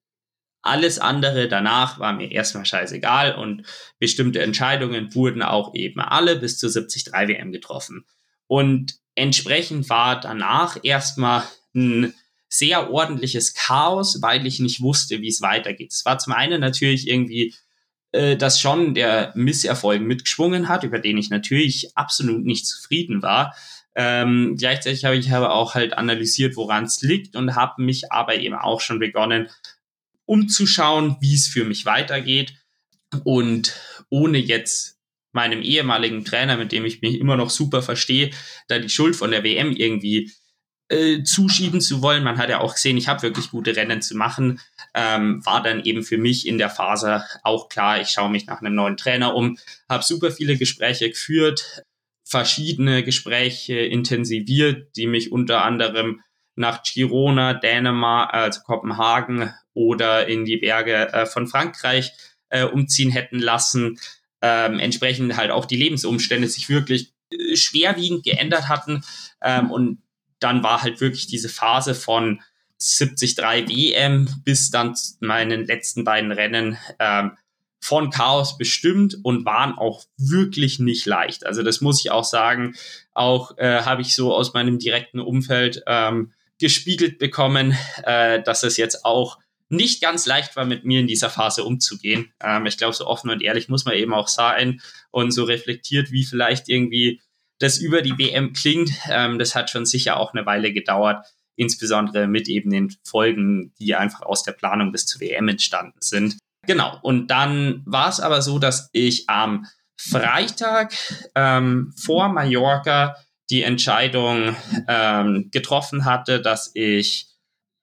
alles 0.62 0.98
andere 0.98 1.48
danach 1.48 1.98
war 1.98 2.12
mir 2.12 2.30
erstmal 2.30 2.66
scheißegal 2.66 3.34
und 3.34 3.64
bestimmte 3.98 4.40
Entscheidungen 4.42 5.14
wurden 5.14 5.42
auch 5.42 5.74
eben 5.74 6.00
alle 6.00 6.36
bis 6.36 6.58
zur 6.58 6.70
73 6.70 7.12
WM 7.12 7.52
getroffen. 7.52 8.04
Und 8.46 8.99
entsprechend 9.20 9.88
war 9.90 10.18
danach 10.18 10.78
erstmal 10.82 11.44
ein 11.74 12.14
sehr 12.48 12.90
ordentliches 12.90 13.54
Chaos, 13.54 14.20
weil 14.22 14.46
ich 14.46 14.58
nicht 14.58 14.80
wusste, 14.80 15.20
wie 15.20 15.28
es 15.28 15.42
weitergeht. 15.42 15.92
Es 15.92 16.04
war 16.04 16.18
zum 16.18 16.32
einen 16.32 16.60
natürlich 16.60 17.06
irgendwie, 17.06 17.54
äh, 18.12 18.36
dass 18.36 18.60
schon 18.60 18.94
der 18.94 19.32
Misserfolg 19.36 20.02
mitgeschwungen 20.02 20.68
hat, 20.68 20.82
über 20.82 20.98
den 20.98 21.18
ich 21.18 21.30
natürlich 21.30 21.96
absolut 21.96 22.44
nicht 22.44 22.66
zufrieden 22.66 23.22
war. 23.22 23.54
Ähm, 23.94 24.56
gleichzeitig 24.58 25.04
habe 25.04 25.16
ich 25.16 25.30
aber 25.30 25.52
auch 25.52 25.74
halt 25.74 25.92
analysiert, 25.92 26.56
woran 26.56 26.84
es 26.84 27.02
liegt 27.02 27.36
und 27.36 27.54
habe 27.54 27.82
mich 27.82 28.10
aber 28.10 28.36
eben 28.36 28.54
auch 28.54 28.80
schon 28.80 28.98
begonnen, 28.98 29.48
umzuschauen, 30.24 31.16
wie 31.20 31.34
es 31.34 31.46
für 31.46 31.64
mich 31.64 31.84
weitergeht. 31.84 32.54
Und 33.24 33.76
ohne 34.08 34.38
jetzt 34.38 34.99
meinem 35.32 35.62
ehemaligen 35.62 36.24
Trainer, 36.24 36.56
mit 36.56 36.72
dem 36.72 36.84
ich 36.84 37.02
mich 37.02 37.18
immer 37.18 37.36
noch 37.36 37.50
super 37.50 37.82
verstehe, 37.82 38.30
da 38.68 38.78
die 38.78 38.88
Schuld 38.88 39.16
von 39.16 39.30
der 39.30 39.44
WM 39.44 39.72
irgendwie 39.72 40.30
äh, 40.90 41.22
zuschieben 41.22 41.80
zu 41.80 42.02
wollen. 42.02 42.24
Man 42.24 42.36
hat 42.38 42.50
ja 42.50 42.60
auch 42.60 42.74
gesehen, 42.74 42.96
ich 42.96 43.08
habe 43.08 43.22
wirklich 43.22 43.50
gute 43.50 43.76
Rennen 43.76 44.02
zu 44.02 44.16
machen. 44.16 44.60
Ähm, 44.92 45.44
war 45.46 45.62
dann 45.62 45.84
eben 45.84 46.02
für 46.02 46.18
mich 46.18 46.48
in 46.48 46.58
der 46.58 46.68
Phase 46.68 47.24
auch 47.42 47.68
klar, 47.68 48.00
ich 48.00 48.08
schaue 48.08 48.30
mich 48.30 48.46
nach 48.46 48.60
einem 48.60 48.74
neuen 48.74 48.96
Trainer 48.96 49.36
um, 49.36 49.56
habe 49.88 50.02
super 50.02 50.32
viele 50.32 50.56
Gespräche 50.56 51.08
geführt, 51.08 51.84
verschiedene 52.24 53.04
Gespräche 53.04 53.78
intensiviert, 53.78 54.96
die 54.96 55.06
mich 55.06 55.30
unter 55.30 55.64
anderem 55.64 56.22
nach 56.56 56.82
Girona, 56.82 57.54
Dänemark, 57.54 58.34
also 58.34 58.60
Kopenhagen 58.62 59.54
oder 59.74 60.26
in 60.26 60.44
die 60.44 60.56
Berge 60.56 61.12
äh, 61.12 61.26
von 61.26 61.46
Frankreich 61.46 62.12
äh, 62.48 62.64
umziehen 62.64 63.10
hätten 63.10 63.38
lassen 63.38 63.98
ähm, 64.42 64.78
entsprechend 64.78 65.36
halt 65.36 65.50
auch 65.50 65.64
die 65.64 65.76
Lebensumstände 65.76 66.48
sich 66.48 66.68
wirklich 66.68 67.12
äh, 67.32 67.56
schwerwiegend 67.56 68.24
geändert 68.24 68.68
hatten. 68.68 69.04
Ähm, 69.42 69.70
und 69.70 70.02
dann 70.38 70.62
war 70.62 70.82
halt 70.82 71.00
wirklich 71.00 71.26
diese 71.26 71.48
Phase 71.48 71.94
von 71.94 72.40
73 72.78 73.36
WM 73.36 74.28
bis 74.44 74.70
dann 74.70 74.94
meinen 75.20 75.66
letzten 75.66 76.04
beiden 76.04 76.32
Rennen 76.32 76.78
ähm, 76.98 77.32
von 77.80 78.10
Chaos 78.10 78.58
bestimmt 78.58 79.18
und 79.22 79.44
waren 79.44 79.76
auch 79.76 80.04
wirklich 80.16 80.78
nicht 80.78 81.06
leicht. 81.06 81.46
Also 81.46 81.62
das 81.62 81.80
muss 81.80 82.00
ich 82.00 82.10
auch 82.10 82.24
sagen. 82.24 82.74
Auch 83.12 83.56
äh, 83.58 83.82
habe 83.82 84.02
ich 84.02 84.14
so 84.14 84.34
aus 84.34 84.54
meinem 84.54 84.78
direkten 84.78 85.20
Umfeld 85.20 85.82
ähm, 85.86 86.32
gespiegelt 86.58 87.18
bekommen, 87.18 87.76
äh, 88.02 88.42
dass 88.42 88.62
es 88.62 88.76
jetzt 88.76 89.04
auch 89.04 89.38
nicht 89.70 90.02
ganz 90.02 90.26
leicht 90.26 90.56
war, 90.56 90.64
mit 90.64 90.84
mir 90.84 91.00
in 91.00 91.06
dieser 91.06 91.30
Phase 91.30 91.64
umzugehen. 91.64 92.32
Ähm, 92.42 92.66
ich 92.66 92.76
glaube, 92.76 92.94
so 92.94 93.06
offen 93.06 93.30
und 93.30 93.42
ehrlich 93.42 93.68
muss 93.68 93.84
man 93.84 93.94
eben 93.94 94.12
auch 94.12 94.28
sein 94.28 94.82
und 95.10 95.30
so 95.30 95.44
reflektiert, 95.44 96.10
wie 96.10 96.24
vielleicht 96.24 96.68
irgendwie 96.68 97.20
das 97.58 97.78
über 97.78 98.02
die 98.02 98.18
WM 98.18 98.52
klingt. 98.52 98.90
Ähm, 99.08 99.38
das 99.38 99.54
hat 99.54 99.70
schon 99.70 99.86
sicher 99.86 100.18
auch 100.18 100.34
eine 100.34 100.44
Weile 100.44 100.72
gedauert, 100.72 101.24
insbesondere 101.56 102.26
mit 102.26 102.48
eben 102.48 102.70
den 102.70 102.94
Folgen, 103.04 103.72
die 103.78 103.94
einfach 103.94 104.22
aus 104.22 104.42
der 104.42 104.52
Planung 104.52 104.92
bis 104.92 105.06
zur 105.06 105.20
WM 105.20 105.48
entstanden 105.48 105.98
sind. 106.00 106.36
Genau, 106.66 106.98
und 107.02 107.28
dann 107.28 107.82
war 107.86 108.08
es 108.08 108.20
aber 108.20 108.42
so, 108.42 108.58
dass 108.58 108.90
ich 108.92 109.28
am 109.28 109.66
Freitag 109.96 110.94
ähm, 111.34 111.92
vor 111.96 112.28
Mallorca 112.28 113.16
die 113.50 113.62
Entscheidung 113.62 114.56
ähm, 114.88 115.50
getroffen 115.50 116.04
hatte, 116.04 116.40
dass 116.40 116.70
ich 116.74 117.29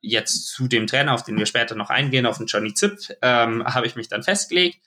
jetzt 0.10 0.48
zu 0.48 0.68
dem 0.68 0.88
Trainer, 0.88 1.14
auf 1.14 1.24
den 1.24 1.38
wir 1.38 1.46
später 1.46 1.76
noch 1.76 1.90
eingehen, 1.90 2.26
auf 2.26 2.38
den 2.38 2.48
Johnny 2.48 2.74
Zipp, 2.74 2.98
ähm, 3.22 3.64
habe 3.66 3.88
ich 3.88 3.96
mich 3.96 4.08
dann 4.08 4.24
festgelegt. 4.24 4.80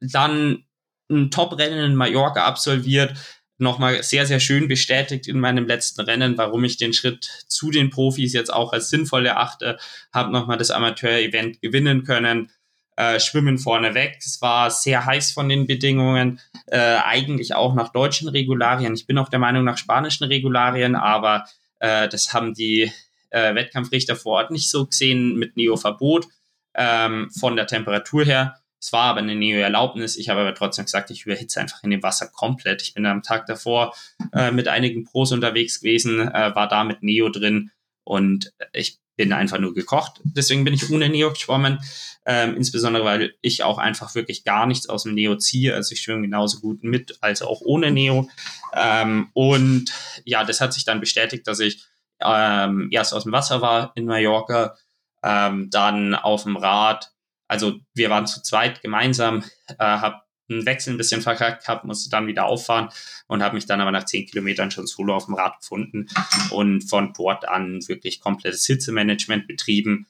Dann 0.00 0.64
ein 1.10 1.30
Top-Rennen 1.30 1.84
in 1.84 1.94
Mallorca 1.94 2.44
absolviert, 2.44 3.14
nochmal 3.58 4.02
sehr, 4.02 4.26
sehr 4.26 4.40
schön 4.40 4.68
bestätigt 4.68 5.28
in 5.28 5.38
meinem 5.38 5.66
letzten 5.66 6.00
Rennen, 6.02 6.36
warum 6.38 6.64
ich 6.64 6.76
den 6.76 6.92
Schritt 6.92 7.44
zu 7.46 7.70
den 7.70 7.90
Profis 7.90 8.32
jetzt 8.32 8.52
auch 8.52 8.72
als 8.72 8.90
sinnvoll 8.90 9.26
erachte, 9.26 9.78
habe 10.12 10.32
nochmal 10.32 10.58
das 10.58 10.70
Amateur-Event 10.70 11.60
gewinnen 11.60 12.04
können, 12.04 12.50
äh, 12.96 13.20
Schwimmen 13.20 13.58
vorneweg. 13.58 14.16
Es 14.18 14.40
war 14.40 14.70
sehr 14.70 15.04
heiß 15.04 15.32
von 15.32 15.48
den 15.48 15.66
Bedingungen, 15.66 16.40
äh, 16.66 16.78
eigentlich 16.78 17.54
auch 17.54 17.74
nach 17.74 17.92
deutschen 17.92 18.28
Regularien. 18.28 18.94
Ich 18.94 19.06
bin 19.06 19.18
auch 19.18 19.28
der 19.28 19.38
Meinung 19.38 19.64
nach 19.64 19.78
spanischen 19.78 20.24
Regularien, 20.24 20.94
aber 20.96 21.44
äh, 21.80 22.08
das 22.08 22.32
haben 22.32 22.54
die 22.54 22.92
äh, 23.34 23.54
Wettkampfrichter 23.54 24.16
vor 24.16 24.34
Ort 24.34 24.50
nicht 24.50 24.70
so 24.70 24.86
gesehen 24.86 25.36
mit 25.36 25.56
Neo-Verbot 25.56 26.28
ähm, 26.74 27.30
von 27.30 27.56
der 27.56 27.66
Temperatur 27.66 28.24
her. 28.24 28.60
Es 28.80 28.92
war 28.92 29.04
aber 29.04 29.20
eine 29.20 29.34
Neo-Erlaubnis. 29.34 30.16
Ich 30.16 30.28
habe 30.28 30.40
aber 30.40 30.54
trotzdem 30.54 30.84
gesagt, 30.84 31.10
ich 31.10 31.24
überhitze 31.24 31.60
einfach 31.60 31.82
in 31.82 31.90
dem 31.90 32.02
Wasser 32.02 32.28
komplett. 32.28 32.82
Ich 32.82 32.94
bin 32.94 33.06
am 33.06 33.22
Tag 33.22 33.46
davor 33.46 33.94
äh, 34.32 34.50
mit 34.50 34.68
einigen 34.68 35.04
Pros 35.04 35.32
unterwegs 35.32 35.80
gewesen, 35.80 36.20
äh, 36.20 36.54
war 36.54 36.68
da 36.68 36.84
mit 36.84 37.02
Neo 37.02 37.28
drin 37.28 37.70
und 38.04 38.52
ich 38.72 38.98
bin 39.16 39.32
einfach 39.32 39.58
nur 39.58 39.74
gekocht. 39.74 40.20
Deswegen 40.24 40.64
bin 40.64 40.74
ich 40.74 40.90
ohne 40.90 41.08
Neo 41.08 41.30
geschwommen. 41.30 41.78
Ähm, 42.26 42.56
insbesondere, 42.56 43.04
weil 43.04 43.34
ich 43.42 43.62
auch 43.62 43.78
einfach 43.78 44.14
wirklich 44.14 44.44
gar 44.44 44.66
nichts 44.66 44.88
aus 44.88 45.04
dem 45.04 45.14
Neo 45.14 45.36
ziehe. 45.36 45.74
Also 45.74 45.92
ich 45.92 46.00
schwimme 46.00 46.22
genauso 46.22 46.60
gut 46.60 46.82
mit 46.82 47.18
als 47.20 47.42
auch 47.42 47.60
ohne 47.60 47.90
Neo. 47.90 48.28
Ähm, 48.74 49.30
und 49.34 49.92
ja, 50.24 50.44
das 50.44 50.60
hat 50.60 50.72
sich 50.72 50.84
dann 50.84 51.00
bestätigt, 51.00 51.46
dass 51.46 51.60
ich 51.60 51.86
ähm, 52.24 52.88
erst 52.90 53.14
aus 53.14 53.24
dem 53.24 53.32
Wasser 53.32 53.60
war 53.60 53.92
in 53.94 54.06
Mallorca, 54.06 54.76
ähm, 55.22 55.70
dann 55.70 56.14
auf 56.14 56.44
dem 56.44 56.56
Rad. 56.56 57.12
Also 57.48 57.78
wir 57.94 58.10
waren 58.10 58.26
zu 58.26 58.42
zweit 58.42 58.82
gemeinsam, 58.82 59.44
äh, 59.68 59.84
habe 59.84 60.22
einen 60.48 60.66
Wechsel 60.66 60.92
ein 60.92 60.98
bisschen 60.98 61.22
verkackt 61.22 61.64
gehabt, 61.64 61.84
musste 61.84 62.10
dann 62.10 62.26
wieder 62.26 62.44
auffahren 62.44 62.90
und 63.26 63.42
habe 63.42 63.54
mich 63.54 63.66
dann 63.66 63.80
aber 63.80 63.90
nach 63.90 64.04
zehn 64.04 64.26
Kilometern 64.26 64.70
schon 64.70 64.86
solo 64.86 65.14
auf 65.14 65.26
dem 65.26 65.34
Rad 65.34 65.58
gefunden 65.60 66.06
und 66.50 66.82
von 66.82 67.12
dort 67.14 67.48
an 67.48 67.80
wirklich 67.88 68.20
komplettes 68.20 68.66
Hitzemanagement 68.66 69.46
betrieben. 69.46 70.06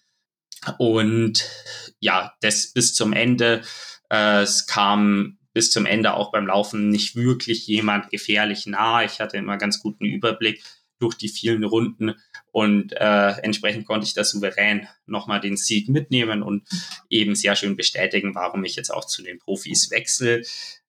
Und 0.79 1.49
ja, 2.01 2.35
das 2.41 2.69
bis 2.69 2.95
zum 2.95 3.13
Ende. 3.13 3.63
Äh, 4.11 4.43
es 4.43 4.67
kam 4.67 5.39
bis 5.53 5.71
zum 5.71 5.87
Ende 5.87 6.15
auch 6.15 6.33
beim 6.33 6.47
Laufen 6.47 6.89
nicht 6.89 7.15
wirklich 7.15 7.67
jemand 7.67 8.11
gefährlich 8.11 8.67
nah. 8.67 9.05
Ich 9.05 9.21
hatte 9.21 9.37
immer 9.37 9.57
ganz 9.57 9.81
guten 9.81 10.05
Überblick 10.05 10.63
durch 10.99 11.15
die 11.15 11.29
vielen 11.29 11.65
Runden 11.65 12.15
und 12.53 12.93
äh, 12.93 13.31
entsprechend 13.43 13.87
konnte 13.87 14.07
ich 14.07 14.15
da 14.15 14.25
souverän 14.25 14.89
nochmal 15.07 15.41
den 15.41 15.57
Sieg 15.57 15.89
mitnehmen 15.89 16.43
und 16.43 16.67
eben 17.11 17.35
sehr 17.35 17.57
schön 17.57 17.77
bestätigen, 17.77 18.35
warum 18.35 18.65
ich 18.65 18.77
jetzt 18.77 18.91
auch 18.91 19.05
zu 19.05 19.23
den 19.23 19.39
Profis 19.39 19.91
wechsle 19.91 20.43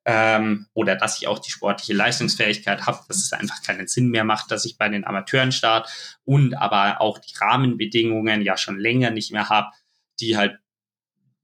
ähm, 0.06 0.68
oder 0.74 0.96
dass 0.96 1.20
ich 1.20 1.28
auch 1.28 1.40
die 1.40 1.52
sportliche 1.52 1.94
Leistungsfähigkeit 1.94 2.86
habe, 2.86 3.00
dass 3.08 3.18
es 3.18 3.34
einfach 3.34 3.64
keinen 3.64 3.88
Sinn 3.88 4.10
mehr 4.10 4.24
macht, 4.24 4.52
dass 4.52 4.66
ich 4.66 4.78
bei 4.78 4.88
den 4.88 5.06
Amateuren 5.06 5.52
starte 5.52 5.92
und 6.24 6.54
aber 6.54 7.02
auch 7.02 7.18
die 7.18 7.34
Rahmenbedingungen 7.36 8.44
ja 8.44 8.58
schon 8.58 8.80
länger 8.80 9.10
nicht 9.10 9.32
mehr 9.32 9.50
habe, 9.50 9.70
die 10.20 10.38
halt 10.38 10.60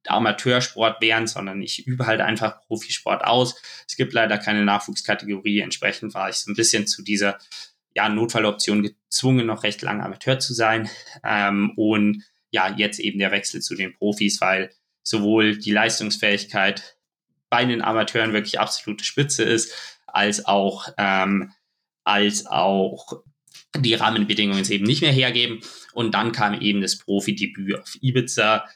Amateursport 0.07 1.01
wären, 1.01 1.27
sondern 1.27 1.61
ich 1.61 1.85
übe 1.85 2.07
halt 2.07 2.21
einfach 2.21 2.61
Profisport 2.61 3.23
aus. 3.23 3.61
Es 3.87 3.95
gibt 3.95 4.13
leider 4.13 4.37
keine 4.37 4.65
Nachwuchskategorie, 4.65 5.59
entsprechend 5.59 6.13
war 6.13 6.29
ich 6.29 6.37
so 6.37 6.51
ein 6.51 6.55
bisschen 6.55 6.87
zu 6.87 7.03
dieser 7.03 7.37
ja, 7.95 8.09
Notfalloption 8.09 8.83
gezwungen, 8.83 9.47
noch 9.47 9.63
recht 9.63 9.81
lange 9.81 10.03
Amateur 10.03 10.39
zu 10.39 10.53
sein. 10.53 10.89
Ähm, 11.23 11.73
und 11.75 12.23
ja, 12.51 12.73
jetzt 12.75 12.99
eben 12.99 13.19
der 13.19 13.31
Wechsel 13.31 13.61
zu 13.61 13.75
den 13.75 13.93
Profis, 13.93 14.41
weil 14.41 14.71
sowohl 15.03 15.57
die 15.57 15.71
Leistungsfähigkeit 15.71 16.97
bei 17.49 17.65
den 17.65 17.81
Amateuren 17.81 18.33
wirklich 18.33 18.59
absolute 18.59 19.03
Spitze 19.03 19.43
ist, 19.43 19.73
als 20.07 20.45
auch, 20.45 20.89
ähm, 20.97 21.51
als 22.03 22.45
auch 22.45 23.23
die 23.77 23.93
Rahmenbedingungen 23.93 24.61
es 24.61 24.69
eben 24.69 24.85
nicht 24.85 25.01
mehr 25.01 25.11
hergeben. 25.11 25.61
Und 25.93 26.13
dann 26.13 26.31
kam 26.31 26.59
eben 26.59 26.81
das 26.81 26.97
Profidebüt 26.97 27.79
auf 27.79 27.97
Ibiza. 28.01 28.67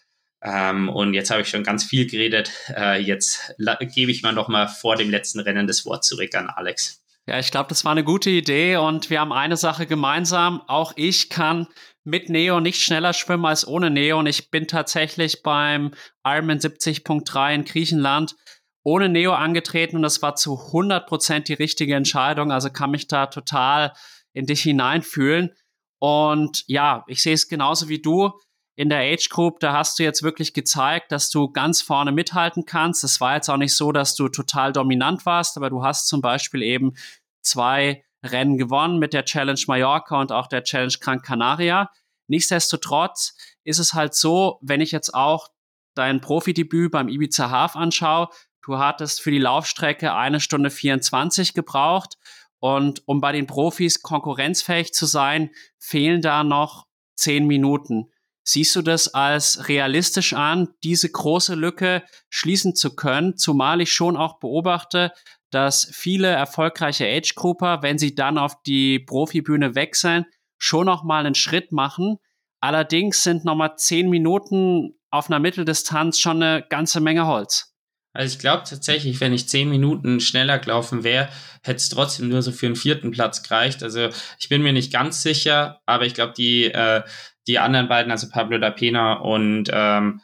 Ähm, 0.42 0.90
und 0.90 1.14
jetzt 1.14 1.32
habe 1.32 1.42
ich 1.42 1.50
schon 1.50 1.64
ganz 1.64 1.84
viel 1.84 2.08
geredet. 2.08 2.52
Äh, 2.70 3.02
jetzt 3.02 3.56
gebe 3.94 4.12
ich 4.12 4.24
mal 4.24 4.34
noch 4.34 4.48
mal 4.48 4.68
vor 4.68 4.96
dem 4.96 5.10
letzten 5.10 5.40
Rennen 5.40 5.68
das 5.68 5.86
Wort 5.86 6.04
zurück 6.04 6.36
an 6.36 6.50
Alex. 6.50 7.05
Ja, 7.28 7.40
ich 7.40 7.50
glaube, 7.50 7.70
das 7.70 7.84
war 7.84 7.92
eine 7.92 8.04
gute 8.04 8.30
Idee 8.30 8.78
und 8.78 9.10
wir 9.10 9.20
haben 9.20 9.34
eine 9.34 9.58
Sache 9.58 9.88
gemeinsam. 9.88 10.62
Auch 10.68 10.94
ich 10.96 11.30
kann 11.30 11.68
mit 12.04 12.30
Neo 12.30 12.60
nicht 12.60 12.82
schneller 12.82 13.14
schwimmen 13.14 13.46
als 13.46 13.68
ohne 13.68 13.90
Neo 13.90 14.20
und 14.20 14.28
ich 14.28 14.52
bin 14.52 14.68
tatsächlich 14.68 15.42
beim 15.42 15.92
Ironman 16.24 16.60
70.3 16.60 17.56
in 17.56 17.66
Griechenland 17.66 18.36
ohne 18.84 19.10
Neo 19.10 19.34
angetreten 19.34 19.96
und 19.96 20.04
das 20.04 20.22
war 20.22 20.36
zu 20.36 20.68
100 20.68 21.08
Prozent 21.08 21.48
die 21.48 21.54
richtige 21.54 21.96
Entscheidung. 21.96 22.52
Also 22.52 22.70
kann 22.70 22.92
mich 22.92 23.08
da 23.08 23.26
total 23.26 23.94
in 24.34 24.46
dich 24.46 24.62
hineinfühlen. 24.62 25.56
Und 25.98 26.64
ja, 26.68 27.04
ich 27.08 27.24
sehe 27.24 27.34
es 27.34 27.48
genauso 27.48 27.90
wie 27.90 28.02
du 28.02 28.40
in 28.76 28.90
der 28.90 29.00
Age 29.00 29.30
Group, 29.30 29.60
da 29.62 29.74
hast 29.74 30.00
du 30.00 30.04
jetzt 30.04 30.22
wirklich 30.22 30.54
gezeigt, 30.54 31.12
dass 31.12 31.30
du 31.30 31.50
ganz 31.50 31.82
vorne 31.82 32.12
mithalten 32.12 32.66
kannst. 32.66 33.04
Es 33.04 33.22
war 33.22 33.36
jetzt 33.36 33.50
auch 33.50 33.58
nicht 33.58 33.76
so, 33.76 33.92
dass 33.92 34.16
du 34.16 34.28
total 34.28 34.74
dominant 34.74 35.26
warst, 35.26 35.56
aber 35.56 35.70
du 35.70 35.84
hast 35.84 36.08
zum 36.08 36.22
Beispiel 36.22 36.62
eben 36.62 36.94
zwei 37.42 38.04
Rennen 38.24 38.58
gewonnen 38.58 39.00
mit 39.00 39.14
der 39.14 39.24
Challenge 39.24 39.60
Mallorca 39.68 40.20
und 40.20 40.32
auch 40.32 40.48
der 40.48 40.64
Challenge 40.64 40.96
Gran 41.00 41.22
Canaria. 41.22 41.90
Nichtsdestotrotz 42.28 43.36
ist 43.64 43.80
es 43.80 43.94
halt 43.94 44.14
so, 44.14 44.60
wenn 44.62 44.82
ich 44.82 44.92
jetzt 44.92 45.14
auch 45.14 45.50
dein 45.94 46.20
Profidebüt 46.20 46.92
beim 46.92 47.08
Ibiza 47.08 47.50
Half 47.50 47.76
anschaue, 47.76 48.30
du 48.64 48.78
hattest 48.78 49.22
für 49.22 49.32
die 49.32 49.38
Laufstrecke 49.38 50.14
eine 50.14 50.40
Stunde 50.40 50.70
24 50.70 51.54
gebraucht 51.54 52.18
und 52.60 53.08
um 53.08 53.22
bei 53.22 53.32
den 53.32 53.48
Profis 53.48 54.02
konkurrenzfähig 54.02 54.94
zu 54.94 55.06
sein, 55.06 55.52
fehlen 55.78 56.22
da 56.22 56.44
noch 56.44 56.88
zehn 57.16 57.46
Minuten. 57.46 58.12
Siehst 58.48 58.76
du 58.76 58.84
das 58.84 59.14
als 59.14 59.68
realistisch 59.68 60.34
an, 60.34 60.70
diese 60.84 61.12
große 61.12 61.56
Lücke 61.56 62.04
schließen 62.30 62.76
zu 62.76 62.96
können, 62.96 63.38
zumal 63.38 63.82
ich 63.82 63.92
schon 63.92 64.16
auch 64.16 64.40
beobachte, 64.40 65.12
dass 65.50 65.90
viele 65.92 66.28
erfolgreiche 66.28 67.08
Age-Grouper, 67.08 67.82
wenn 67.82 67.98
sie 67.98 68.14
dann 68.14 68.38
auf 68.38 68.62
die 68.62 69.00
Profibühne 69.00 69.74
wechseln, 69.74 70.26
schon 70.60 70.86
noch 70.86 71.04
mal 71.04 71.26
einen 71.26 71.34
Schritt 71.34 71.72
machen. 71.72 72.18
Allerdings 72.60 73.24
sind 73.24 73.46
noch 73.46 73.56
mal 73.56 73.78
zehn 73.78 74.10
Minuten 74.10 75.00
auf 75.10 75.30
einer 75.30 75.40
Mitteldistanz 75.40 76.20
schon 76.20 76.44
eine 76.44 76.64
ganze 76.70 77.00
Menge 77.00 77.26
Holz. 77.26 77.74
Also 78.14 78.34
ich 78.34 78.40
glaube 78.40 78.64
tatsächlich, 78.68 79.20
wenn 79.20 79.34
ich 79.34 79.50
zehn 79.50 79.70
Minuten 79.70 80.20
schneller 80.20 80.60
gelaufen 80.60 81.04
wäre, 81.04 81.30
hätte 81.64 81.78
es 81.78 81.90
trotzdem 81.90 82.30
nur 82.30 82.42
so 82.42 82.52
für 82.52 82.68
einen 82.68 82.76
vierten 82.76 83.12
Platz 83.12 83.44
gereicht. 83.44 83.84
Also 83.84 84.10
ich 84.40 84.50
bin 84.50 84.62
mir 84.62 84.72
nicht 84.72 84.94
ganz 84.94 85.22
sicher, 85.22 85.82
aber 85.86 86.06
ich 86.06 86.14
glaube, 86.14 86.34
die 86.38 86.66
äh, 86.66 87.02
die 87.48 87.60
anderen 87.60 87.88
beiden, 87.88 88.12
also 88.12 88.30
Pablo 88.30 88.58
da 88.58 88.72
Pena 88.72 89.14
und 89.14 89.70
ähm, 89.72 90.22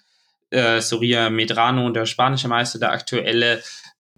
äh, 0.50 0.82
Soria 0.82 1.30
Medrano 1.30 1.90
der 1.90 2.06
spanische 2.06 2.48
Meister, 2.48 2.80
der 2.80 2.92
aktuelle, 2.92 3.64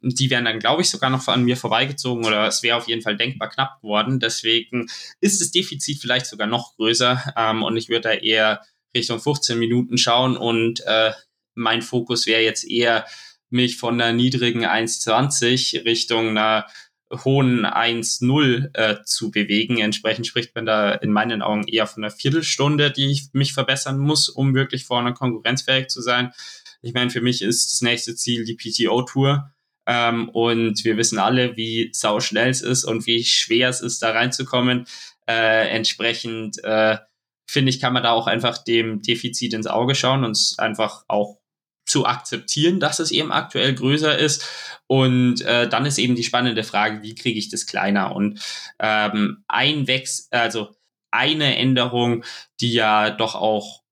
die 0.01 0.29
wären 0.29 0.45
dann, 0.45 0.59
glaube 0.59 0.81
ich, 0.81 0.89
sogar 0.89 1.09
noch 1.09 1.27
an 1.27 1.43
mir 1.43 1.57
vorbeigezogen 1.57 2.25
oder 2.25 2.47
es 2.47 2.63
wäre 2.63 2.77
auf 2.77 2.87
jeden 2.87 3.01
Fall 3.01 3.17
denkbar 3.17 3.49
knapp 3.49 3.81
geworden. 3.81 4.19
Deswegen 4.19 4.87
ist 5.21 5.41
das 5.41 5.51
Defizit 5.51 5.99
vielleicht 5.99 6.25
sogar 6.25 6.47
noch 6.47 6.75
größer 6.75 7.33
ähm, 7.37 7.63
und 7.63 7.77
ich 7.77 7.89
würde 7.89 8.01
da 8.01 8.11
eher 8.11 8.61
Richtung 8.95 9.19
15 9.19 9.57
Minuten 9.57 9.97
schauen 9.97 10.37
und 10.37 10.81
äh, 10.85 11.11
mein 11.55 11.81
Fokus 11.81 12.25
wäre 12.25 12.41
jetzt 12.41 12.63
eher, 12.63 13.05
mich 13.53 13.77
von 13.77 14.01
einer 14.01 14.13
niedrigen 14.13 14.65
1,20 14.65 15.85
Richtung 15.85 16.29
einer 16.29 16.65
hohen 17.23 17.65
1-0 17.65 18.69
äh, 18.73 19.03
zu 19.05 19.31
bewegen. 19.31 19.79
Entsprechend 19.79 20.27
spricht 20.27 20.55
man 20.55 20.65
da 20.65 20.91
in 20.91 21.11
meinen 21.11 21.41
Augen 21.41 21.67
eher 21.67 21.87
von 21.87 22.03
einer 22.03 22.11
Viertelstunde, 22.11 22.91
die 22.91 23.11
ich 23.11 23.29
mich 23.33 23.53
verbessern 23.53 23.97
muss, 23.97 24.29
um 24.29 24.55
wirklich 24.55 24.85
vorne 24.85 25.13
konkurrenzfähig 25.13 25.87
zu 25.87 26.01
sein. 26.01 26.31
Ich 26.81 26.93
meine, 26.93 27.09
für 27.09 27.21
mich 27.21 27.41
ist 27.41 27.71
das 27.71 27.81
nächste 27.81 28.15
Ziel 28.15 28.45
die 28.45 28.55
PTO-Tour. 28.55 29.51
Ähm, 29.85 30.29
und 30.29 30.83
wir 30.85 30.97
wissen 30.97 31.19
alle, 31.19 31.57
wie 31.57 31.89
sau 31.93 32.19
schnell 32.19 32.49
es 32.49 32.61
ist 32.61 32.85
und 32.85 33.05
wie 33.05 33.23
schwer 33.23 33.69
es 33.69 33.81
ist, 33.81 34.01
da 34.01 34.11
reinzukommen. 34.11 34.85
Äh, 35.27 35.69
entsprechend 35.69 36.63
äh, 36.63 36.97
finde 37.47 37.69
ich, 37.69 37.79
kann 37.79 37.93
man 37.93 38.03
da 38.03 38.11
auch 38.11 38.27
einfach 38.27 38.57
dem 38.57 39.01
Defizit 39.01 39.53
ins 39.53 39.67
Auge 39.67 39.95
schauen 39.95 40.23
und 40.23 40.55
einfach 40.57 41.03
auch 41.07 41.37
zu 41.93 42.07
akzeptieren, 42.07 42.79
dass 42.79 42.97
es 42.97 43.11
eben 43.11 43.31
aktuell 43.31 43.75
größer 43.75 44.17
ist. 44.17 44.49
Und 44.87 45.41
äh, 45.41 45.69
dann 45.69 45.85
ist 45.85 45.99
eben 45.99 46.15
die 46.15 46.23
spannende 46.23 46.63
Frage, 46.63 47.03
wie 47.03 47.13
kriege 47.13 47.37
ich 47.37 47.49
das 47.49 47.67
kleiner? 47.67 48.15
Und 48.15 48.39
ähm, 48.79 49.43
ein 49.47 49.85
Wechsel, 49.85 50.25
also 50.31 50.75
eine 51.11 51.55
Änderung, 51.55 52.23
die 52.61 52.73
ja 52.73 53.11
doch 53.11 53.35
auch 53.35 53.83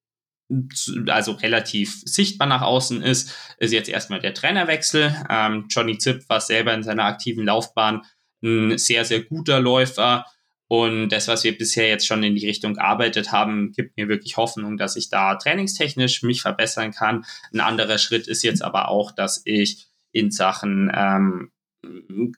also 1.10 1.34
relativ 1.34 2.02
sichtbar 2.06 2.48
nach 2.48 2.64
außen 2.64 3.04
ist, 3.04 3.34
ist 3.60 3.72
jetzt 3.72 3.88
erstmal 3.88 4.20
der 4.20 4.34
Trainerwechsel. 4.34 5.16
Ähm, 5.30 5.68
Johnny 5.70 6.00
Zipp 6.00 6.28
war 6.28 6.42
selber 6.42 6.74
in 6.74 6.82
seiner 6.82 7.06
aktiven 7.06 7.46
Laufbahn 7.46 8.02
ein 8.44 8.80
sehr, 8.80 9.06
sehr 9.06 9.22
guter 9.22 9.60
Läufer. 9.60 10.26
Und 10.72 11.10
das, 11.10 11.28
was 11.28 11.44
wir 11.44 11.58
bisher 11.58 11.90
jetzt 11.90 12.08
schon 12.08 12.24
in 12.24 12.34
die 12.34 12.48
Richtung 12.48 12.76
gearbeitet 12.76 13.34
haben, 13.34 13.74
gibt 13.74 13.98
mir 13.98 14.08
wirklich 14.08 14.38
Hoffnung, 14.38 14.78
dass 14.78 14.96
ich 14.96 15.10
da 15.10 15.36
trainingstechnisch 15.36 16.24
mich 16.24 16.42
verbessern 16.42 16.94
kann. 16.94 17.26
Ein 17.54 17.60
anderer 17.60 17.98
Schritt 17.98 18.26
ist 18.26 18.42
jetzt 18.42 18.64
aber 18.64 18.88
auch, 18.88 19.12
dass 19.12 19.42
ich 19.44 19.88
in 20.14 20.32
Sachen 20.32 20.90
ähm, 20.96 21.52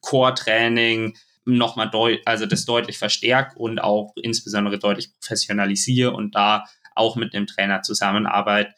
Core-Training 0.01 1.15
nochmal 1.45 1.91
deutlich, 1.91 2.27
also 2.27 2.47
das 2.47 2.65
deutlich 2.65 2.97
verstärke 2.97 3.55
und 3.59 3.77
auch 3.77 4.13
insbesondere 4.15 4.79
deutlich 4.79 5.11
professionalisiere 5.13 6.09
und 6.09 6.33
da 6.33 6.65
auch 6.95 7.15
mit 7.15 7.35
einem 7.35 7.45
Trainer 7.45 7.83
zusammenarbeite. 7.83 8.73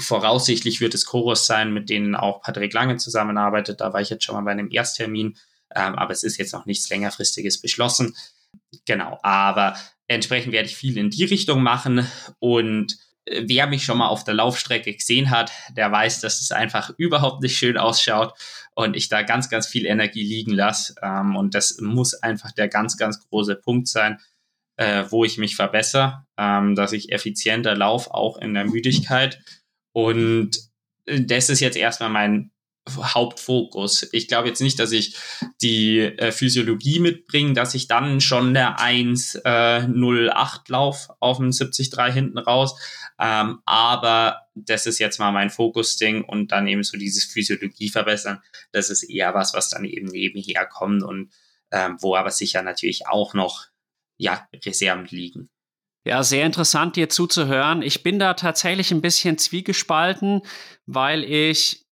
Voraussichtlich 0.00 0.80
wird 0.80 0.94
es 0.94 1.06
Chorus 1.06 1.46
sein, 1.46 1.72
mit 1.72 1.90
denen 1.90 2.16
auch 2.16 2.42
Patrick 2.42 2.72
Lange 2.72 2.96
zusammenarbeitet. 2.96 3.80
Da 3.80 3.92
war 3.92 4.00
ich 4.00 4.10
jetzt 4.10 4.24
schon 4.24 4.34
mal 4.34 4.42
bei 4.42 4.50
einem 4.50 4.68
Ersttermin, 4.68 5.36
ähm, 5.76 5.94
aber 5.94 6.10
es 6.10 6.24
ist 6.24 6.38
jetzt 6.38 6.52
noch 6.52 6.66
nichts 6.66 6.88
längerfristiges 6.90 7.60
beschlossen. 7.60 8.16
Genau, 8.84 9.18
aber 9.22 9.76
entsprechend 10.08 10.52
werde 10.52 10.68
ich 10.68 10.76
viel 10.76 10.96
in 10.98 11.10
die 11.10 11.24
Richtung 11.24 11.62
machen 11.62 12.06
und 12.38 12.96
äh, 13.26 13.44
wer 13.46 13.66
mich 13.66 13.84
schon 13.84 13.98
mal 13.98 14.08
auf 14.08 14.24
der 14.24 14.34
Laufstrecke 14.34 14.94
gesehen 14.94 15.30
hat, 15.30 15.52
der 15.76 15.90
weiß, 15.90 16.20
dass 16.20 16.40
es 16.40 16.52
einfach 16.52 16.90
überhaupt 16.96 17.42
nicht 17.42 17.56
schön 17.56 17.76
ausschaut 17.76 18.34
und 18.74 18.96
ich 18.96 19.08
da 19.08 19.22
ganz, 19.22 19.48
ganz 19.50 19.66
viel 19.66 19.86
Energie 19.86 20.22
liegen 20.22 20.52
lasse. 20.52 20.94
Ähm, 21.02 21.36
und 21.36 21.54
das 21.54 21.78
muss 21.80 22.14
einfach 22.14 22.52
der 22.52 22.68
ganz, 22.68 22.96
ganz 22.96 23.20
große 23.28 23.56
Punkt 23.56 23.88
sein, 23.88 24.18
äh, 24.76 25.04
wo 25.08 25.24
ich 25.24 25.38
mich 25.38 25.56
verbessere, 25.56 26.26
ähm, 26.36 26.74
dass 26.74 26.92
ich 26.92 27.12
effizienter 27.12 27.74
laufe, 27.74 28.12
auch 28.12 28.38
in 28.38 28.54
der 28.54 28.66
Müdigkeit. 28.66 29.40
Und 29.92 30.58
äh, 31.06 31.22
das 31.22 31.48
ist 31.48 31.60
jetzt 31.60 31.76
erstmal 31.76 32.10
mein 32.10 32.50
Hauptfokus. 32.88 34.08
Ich 34.12 34.28
glaube 34.28 34.48
jetzt 34.48 34.60
nicht, 34.60 34.78
dass 34.78 34.92
ich 34.92 35.16
die 35.60 35.98
äh, 35.98 36.32
Physiologie 36.32 37.00
mitbringe, 37.00 37.52
dass 37.52 37.74
ich 37.74 37.88
dann 37.88 38.20
schon 38.20 38.54
der 38.54 38.80
108 38.80 39.44
äh, 39.44 40.72
lauf 40.72 41.08
auf 41.20 41.38
dem 41.38 41.50
73 41.50 42.14
hinten 42.14 42.38
raus. 42.38 42.78
Ähm, 43.18 43.60
aber 43.64 44.42
das 44.54 44.86
ist 44.86 44.98
jetzt 44.98 45.18
mal 45.18 45.32
mein 45.32 45.50
Fokusding 45.50 46.24
und 46.24 46.52
dann 46.52 46.66
eben 46.66 46.82
so 46.82 46.96
dieses 46.96 47.24
Physiologie 47.24 47.88
verbessern. 47.88 48.42
Das 48.72 48.90
ist 48.90 49.02
eher 49.02 49.34
was, 49.34 49.54
was 49.54 49.70
dann 49.70 49.84
eben 49.84 50.06
nebenher 50.06 50.66
kommt 50.66 51.02
und 51.02 51.32
ähm, 51.72 51.96
wo 52.00 52.14
aber 52.14 52.30
sicher 52.30 52.62
natürlich 52.62 53.08
auch 53.08 53.34
noch 53.34 53.66
ja, 54.18 54.48
Reserven 54.64 55.06
liegen. 55.06 55.50
Ja, 56.06 56.22
sehr 56.22 56.46
interessant, 56.46 56.94
dir 56.94 57.08
zuzuhören. 57.08 57.82
Ich 57.82 58.04
bin 58.04 58.20
da 58.20 58.34
tatsächlich 58.34 58.92
ein 58.92 59.00
bisschen 59.00 59.38
zwiegespalten, 59.38 60.42
weil 60.86 61.24
ich 61.24 61.85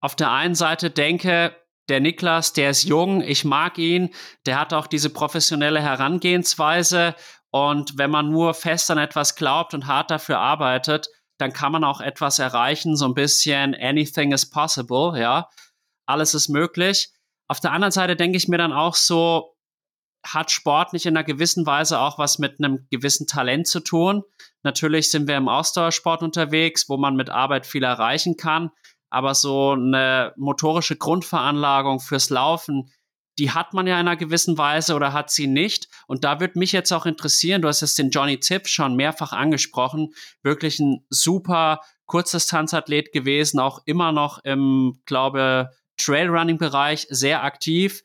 auf 0.00 0.16
der 0.16 0.30
einen 0.30 0.54
Seite 0.54 0.90
denke, 0.90 1.56
der 1.88 2.00
Niklas, 2.00 2.52
der 2.52 2.70
ist 2.70 2.84
jung, 2.84 3.20
ich 3.20 3.44
mag 3.44 3.76
ihn, 3.78 4.14
der 4.46 4.58
hat 4.58 4.72
auch 4.72 4.86
diese 4.86 5.10
professionelle 5.10 5.82
Herangehensweise 5.82 7.14
und 7.50 7.98
wenn 7.98 8.10
man 8.10 8.30
nur 8.30 8.54
fest 8.54 8.90
an 8.90 8.98
etwas 8.98 9.34
glaubt 9.34 9.74
und 9.74 9.86
hart 9.86 10.10
dafür 10.10 10.38
arbeitet, 10.38 11.08
dann 11.38 11.52
kann 11.52 11.72
man 11.72 11.84
auch 11.84 12.00
etwas 12.00 12.38
erreichen, 12.38 12.96
so 12.96 13.06
ein 13.06 13.14
bisschen 13.14 13.74
anything 13.74 14.32
is 14.32 14.48
possible, 14.48 15.18
ja. 15.18 15.48
Alles 16.06 16.34
ist 16.34 16.48
möglich. 16.48 17.12
Auf 17.48 17.60
der 17.60 17.72
anderen 17.72 17.92
Seite 17.92 18.14
denke 18.14 18.36
ich 18.36 18.46
mir 18.46 18.58
dann 18.58 18.72
auch 18.72 18.94
so, 18.94 19.56
hat 20.24 20.50
Sport 20.50 20.92
nicht 20.92 21.06
in 21.06 21.16
einer 21.16 21.24
gewissen 21.24 21.64
Weise 21.64 21.98
auch 21.98 22.18
was 22.18 22.38
mit 22.38 22.58
einem 22.58 22.86
gewissen 22.90 23.26
Talent 23.26 23.66
zu 23.66 23.80
tun? 23.80 24.22
Natürlich 24.62 25.10
sind 25.10 25.26
wir 25.26 25.36
im 25.36 25.48
Ausdauersport 25.48 26.22
unterwegs, 26.22 26.88
wo 26.88 26.98
man 26.98 27.16
mit 27.16 27.30
Arbeit 27.30 27.66
viel 27.66 27.82
erreichen 27.82 28.36
kann, 28.36 28.70
aber 29.10 29.34
so 29.34 29.72
eine 29.72 30.32
motorische 30.36 30.96
Grundveranlagung 30.96 32.00
fürs 32.00 32.30
Laufen, 32.30 32.90
die 33.38 33.50
hat 33.50 33.74
man 33.74 33.86
ja 33.86 33.94
in 33.94 34.06
einer 34.06 34.16
gewissen 34.16 34.58
Weise 34.58 34.94
oder 34.94 35.12
hat 35.12 35.30
sie 35.30 35.46
nicht. 35.46 35.88
Und 36.06 36.24
da 36.24 36.40
würde 36.40 36.58
mich 36.58 36.72
jetzt 36.72 36.92
auch 36.92 37.06
interessieren, 37.06 37.62
du 37.62 37.68
hast 37.68 37.82
es 37.82 37.94
den 37.94 38.10
Johnny 38.10 38.38
Tipp 38.38 38.68
schon 38.68 38.96
mehrfach 38.96 39.32
angesprochen, 39.32 40.14
wirklich 40.42 40.78
ein 40.78 41.04
super 41.08 41.80
Kurzdistanzathlet 42.06 43.12
gewesen, 43.12 43.60
auch 43.60 43.80
immer 43.86 44.12
noch 44.12 44.38
im, 44.44 45.00
glaube, 45.06 45.70
Trailrunning-Bereich 45.96 47.06
sehr 47.10 47.42
aktiv. 47.42 48.02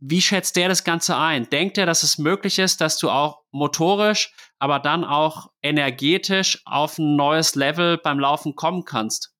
Wie 0.00 0.22
schätzt 0.22 0.56
der 0.56 0.68
das 0.68 0.84
Ganze 0.84 1.16
ein? 1.16 1.50
Denkt 1.50 1.78
er, 1.78 1.86
dass 1.86 2.02
es 2.02 2.18
möglich 2.18 2.58
ist, 2.58 2.80
dass 2.80 2.98
du 2.98 3.10
auch 3.10 3.40
motorisch, 3.50 4.32
aber 4.58 4.78
dann 4.78 5.04
auch 5.04 5.50
energetisch 5.62 6.62
auf 6.64 6.98
ein 6.98 7.16
neues 7.16 7.56
Level 7.56 7.98
beim 7.98 8.20
Laufen 8.20 8.54
kommen 8.54 8.84
kannst? 8.84 9.34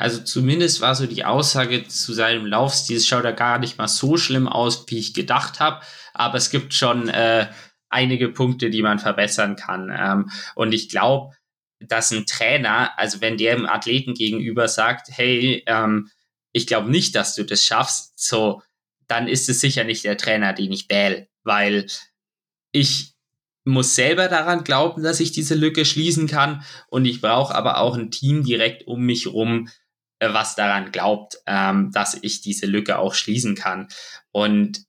Also 0.00 0.22
zumindest 0.22 0.80
war 0.80 0.94
so 0.94 1.06
die 1.06 1.26
Aussage 1.26 1.86
zu 1.86 2.14
seinem 2.14 2.46
Laufstil, 2.46 2.96
es 2.96 3.06
schaut 3.06 3.24
ja 3.24 3.32
gar 3.32 3.58
nicht 3.58 3.76
mal 3.76 3.86
so 3.86 4.16
schlimm 4.16 4.48
aus, 4.48 4.86
wie 4.88 4.98
ich 4.98 5.12
gedacht 5.12 5.60
habe, 5.60 5.84
aber 6.14 6.38
es 6.38 6.48
gibt 6.48 6.72
schon 6.72 7.10
äh, 7.10 7.50
einige 7.90 8.30
Punkte, 8.30 8.70
die 8.70 8.80
man 8.80 8.98
verbessern 8.98 9.56
kann. 9.56 9.94
Ähm, 9.94 10.30
und 10.54 10.72
ich 10.72 10.88
glaube, 10.88 11.34
dass 11.80 12.12
ein 12.12 12.24
Trainer, 12.24 12.98
also 12.98 13.20
wenn 13.20 13.36
der 13.36 13.56
dem 13.56 13.66
Athleten 13.66 14.14
gegenüber 14.14 14.68
sagt, 14.68 15.08
hey, 15.10 15.62
ähm, 15.66 16.08
ich 16.52 16.66
glaube 16.66 16.90
nicht, 16.90 17.14
dass 17.14 17.34
du 17.34 17.44
das 17.44 17.62
schaffst, 17.62 18.18
so 18.18 18.62
dann 19.06 19.28
ist 19.28 19.50
es 19.50 19.60
sicher 19.60 19.84
nicht 19.84 20.04
der 20.04 20.16
Trainer, 20.16 20.54
den 20.54 20.72
ich 20.72 20.88
wähle, 20.88 21.28
weil 21.42 21.86
ich 22.72 23.12
muss 23.64 23.94
selber 23.94 24.28
daran 24.28 24.64
glauben, 24.64 25.02
dass 25.02 25.20
ich 25.20 25.32
diese 25.32 25.54
Lücke 25.54 25.84
schließen 25.84 26.26
kann. 26.26 26.64
Und 26.88 27.04
ich 27.04 27.20
brauche 27.20 27.54
aber 27.54 27.78
auch 27.78 27.96
ein 27.96 28.10
Team 28.10 28.44
direkt 28.44 28.86
um 28.86 29.02
mich 29.02 29.26
rum, 29.26 29.68
was 30.20 30.54
daran 30.54 30.92
glaubt, 30.92 31.38
ähm, 31.46 31.90
dass 31.92 32.18
ich 32.20 32.42
diese 32.42 32.66
Lücke 32.66 32.98
auch 32.98 33.14
schließen 33.14 33.54
kann. 33.54 33.88
Und 34.32 34.84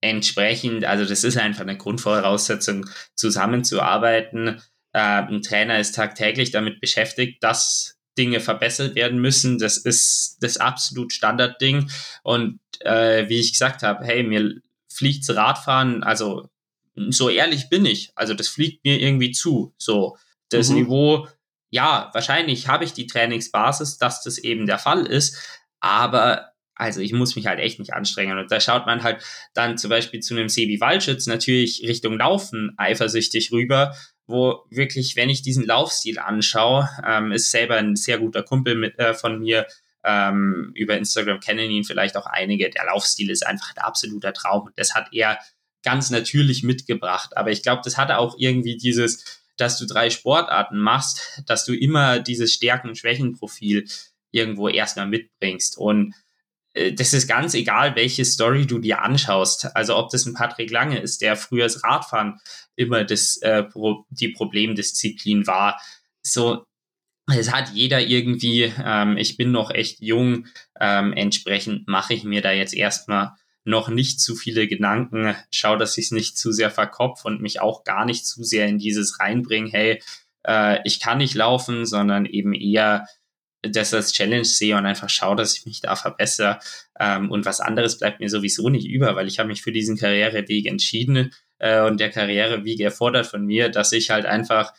entsprechend, 0.00 0.84
also 0.84 1.04
das 1.04 1.24
ist 1.24 1.36
einfach 1.36 1.62
eine 1.62 1.76
Grundvoraussetzung, 1.76 2.86
zusammenzuarbeiten. 3.14 4.60
Äh, 4.92 4.98
ein 4.98 5.42
Trainer 5.42 5.78
ist 5.78 5.94
tagtäglich 5.94 6.50
damit 6.50 6.80
beschäftigt, 6.80 7.42
dass 7.42 7.96
Dinge 8.18 8.40
verbessert 8.40 8.94
werden 8.94 9.20
müssen. 9.20 9.58
Das 9.58 9.78
ist 9.78 10.38
das 10.40 10.56
absolut 10.58 11.12
Standardding. 11.12 11.90
Und 12.22 12.60
äh, 12.80 13.28
wie 13.28 13.40
ich 13.40 13.52
gesagt 13.52 13.82
habe, 13.82 14.04
hey, 14.04 14.22
mir 14.22 14.60
fliegt's 14.92 15.34
Radfahren, 15.34 16.02
also 16.02 16.48
so 16.94 17.28
ehrlich 17.28 17.70
bin 17.70 17.86
ich. 17.86 18.12
Also 18.14 18.34
das 18.34 18.48
fliegt 18.48 18.84
mir 18.84 19.00
irgendwie 19.00 19.32
zu. 19.32 19.72
So, 19.78 20.16
das 20.50 20.68
mhm. 20.68 20.76
Niveau, 20.76 21.28
ja, 21.72 22.10
wahrscheinlich 22.12 22.68
habe 22.68 22.84
ich 22.84 22.92
die 22.92 23.08
Trainingsbasis, 23.08 23.98
dass 23.98 24.22
das 24.22 24.38
eben 24.38 24.66
der 24.66 24.78
Fall 24.78 25.06
ist, 25.06 25.36
aber 25.80 26.52
also 26.74 27.00
ich 27.00 27.12
muss 27.12 27.36
mich 27.36 27.46
halt 27.46 27.60
echt 27.60 27.78
nicht 27.78 27.92
anstrengen. 27.92 28.38
Und 28.38 28.50
da 28.50 28.60
schaut 28.60 28.86
man 28.86 29.02
halt 29.02 29.22
dann 29.54 29.78
zum 29.78 29.90
Beispiel 29.90 30.20
zu 30.20 30.34
einem 30.34 30.48
Sebi 30.48 30.80
Waldschütz 30.80 31.26
natürlich 31.26 31.82
Richtung 31.86 32.18
Laufen 32.18 32.74
eifersüchtig 32.76 33.52
rüber 33.52 33.94
wo 34.26 34.64
wirklich, 34.70 35.16
wenn 35.16 35.30
ich 35.30 35.42
diesen 35.42 35.66
Laufstil 35.66 36.18
anschaue, 36.18 36.88
ähm, 37.06 37.32
ist 37.32 37.50
selber 37.50 37.76
ein 37.76 37.96
sehr 37.96 38.18
guter 38.18 38.42
Kumpel 38.42 38.74
mit, 38.74 38.98
äh, 38.98 39.14
von 39.14 39.38
mir, 39.38 39.66
ähm, 40.04 40.72
über 40.74 40.96
Instagram 40.96 41.40
kennen 41.40 41.70
ihn 41.70 41.84
vielleicht 41.84 42.16
auch 42.16 42.26
einige. 42.26 42.70
Der 42.70 42.86
Laufstil 42.86 43.30
ist 43.30 43.46
einfach 43.46 43.72
ein 43.76 43.82
absoluter 43.82 44.32
Traum. 44.32 44.70
Das 44.76 44.94
hat 44.94 45.08
er 45.12 45.38
ganz 45.84 46.10
natürlich 46.10 46.62
mitgebracht. 46.62 47.36
Aber 47.36 47.50
ich 47.50 47.62
glaube, 47.62 47.82
das 47.84 47.98
hatte 47.98 48.18
auch 48.18 48.34
irgendwie 48.38 48.76
dieses, 48.76 49.41
dass 49.62 49.78
du 49.78 49.86
drei 49.86 50.10
Sportarten 50.10 50.78
machst, 50.78 51.42
dass 51.46 51.64
du 51.64 51.72
immer 51.72 52.18
dieses 52.18 52.52
Stärken-Schwächen-Profil 52.52 53.86
irgendwo 54.32 54.68
erstmal 54.68 55.06
mitbringst. 55.06 55.78
Und 55.78 56.14
äh, 56.74 56.92
das 56.92 57.12
ist 57.12 57.28
ganz 57.28 57.54
egal, 57.54 57.94
welche 57.94 58.24
Story 58.24 58.66
du 58.66 58.80
dir 58.80 59.02
anschaust. 59.02 59.74
Also 59.76 59.96
ob 59.96 60.10
das 60.10 60.26
ein 60.26 60.34
Patrick 60.34 60.70
Lange 60.70 60.98
ist, 60.98 61.22
der 61.22 61.36
früher 61.36 61.64
das 61.64 61.84
Radfahren 61.84 62.40
immer 62.74 63.04
das, 63.04 63.36
äh, 63.42 63.64
die 64.10 64.30
Problemdisziplin 64.30 65.46
war. 65.46 65.80
So, 66.22 66.64
es 67.30 67.52
hat 67.52 67.70
jeder 67.72 68.00
irgendwie, 68.00 68.72
ähm, 68.84 69.16
ich 69.16 69.36
bin 69.36 69.52
noch 69.52 69.70
echt 69.70 70.00
jung, 70.00 70.46
ähm, 70.80 71.12
entsprechend 71.12 71.86
mache 71.86 72.14
ich 72.14 72.24
mir 72.24 72.42
da 72.42 72.50
jetzt 72.50 72.74
erstmal 72.74 73.36
noch 73.64 73.88
nicht 73.88 74.20
zu 74.20 74.34
viele 74.34 74.66
Gedanken, 74.66 75.36
schau, 75.50 75.76
dass 75.76 75.96
ich 75.96 76.06
es 76.06 76.10
nicht 76.10 76.36
zu 76.36 76.52
sehr 76.52 76.70
verkopf 76.70 77.24
und 77.24 77.40
mich 77.40 77.60
auch 77.60 77.84
gar 77.84 78.04
nicht 78.04 78.26
zu 78.26 78.42
sehr 78.42 78.66
in 78.66 78.78
dieses 78.78 79.20
reinbringen, 79.20 79.70
hey, 79.70 80.02
äh, 80.46 80.80
ich 80.84 81.00
kann 81.00 81.18
nicht 81.18 81.34
laufen, 81.34 81.86
sondern 81.86 82.26
eben 82.26 82.54
eher 82.54 83.06
das 83.62 83.94
als 83.94 84.12
Challenge 84.12 84.44
sehe 84.44 84.76
und 84.76 84.86
einfach 84.86 85.08
schaue, 85.08 85.36
dass 85.36 85.56
ich 85.56 85.66
mich 85.66 85.80
da 85.80 85.94
verbessere. 85.94 86.58
Ähm, 86.98 87.30
und 87.30 87.46
was 87.46 87.60
anderes 87.60 87.98
bleibt 87.98 88.18
mir 88.18 88.28
sowieso 88.28 88.68
nicht 88.68 88.88
über, 88.88 89.14
weil 89.14 89.28
ich 89.28 89.38
habe 89.38 89.48
mich 89.48 89.62
für 89.62 89.72
diesen 89.72 89.96
Karriereweg 89.96 90.66
entschieden 90.66 91.32
äh, 91.58 91.80
und 91.82 92.00
der 92.00 92.10
Karriereweg 92.10 92.80
erfordert 92.80 93.26
von 93.26 93.46
mir, 93.46 93.68
dass 93.68 93.92
ich 93.92 94.10
halt 94.10 94.26
einfach 94.26 94.72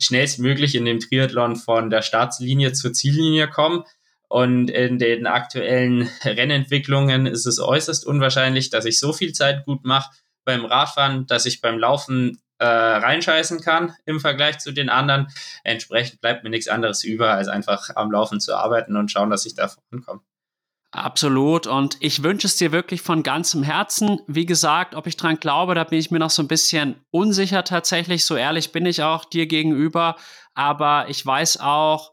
schnellstmöglich 0.00 0.74
in 0.74 0.86
dem 0.86 1.00
Triathlon 1.00 1.56
von 1.56 1.90
der 1.90 2.00
Startlinie 2.00 2.72
zur 2.72 2.94
Ziellinie 2.94 3.48
komme. 3.48 3.84
Und 4.30 4.70
in 4.70 5.00
den 5.00 5.26
aktuellen 5.26 6.08
Rennentwicklungen 6.24 7.26
ist 7.26 7.46
es 7.46 7.58
äußerst 7.58 8.06
unwahrscheinlich, 8.06 8.70
dass 8.70 8.84
ich 8.84 9.00
so 9.00 9.12
viel 9.12 9.32
Zeit 9.32 9.64
gut 9.64 9.84
mache 9.84 10.12
beim 10.44 10.64
Radfahren, 10.64 11.26
dass 11.26 11.46
ich 11.46 11.60
beim 11.60 11.78
Laufen 11.78 12.40
äh, 12.58 12.64
reinscheißen 12.64 13.60
kann 13.60 13.92
im 14.06 14.20
Vergleich 14.20 14.58
zu 14.58 14.70
den 14.70 14.88
anderen. 14.88 15.26
Entsprechend 15.64 16.20
bleibt 16.20 16.44
mir 16.44 16.50
nichts 16.50 16.68
anderes 16.68 17.02
über, 17.02 17.32
als 17.32 17.48
einfach 17.48 17.90
am 17.96 18.12
Laufen 18.12 18.38
zu 18.38 18.54
arbeiten 18.54 18.96
und 18.96 19.10
schauen, 19.10 19.30
dass 19.30 19.46
ich 19.46 19.54
da 19.54 19.66
vorankomme. 19.66 20.20
Absolut. 20.92 21.66
Und 21.66 21.96
ich 21.98 22.22
wünsche 22.22 22.46
es 22.46 22.56
dir 22.56 22.70
wirklich 22.70 23.02
von 23.02 23.24
ganzem 23.24 23.64
Herzen. 23.64 24.20
Wie 24.28 24.46
gesagt, 24.46 24.94
ob 24.94 25.08
ich 25.08 25.16
dran 25.16 25.40
glaube, 25.40 25.74
da 25.74 25.82
bin 25.82 25.98
ich 25.98 26.12
mir 26.12 26.18
noch 26.20 26.30
so 26.30 26.42
ein 26.42 26.48
bisschen 26.48 26.96
unsicher 27.10 27.64
tatsächlich. 27.64 28.24
So 28.24 28.36
ehrlich 28.36 28.70
bin 28.70 28.86
ich 28.86 29.02
auch 29.02 29.24
dir 29.24 29.46
gegenüber. 29.46 30.16
Aber 30.54 31.06
ich 31.08 31.24
weiß 31.26 31.60
auch, 31.60 32.12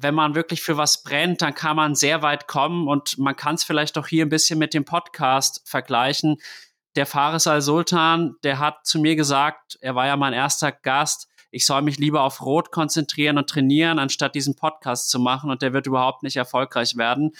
wenn 0.00 0.14
man 0.14 0.34
wirklich 0.34 0.62
für 0.62 0.76
was 0.76 1.02
brennt, 1.02 1.42
dann 1.42 1.54
kann 1.54 1.76
man 1.76 1.94
sehr 1.94 2.22
weit 2.22 2.46
kommen 2.46 2.88
und 2.88 3.18
man 3.18 3.34
kann 3.36 3.56
es 3.56 3.64
vielleicht 3.64 3.98
auch 3.98 4.06
hier 4.06 4.24
ein 4.24 4.28
bisschen 4.28 4.58
mit 4.58 4.74
dem 4.74 4.84
Podcast 4.84 5.62
vergleichen 5.64 6.38
der 6.98 7.06
Fares 7.06 7.46
al-Sultan, 7.46 8.34
der 8.42 8.58
hat 8.58 8.84
zu 8.84 8.98
mir 8.98 9.14
gesagt, 9.14 9.78
er 9.80 9.94
war 9.94 10.06
ja 10.06 10.16
mein 10.16 10.32
erster 10.32 10.72
Gast, 10.72 11.28
ich 11.52 11.64
soll 11.64 11.82
mich 11.82 11.98
lieber 11.98 12.22
auf 12.22 12.42
Rot 12.42 12.72
konzentrieren 12.72 13.38
und 13.38 13.48
trainieren, 13.48 14.00
anstatt 14.00 14.34
diesen 14.34 14.56
Podcast 14.56 15.08
zu 15.08 15.20
machen 15.20 15.48
und 15.48 15.62
der 15.62 15.72
wird 15.72 15.86
überhaupt 15.86 16.24
nicht 16.24 16.36
erfolgreich 16.36 16.96
werden. 16.96 17.36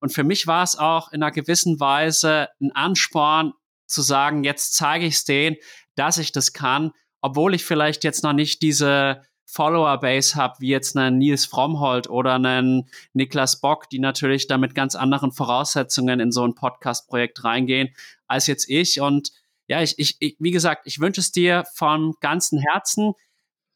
Und 0.00 0.14
für 0.14 0.24
mich 0.24 0.46
war 0.46 0.64
es 0.64 0.76
auch 0.76 1.12
in 1.12 1.22
einer 1.22 1.30
gewissen 1.30 1.78
Weise 1.78 2.48
ein 2.60 2.72
Ansporn 2.72 3.52
zu 3.86 4.00
sagen, 4.00 4.44
jetzt 4.44 4.74
zeige 4.74 5.04
ich 5.04 5.16
es 5.16 5.24
denen, 5.24 5.56
dass 5.94 6.16
ich 6.16 6.32
das 6.32 6.54
kann, 6.54 6.92
obwohl 7.20 7.54
ich 7.54 7.66
vielleicht 7.66 8.04
jetzt 8.04 8.24
noch 8.24 8.32
nicht 8.32 8.62
diese 8.62 9.22
Follower-Base 9.46 10.34
habe, 10.34 10.56
wie 10.60 10.68
jetzt 10.68 10.96
einen 10.96 11.18
Nils 11.18 11.44
Frommhold 11.44 12.08
oder 12.08 12.34
einen 12.34 12.88
Niklas 13.12 13.60
Bock, 13.60 13.88
die 13.90 13.98
natürlich 13.98 14.46
da 14.46 14.58
mit 14.58 14.74
ganz 14.74 14.94
anderen 14.94 15.32
Voraussetzungen 15.32 16.20
in 16.20 16.32
so 16.32 16.46
ein 16.46 16.54
Podcast-Projekt 16.54 17.44
reingehen, 17.44 17.94
als 18.26 18.46
jetzt 18.46 18.68
ich. 18.68 19.00
Und 19.00 19.30
ja, 19.66 19.82
ich, 19.82 19.98
ich, 19.98 20.16
ich, 20.20 20.36
wie 20.38 20.50
gesagt, 20.50 20.86
ich 20.86 21.00
wünsche 21.00 21.20
es 21.20 21.32
dir 21.32 21.64
vom 21.74 22.14
ganzen 22.20 22.58
Herzen. 22.58 23.12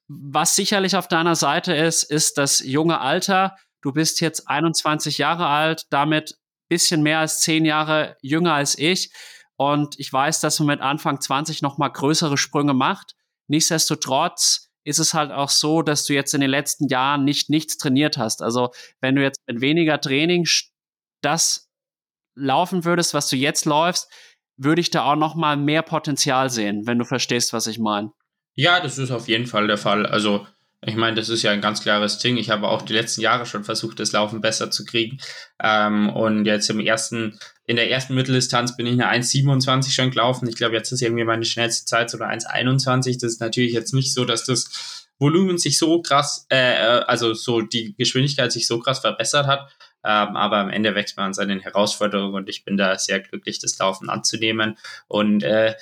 Was 0.08 0.54
sicherlich 0.54 0.96
auf 0.96 1.08
deiner 1.08 1.34
Seite 1.34 1.74
ist, 1.74 2.04
ist 2.04 2.38
das 2.38 2.60
junge 2.60 3.00
Alter. 3.00 3.56
Du 3.82 3.92
bist 3.92 4.20
jetzt 4.20 4.48
21 4.48 5.18
Jahre 5.18 5.46
alt, 5.46 5.86
damit 5.90 6.38
bisschen 6.68 7.02
mehr 7.02 7.20
als 7.20 7.40
zehn 7.40 7.64
Jahre 7.64 8.16
jünger 8.22 8.54
als 8.54 8.78
ich. 8.78 9.12
Und 9.56 9.98
ich 9.98 10.12
weiß, 10.12 10.40
dass 10.40 10.58
man 10.58 10.66
mit 10.66 10.80
Anfang 10.80 11.20
20 11.20 11.62
noch 11.62 11.78
mal 11.78 11.88
größere 11.88 12.36
Sprünge 12.36 12.74
macht. 12.74 13.14
Nichtsdestotrotz 13.48 14.65
ist 14.86 15.00
es 15.00 15.14
halt 15.14 15.32
auch 15.32 15.50
so, 15.50 15.82
dass 15.82 16.04
du 16.04 16.14
jetzt 16.14 16.32
in 16.32 16.40
den 16.40 16.50
letzten 16.50 16.88
Jahren 16.88 17.24
nicht 17.24 17.50
nichts 17.50 17.76
trainiert 17.76 18.16
hast. 18.16 18.40
Also 18.40 18.70
wenn 19.00 19.16
du 19.16 19.22
jetzt 19.22 19.40
mit 19.46 19.60
weniger 19.60 20.00
Training 20.00 20.46
das 21.22 21.68
laufen 22.36 22.84
würdest, 22.84 23.12
was 23.12 23.28
du 23.28 23.36
jetzt 23.36 23.64
läufst, 23.64 24.10
würde 24.56 24.80
ich 24.80 24.90
da 24.90 25.04
auch 25.04 25.16
noch 25.16 25.34
mal 25.34 25.56
mehr 25.56 25.82
Potenzial 25.82 26.50
sehen, 26.50 26.86
wenn 26.86 26.98
du 26.98 27.04
verstehst, 27.04 27.52
was 27.52 27.66
ich 27.66 27.78
meine. 27.78 28.12
Ja, 28.54 28.80
das 28.80 28.96
ist 28.96 29.10
auf 29.10 29.28
jeden 29.28 29.46
Fall 29.46 29.66
der 29.66 29.76
Fall. 29.76 30.06
Also 30.06 30.46
ich 30.86 30.94
meine, 30.94 31.16
das 31.16 31.28
ist 31.28 31.42
ja 31.42 31.50
ein 31.50 31.60
ganz 31.60 31.82
klares 31.82 32.18
Ding. 32.18 32.36
Ich 32.36 32.50
habe 32.50 32.68
auch 32.68 32.82
die 32.82 32.92
letzten 32.92 33.20
Jahre 33.20 33.44
schon 33.44 33.64
versucht, 33.64 33.98
das 33.98 34.12
Laufen 34.12 34.40
besser 34.40 34.70
zu 34.70 34.84
kriegen. 34.84 35.18
Ähm, 35.62 36.08
und 36.10 36.44
jetzt 36.44 36.70
im 36.70 36.78
ersten, 36.78 37.38
in 37.66 37.74
der 37.74 37.90
ersten 37.90 38.14
Mitteldistanz 38.14 38.76
bin 38.76 38.86
ich 38.86 38.92
eine 38.92 39.10
1,27 39.10 39.90
schon 39.90 40.10
gelaufen. 40.10 40.48
Ich 40.48 40.54
glaube, 40.54 40.76
jetzt 40.76 40.92
ist 40.92 41.02
irgendwie 41.02 41.24
meine 41.24 41.44
schnellste 41.44 41.86
Zeit 41.86 42.14
oder 42.14 42.28
1,21. 42.28 43.20
Das 43.20 43.32
ist 43.32 43.40
natürlich 43.40 43.72
jetzt 43.72 43.94
nicht 43.94 44.14
so, 44.14 44.24
dass 44.24 44.44
das 44.44 45.08
Volumen 45.18 45.58
sich 45.58 45.76
so 45.76 46.02
krass, 46.02 46.46
äh, 46.50 46.76
also 47.06 47.34
so 47.34 47.62
die 47.62 47.96
Geschwindigkeit 47.96 48.52
sich 48.52 48.68
so 48.68 48.78
krass 48.78 49.00
verbessert 49.00 49.46
hat. 49.46 49.68
Ähm, 50.04 50.36
aber 50.36 50.58
am 50.58 50.70
Ende 50.70 50.94
wächst 50.94 51.16
man 51.16 51.26
an 51.26 51.34
seinen 51.34 51.58
Herausforderungen 51.58 52.34
und 52.34 52.48
ich 52.48 52.64
bin 52.64 52.76
da 52.76 52.96
sehr 52.96 53.18
glücklich, 53.18 53.58
das 53.58 53.76
Laufen 53.78 54.08
anzunehmen. 54.08 54.78
Und 55.08 55.42
äh, 55.42 55.74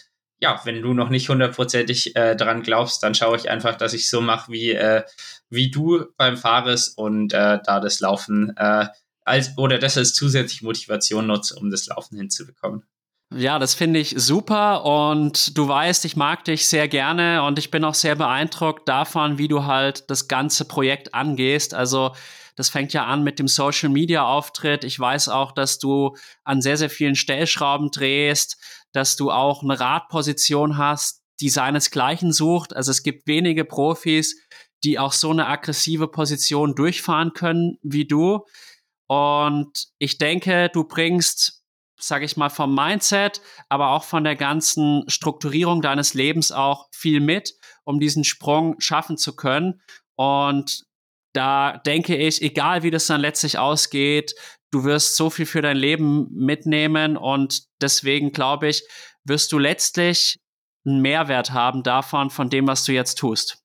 ja, 0.45 0.61
wenn 0.65 0.83
du 0.83 0.93
noch 0.93 1.09
nicht 1.09 1.31
hundertprozentig 1.31 2.17
äh, 2.17 2.37
dran 2.37 2.63
glaubst, 2.63 3.03
dann 3.03 3.15
schaue 3.15 3.39
ich 3.39 3.51
einfach, 3.51 3.77
dass 3.77 3.95
ich 3.95 4.11
so 4.11 4.21
mache 4.21 4.53
wie, 4.53 4.73
äh, 4.73 5.03
wie 5.49 5.71
du 5.71 6.05
beim 6.19 6.37
Fahres 6.37 6.89
und 6.91 7.33
äh, 7.33 7.61
da 7.65 7.81
das 7.81 8.01
Laufen 8.01 8.55
äh, 8.59 8.89
als 9.25 9.57
oder 9.57 9.79
das 9.79 9.97
als 9.97 10.13
zusätzliche 10.13 10.67
Motivation 10.67 11.27
nutze, 11.27 11.57
um 11.57 11.71
das 11.71 11.87
Laufen 11.87 12.19
hinzubekommen. 12.19 12.83
Ja, 13.35 13.59
das 13.59 13.73
finde 13.73 14.01
ich 14.01 14.15
super 14.19 14.85
und 14.85 15.57
du 15.57 15.67
weißt, 15.67 16.05
ich 16.05 16.15
mag 16.15 16.45
dich 16.45 16.69
sehr 16.69 16.89
gerne 16.89 17.43
und 17.45 17.59
ich 17.59 17.71
bin 17.71 17.83
auch 17.83 17.95
sehr 17.95 18.15
beeindruckt 18.15 18.87
davon, 18.87 19.39
wie 19.39 19.49
du 19.49 19.65
halt 19.65 20.11
das 20.11 20.29
ganze 20.29 20.67
Projekt 20.67 21.15
angehst. 21.15 21.73
Also 21.73 22.15
das 22.55 22.69
fängt 22.69 22.93
ja 22.93 23.07
an 23.07 23.25
mit 23.25 23.39
dem 23.39 23.49
Social 23.49 23.89
Media 23.89 24.27
Auftritt. 24.27 24.85
Ich 24.85 25.01
weiß 25.01 25.31
auch, 25.31 25.53
dass 25.53 25.79
du 25.79 26.17
an 26.45 26.61
sehr, 26.61 26.77
sehr 26.77 26.91
vielen 26.91 27.17
Stellschrauben 27.17 27.91
drehst, 27.91 28.59
dass 28.95 29.17
du 29.17 29.31
auch 29.31 29.63
eine 29.63 29.79
Radposition 29.79 30.79
hast, 30.79 31.23
die 31.41 31.51
seinesgleichen 31.51 32.33
sucht. 32.33 32.75
Also 32.75 32.91
es 32.91 33.03
gibt 33.03 33.27
wenige 33.27 33.65
Profis, 33.65 34.41
die 34.85 34.99
auch 34.99 35.13
so 35.13 35.31
eine 35.31 35.47
aggressive 35.47 36.09
Position 36.09 36.75
durchfahren 36.75 37.33
können 37.33 37.79
wie 37.83 38.07
du. 38.07 38.47
Und 39.09 39.89
ich 39.99 40.19
denke, 40.19 40.71
du 40.73 40.85
bringst, 40.85 41.65
sage 41.99 42.25
ich 42.25 42.37
mal, 42.37 42.51
vom 42.51 42.75
Mindset, 42.75 43.41
aber 43.69 43.91
auch 43.91 44.05
von 44.05 44.25
der 44.25 44.37
ganzen 44.37 45.05
Strukturierung 45.09 45.83
deines 45.83 46.15
Lebens 46.15 46.53
auch 46.53 46.89
viel 46.93 47.21
mit, 47.21 47.55
um 47.85 47.99
diesen 47.99 48.25
Sprung 48.25 48.81
schaffen 48.81 49.17
zu 49.17 49.35
können. 49.35 49.83
Und 50.17 50.85
da 51.33 51.79
denke 51.79 52.17
ich, 52.17 52.43
egal 52.43 52.85
wie 52.85 52.93
das 52.93 53.07
dann 53.07 53.21
letztlich 53.21 53.59
ausgeht, 53.59 54.35
du 54.75 54.85
wirst 54.85 55.17
so 55.17 55.31
viel 55.31 55.47
für 55.47 55.63
dein 55.63 55.77
Leben 55.77 56.27
mitnehmen 56.33 57.17
und 57.17 57.63
deswegen 57.81 58.33
glaube 58.33 58.69
ich, 58.69 58.83
wirst 59.25 59.53
du 59.53 59.59
letztlich 59.59 60.41
einen 60.85 61.01
Mehrwert 61.01 61.53
haben 61.53 61.83
davon, 61.83 62.29
von 62.29 62.51
dem, 62.51 62.67
was 62.67 62.85
du 62.85 62.93
jetzt 62.93 63.17
tust. 63.17 63.59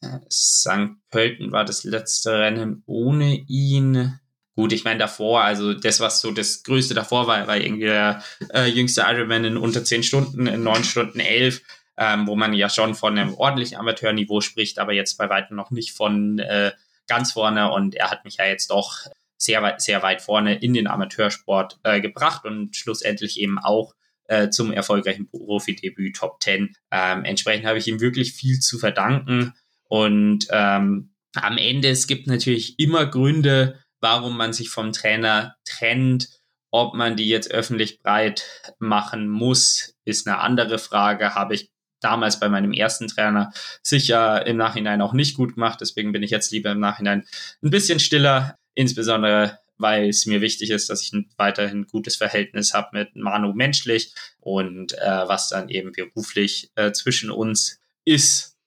Äh, 0.01 0.19
St. 0.29 0.95
Pölten 1.09 1.51
war 1.51 1.65
das 1.65 1.83
letzte 1.83 2.39
Rennen 2.39 2.83
ohne 2.85 3.35
ihn. 3.47 4.19
gut, 4.55 4.73
ich 4.73 4.83
meine 4.83 4.99
davor, 4.99 5.43
also 5.43 5.73
das, 5.73 5.99
was 5.99 6.19
so 6.19 6.31
das 6.31 6.63
Größte 6.63 6.93
davor 6.93 7.27
war, 7.27 7.47
war 7.47 7.57
irgendwie 7.57 7.85
der 7.85 8.23
äh, 8.53 8.65
jüngste 8.65 9.05
Ironman 9.07 9.45
in 9.45 9.57
unter 9.57 9.83
10 9.83 10.03
Stunden, 10.03 10.47
in 10.47 10.63
9 10.63 10.83
Stunden 10.83 11.19
11, 11.19 11.61
ähm, 11.97 12.27
wo 12.27 12.35
man 12.35 12.53
ja 12.53 12.69
schon 12.69 12.95
von 12.95 13.17
einem 13.17 13.33
ordentlichen 13.33 13.77
Amateurniveau 13.77 14.41
spricht, 14.41 14.79
aber 14.79 14.93
jetzt 14.93 15.17
bei 15.17 15.29
weitem 15.29 15.55
noch 15.55 15.71
nicht 15.71 15.91
von 15.91 16.39
äh, 16.39 16.71
ganz 17.07 17.31
vorne 17.31 17.71
und 17.71 17.95
er 17.95 18.11
hat 18.11 18.25
mich 18.25 18.37
ja 18.37 18.45
jetzt 18.45 18.69
doch 18.69 19.07
sehr 19.37 19.61
weit, 19.61 19.81
sehr 19.81 20.03
weit 20.03 20.21
vorne 20.21 20.55
in 20.55 20.73
den 20.73 20.87
Amateursport 20.87 21.79
äh, 21.83 22.01
gebracht 22.01 22.45
und 22.45 22.75
schlussendlich 22.75 23.39
eben 23.39 23.59
auch 23.59 23.93
äh, 24.25 24.49
zum 24.49 24.73
erfolgreichen 24.73 25.29
Profidebüt 25.29 26.15
Top 26.15 26.41
10. 26.41 26.75
Ähm, 26.91 27.23
entsprechend 27.23 27.65
habe 27.65 27.77
ich 27.77 27.87
ihm 27.87 28.01
wirklich 28.01 28.33
viel 28.33 28.59
zu 28.59 28.77
verdanken 28.77 29.53
und 29.89 30.47
ähm, 30.51 31.11
am 31.35 31.57
Ende, 31.57 31.89
es 31.89 32.07
gibt 32.07 32.27
natürlich 32.27 32.79
immer 32.79 33.05
Gründe, 33.05 33.79
warum 33.99 34.37
man 34.37 34.53
sich 34.53 34.69
vom 34.69 34.91
Trainer 34.91 35.55
trennt. 35.65 36.29
Ob 36.71 36.93
man 36.95 37.15
die 37.15 37.27
jetzt 37.27 37.51
öffentlich 37.51 38.01
breit 38.01 38.73
machen 38.79 39.29
muss, 39.29 39.95
ist 40.03 40.27
eine 40.27 40.39
andere 40.39 40.79
Frage. 40.79 41.33
Habe 41.33 41.55
ich 41.55 41.69
damals 41.99 42.39
bei 42.39 42.49
meinem 42.49 42.73
ersten 42.73 43.07
Trainer 43.07 43.51
sicher 43.81 44.45
im 44.45 44.57
Nachhinein 44.57 45.01
auch 45.01 45.13
nicht 45.13 45.35
gut 45.35 45.55
gemacht. 45.55 45.79
Deswegen 45.81 46.11
bin 46.11 46.23
ich 46.23 46.31
jetzt 46.31 46.51
lieber 46.51 46.71
im 46.71 46.79
Nachhinein 46.79 47.25
ein 47.63 47.69
bisschen 47.69 47.99
stiller, 47.99 48.57
insbesondere 48.75 49.59
weil 49.77 50.09
es 50.09 50.25
mir 50.25 50.41
wichtig 50.41 50.71
ist, 50.71 50.89
dass 50.89 51.01
ich 51.01 51.13
ein 51.13 51.29
weiterhin 51.37 51.87
gutes 51.87 52.15
Verhältnis 52.15 52.73
habe 52.73 52.97
mit 52.97 53.15
Manu 53.15 53.53
menschlich 53.53 54.13
und 54.39 54.93
äh, 54.93 55.27
was 55.27 55.49
dann 55.49 55.69
eben 55.69 55.91
beruflich 55.91 56.71
äh, 56.75 56.91
zwischen 56.91 57.29
uns 57.29 57.79
ist. 58.05 58.57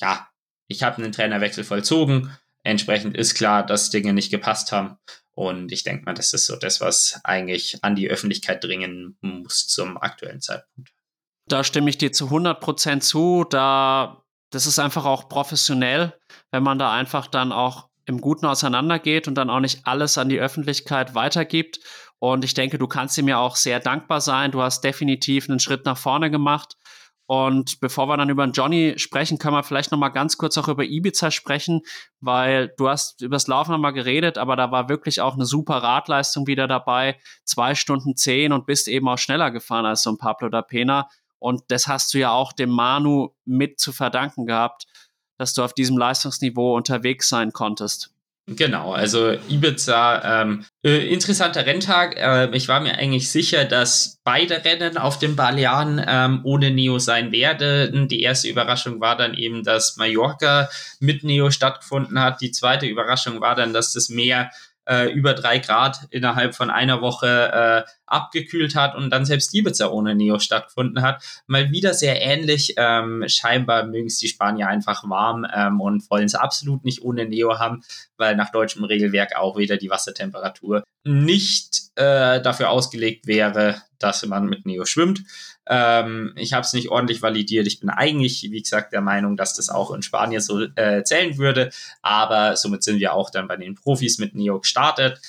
Ja, 0.00 0.28
ich 0.68 0.82
habe 0.82 1.02
einen 1.02 1.12
Trainerwechsel 1.12 1.64
vollzogen. 1.64 2.30
Entsprechend 2.62 3.16
ist 3.16 3.34
klar, 3.34 3.66
dass 3.66 3.90
Dinge 3.90 4.12
nicht 4.12 4.30
gepasst 4.30 4.72
haben. 4.72 4.98
Und 5.34 5.72
ich 5.72 5.82
denke 5.82 6.04
mal, 6.04 6.14
das 6.14 6.32
ist 6.32 6.46
so 6.46 6.56
das, 6.56 6.80
was 6.80 7.20
eigentlich 7.24 7.82
an 7.82 7.96
die 7.96 8.08
Öffentlichkeit 8.08 8.62
dringen 8.62 9.16
muss 9.20 9.66
zum 9.66 9.96
aktuellen 9.96 10.40
Zeitpunkt. 10.40 10.92
Da 11.48 11.64
stimme 11.64 11.90
ich 11.90 11.98
dir 11.98 12.12
zu 12.12 12.26
100 12.26 12.60
Prozent 12.60 13.04
zu. 13.04 13.44
Da, 13.48 14.24
das 14.50 14.66
ist 14.66 14.78
einfach 14.78 15.04
auch 15.04 15.28
professionell, 15.28 16.18
wenn 16.50 16.62
man 16.62 16.78
da 16.78 16.92
einfach 16.92 17.26
dann 17.26 17.52
auch 17.52 17.88
im 18.04 18.20
Guten 18.20 18.46
auseinandergeht 18.46 19.28
und 19.28 19.34
dann 19.34 19.50
auch 19.50 19.60
nicht 19.60 19.86
alles 19.86 20.18
an 20.18 20.28
die 20.28 20.40
Öffentlichkeit 20.40 21.14
weitergibt. 21.14 21.80
Und 22.18 22.44
ich 22.44 22.54
denke, 22.54 22.78
du 22.78 22.86
kannst 22.86 23.18
ihm 23.18 23.28
ja 23.28 23.38
auch 23.38 23.56
sehr 23.56 23.80
dankbar 23.80 24.20
sein. 24.20 24.52
Du 24.52 24.62
hast 24.62 24.82
definitiv 24.82 25.48
einen 25.48 25.58
Schritt 25.58 25.84
nach 25.84 25.98
vorne 25.98 26.30
gemacht. 26.30 26.76
Und 27.26 27.80
bevor 27.80 28.08
wir 28.08 28.16
dann 28.16 28.28
über 28.28 28.44
Johnny 28.44 28.94
sprechen, 28.98 29.38
können 29.38 29.54
wir 29.54 29.62
vielleicht 29.62 29.90
noch 29.90 29.98
mal 29.98 30.10
ganz 30.10 30.36
kurz 30.36 30.58
auch 30.58 30.68
über 30.68 30.84
Ibiza 30.84 31.30
sprechen, 31.30 31.80
weil 32.20 32.74
du 32.76 32.88
hast 32.88 33.22
über 33.22 33.36
das 33.36 33.46
Laufen 33.46 33.72
noch 33.72 33.78
mal 33.78 33.92
geredet, 33.92 34.36
aber 34.38 34.54
da 34.54 34.70
war 34.70 34.88
wirklich 34.88 35.20
auch 35.20 35.34
eine 35.34 35.46
super 35.46 35.76
Radleistung 35.76 36.46
wieder 36.46 36.68
dabei. 36.68 37.18
Zwei 37.44 37.74
Stunden 37.74 38.16
zehn 38.16 38.52
und 38.52 38.66
bist 38.66 38.86
eben 38.86 39.08
auch 39.08 39.18
schneller 39.18 39.50
gefahren 39.50 39.86
als 39.86 40.02
so 40.02 40.10
ein 40.10 40.18
Pablo 40.18 40.48
da 40.48 40.62
Pena. 40.62 41.08
Und 41.42 41.62
das 41.68 41.88
hast 41.88 42.14
du 42.14 42.18
ja 42.18 42.30
auch 42.30 42.52
dem 42.52 42.70
Manu 42.70 43.30
mit 43.44 43.80
zu 43.80 43.92
verdanken 43.92 44.46
gehabt, 44.46 44.86
dass 45.38 45.54
du 45.54 45.62
auf 45.62 45.74
diesem 45.74 45.98
Leistungsniveau 45.98 46.76
unterwegs 46.76 47.28
sein 47.28 47.52
konntest. 47.52 48.12
Genau, 48.46 48.92
also 48.92 49.32
Ibiza, 49.48 50.42
ähm, 50.42 50.64
äh, 50.84 51.06
interessanter 51.12 51.64
Renntag. 51.64 52.16
Äh, 52.16 52.50
ich 52.56 52.66
war 52.66 52.80
mir 52.80 52.98
eigentlich 52.98 53.30
sicher, 53.30 53.64
dass 53.64 54.18
beide 54.24 54.64
Rennen 54.64 54.98
auf 54.98 55.18
den 55.18 55.36
Balearen 55.36 56.04
ähm, 56.04 56.40
ohne 56.42 56.72
Neo 56.72 56.98
sein 56.98 57.30
werden. 57.30 58.08
Die 58.08 58.20
erste 58.20 58.48
Überraschung 58.48 59.00
war 59.00 59.16
dann 59.16 59.34
eben, 59.34 59.62
dass 59.62 59.96
Mallorca 59.96 60.68
mit 60.98 61.22
Neo 61.22 61.50
stattgefunden 61.50 62.18
hat. 62.18 62.40
Die 62.40 62.50
zweite 62.50 62.86
Überraschung 62.86 63.40
war 63.40 63.54
dann, 63.54 63.72
dass 63.72 63.92
das 63.92 64.08
Meer 64.08 64.50
äh, 64.88 65.10
über 65.12 65.34
drei 65.34 65.58
Grad 65.58 66.06
innerhalb 66.10 66.54
von 66.54 66.70
einer 66.70 67.00
Woche 67.00 67.86
äh, 67.86 67.90
abgekühlt 68.06 68.74
hat 68.74 68.94
und 68.94 69.10
dann 69.10 69.24
selbst 69.24 69.54
Ibiza 69.54 69.88
ohne 69.88 70.14
Neo 70.14 70.38
stattgefunden 70.38 71.02
hat. 71.02 71.22
Mal 71.46 71.70
wieder 71.70 71.94
sehr 71.94 72.20
ähnlich. 72.20 72.74
Ähm, 72.76 73.24
scheinbar 73.26 73.84
mögen 73.86 74.06
es 74.06 74.18
die 74.18 74.28
Spanier 74.28 74.68
einfach 74.68 75.08
warm 75.08 75.46
ähm, 75.54 75.80
und 75.80 76.08
wollen 76.10 76.24
es 76.24 76.34
absolut 76.34 76.84
nicht 76.84 77.02
ohne 77.02 77.26
Neo 77.26 77.58
haben, 77.58 77.82
weil 78.16 78.36
nach 78.36 78.50
deutschem 78.50 78.84
Regelwerk 78.84 79.36
auch 79.36 79.56
wieder 79.56 79.76
die 79.76 79.90
Wassertemperatur 79.90 80.84
nicht 81.04 81.90
äh, 81.96 82.40
dafür 82.40 82.70
ausgelegt 82.70 83.26
wäre, 83.26 83.82
dass 83.98 84.24
man 84.26 84.46
mit 84.46 84.66
Neo 84.66 84.84
schwimmt. 84.84 85.22
Ähm, 85.68 86.32
ich 86.36 86.52
habe 86.52 86.62
es 86.62 86.72
nicht 86.72 86.88
ordentlich 86.88 87.22
validiert. 87.22 87.66
Ich 87.66 87.80
bin 87.80 87.90
eigentlich, 87.90 88.42
wie 88.42 88.62
gesagt, 88.62 88.92
der 88.92 89.00
Meinung, 89.00 89.36
dass 89.36 89.54
das 89.54 89.68
auch 89.68 89.92
in 89.92 90.02
Spanien 90.02 90.40
so 90.40 90.62
äh, 90.62 91.04
zählen 91.04 91.38
würde. 91.38 91.70
Aber 92.02 92.56
somit 92.56 92.82
sind 92.82 92.98
wir 92.98 93.14
auch 93.14 93.30
dann 93.30 93.48
bei 93.48 93.56
den 93.56 93.74
Profis 93.74 94.18
mit 94.18 94.34
Neo 94.34 94.60
gestartet. 94.60 95.20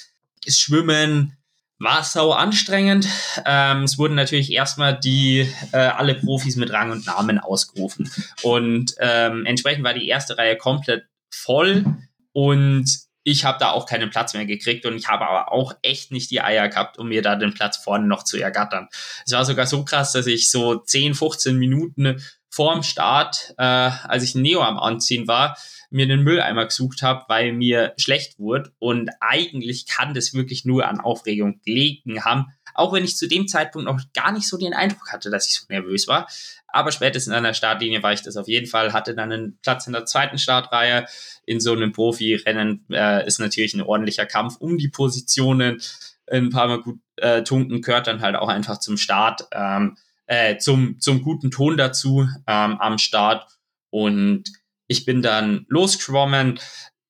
Schwimmen 0.47 1.38
war 1.79 2.03
sau 2.03 2.31
anstrengend. 2.31 3.07
Ähm, 3.45 3.84
es 3.84 3.97
wurden 3.97 4.15
natürlich 4.15 4.51
erstmal 4.51 4.99
die 4.99 5.47
äh, 5.71 5.77
alle 5.77 6.15
Profis 6.15 6.55
mit 6.55 6.71
Rang 6.71 6.91
und 6.91 7.05
Namen 7.05 7.39
ausgerufen. 7.39 8.09
Und 8.41 8.95
ähm, 8.99 9.45
entsprechend 9.45 9.84
war 9.84 9.93
die 9.93 10.07
erste 10.07 10.38
Reihe 10.38 10.57
komplett 10.57 11.05
voll. 11.29 11.86
Und 12.31 13.03
ich 13.24 13.45
habe 13.45 13.57
da 13.59 13.71
auch 13.71 13.86
keinen 13.86 14.09
Platz 14.09 14.34
mehr 14.34 14.45
gekriegt 14.45 14.86
und 14.86 14.95
ich 14.95 15.07
habe 15.07 15.28
aber 15.28 15.51
auch 15.51 15.74
echt 15.82 16.11
nicht 16.11 16.32
die 16.32 16.41
Eier 16.41 16.67
gehabt, 16.67 16.97
um 16.97 17.07
mir 17.07 17.21
da 17.21 17.36
den 17.36 17.53
Platz 17.53 17.78
vorne 17.78 18.07
noch 18.07 18.24
zu 18.24 18.38
ergattern. 18.38 18.89
Es 19.26 19.32
war 19.32 19.45
sogar 19.45 19.65
so 19.65 19.86
krass, 19.86 20.11
dass 20.11 20.28
ich 20.28 20.51
so 20.51 20.76
10, 20.76 21.15
15 21.15 21.57
Minuten 21.57 22.21
vorm 22.49 22.84
Start, 22.84 23.55
äh, 23.57 23.63
als 23.63 24.24
ich 24.24 24.36
Neo 24.36 24.61
am 24.61 24.78
Anziehen 24.78 25.28
war, 25.28 25.57
mir 25.89 26.07
den 26.07 26.24
Mülleimer 26.24 26.65
gesucht 26.65 27.01
habe, 27.01 27.24
weil 27.28 27.53
mir 27.53 27.93
schlecht 27.97 28.39
wurde. 28.39 28.71
Und 28.80 29.09
eigentlich 29.19 29.88
kann 29.88 30.13
das 30.13 30.34
wirklich 30.34 30.65
nur 30.65 30.88
an 30.88 30.99
Aufregung 30.99 31.61
gelegen 31.63 32.26
haben. 32.26 32.47
Auch 32.74 32.93
wenn 32.93 33.03
ich 33.03 33.17
zu 33.17 33.28
dem 33.28 33.47
Zeitpunkt 33.47 33.88
noch 33.88 33.99
gar 34.13 34.32
nicht 34.32 34.47
so 34.47 34.57
den 34.57 34.74
Eindruck 34.74 35.11
hatte, 35.11 35.30
dass 35.30 35.47
ich 35.47 35.55
so 35.55 35.65
nervös 35.69 36.07
war. 36.07 36.28
Aber 36.67 36.91
spätestens 36.91 37.34
an 37.34 37.43
der 37.43 37.53
Startlinie 37.53 38.01
war 38.01 38.13
ich 38.13 38.24
das 38.24 38.36
auf 38.36 38.47
jeden 38.47 38.65
Fall, 38.65 38.93
hatte 38.93 39.13
dann 39.13 39.32
einen 39.32 39.59
Platz 39.61 39.86
in 39.86 39.93
der 39.93 40.05
zweiten 40.05 40.39
Startreihe. 40.39 41.05
In 41.45 41.59
so 41.59 41.74
einem 41.74 41.91
Profi-Rennen 41.91 42.86
äh, 42.89 43.26
ist 43.28 43.39
natürlich 43.39 43.76
ein 43.76 43.82
ordentlicher 43.82 44.26
Kampf 44.26 44.57
um 44.57 44.78
die 44.78 44.88
Positionen. 44.88 45.82
Ein 46.32 46.49
paar 46.49 46.67
Mal 46.67 46.82
gut 46.82 46.99
äh, 47.17 47.43
tunken 47.43 47.82
gehört 47.82 48.07
dann 48.07 48.21
halt 48.21 48.36
auch 48.36 48.47
einfach 48.47 48.80
zum 48.80 48.97
Start, 48.97 49.47
ähm, 49.51 49.97
äh, 50.26 50.57
zum, 50.57 50.99
zum 50.99 51.21
guten 51.21 51.51
Ton 51.51 51.78
dazu 51.78 52.28
ähm, 52.47 52.80
am 52.80 52.97
Start. 52.97 53.45
Und 53.91 54.45
ich 54.88 55.05
bin 55.05 55.21
dann 55.21 55.65
losgeschwommen, 55.69 56.59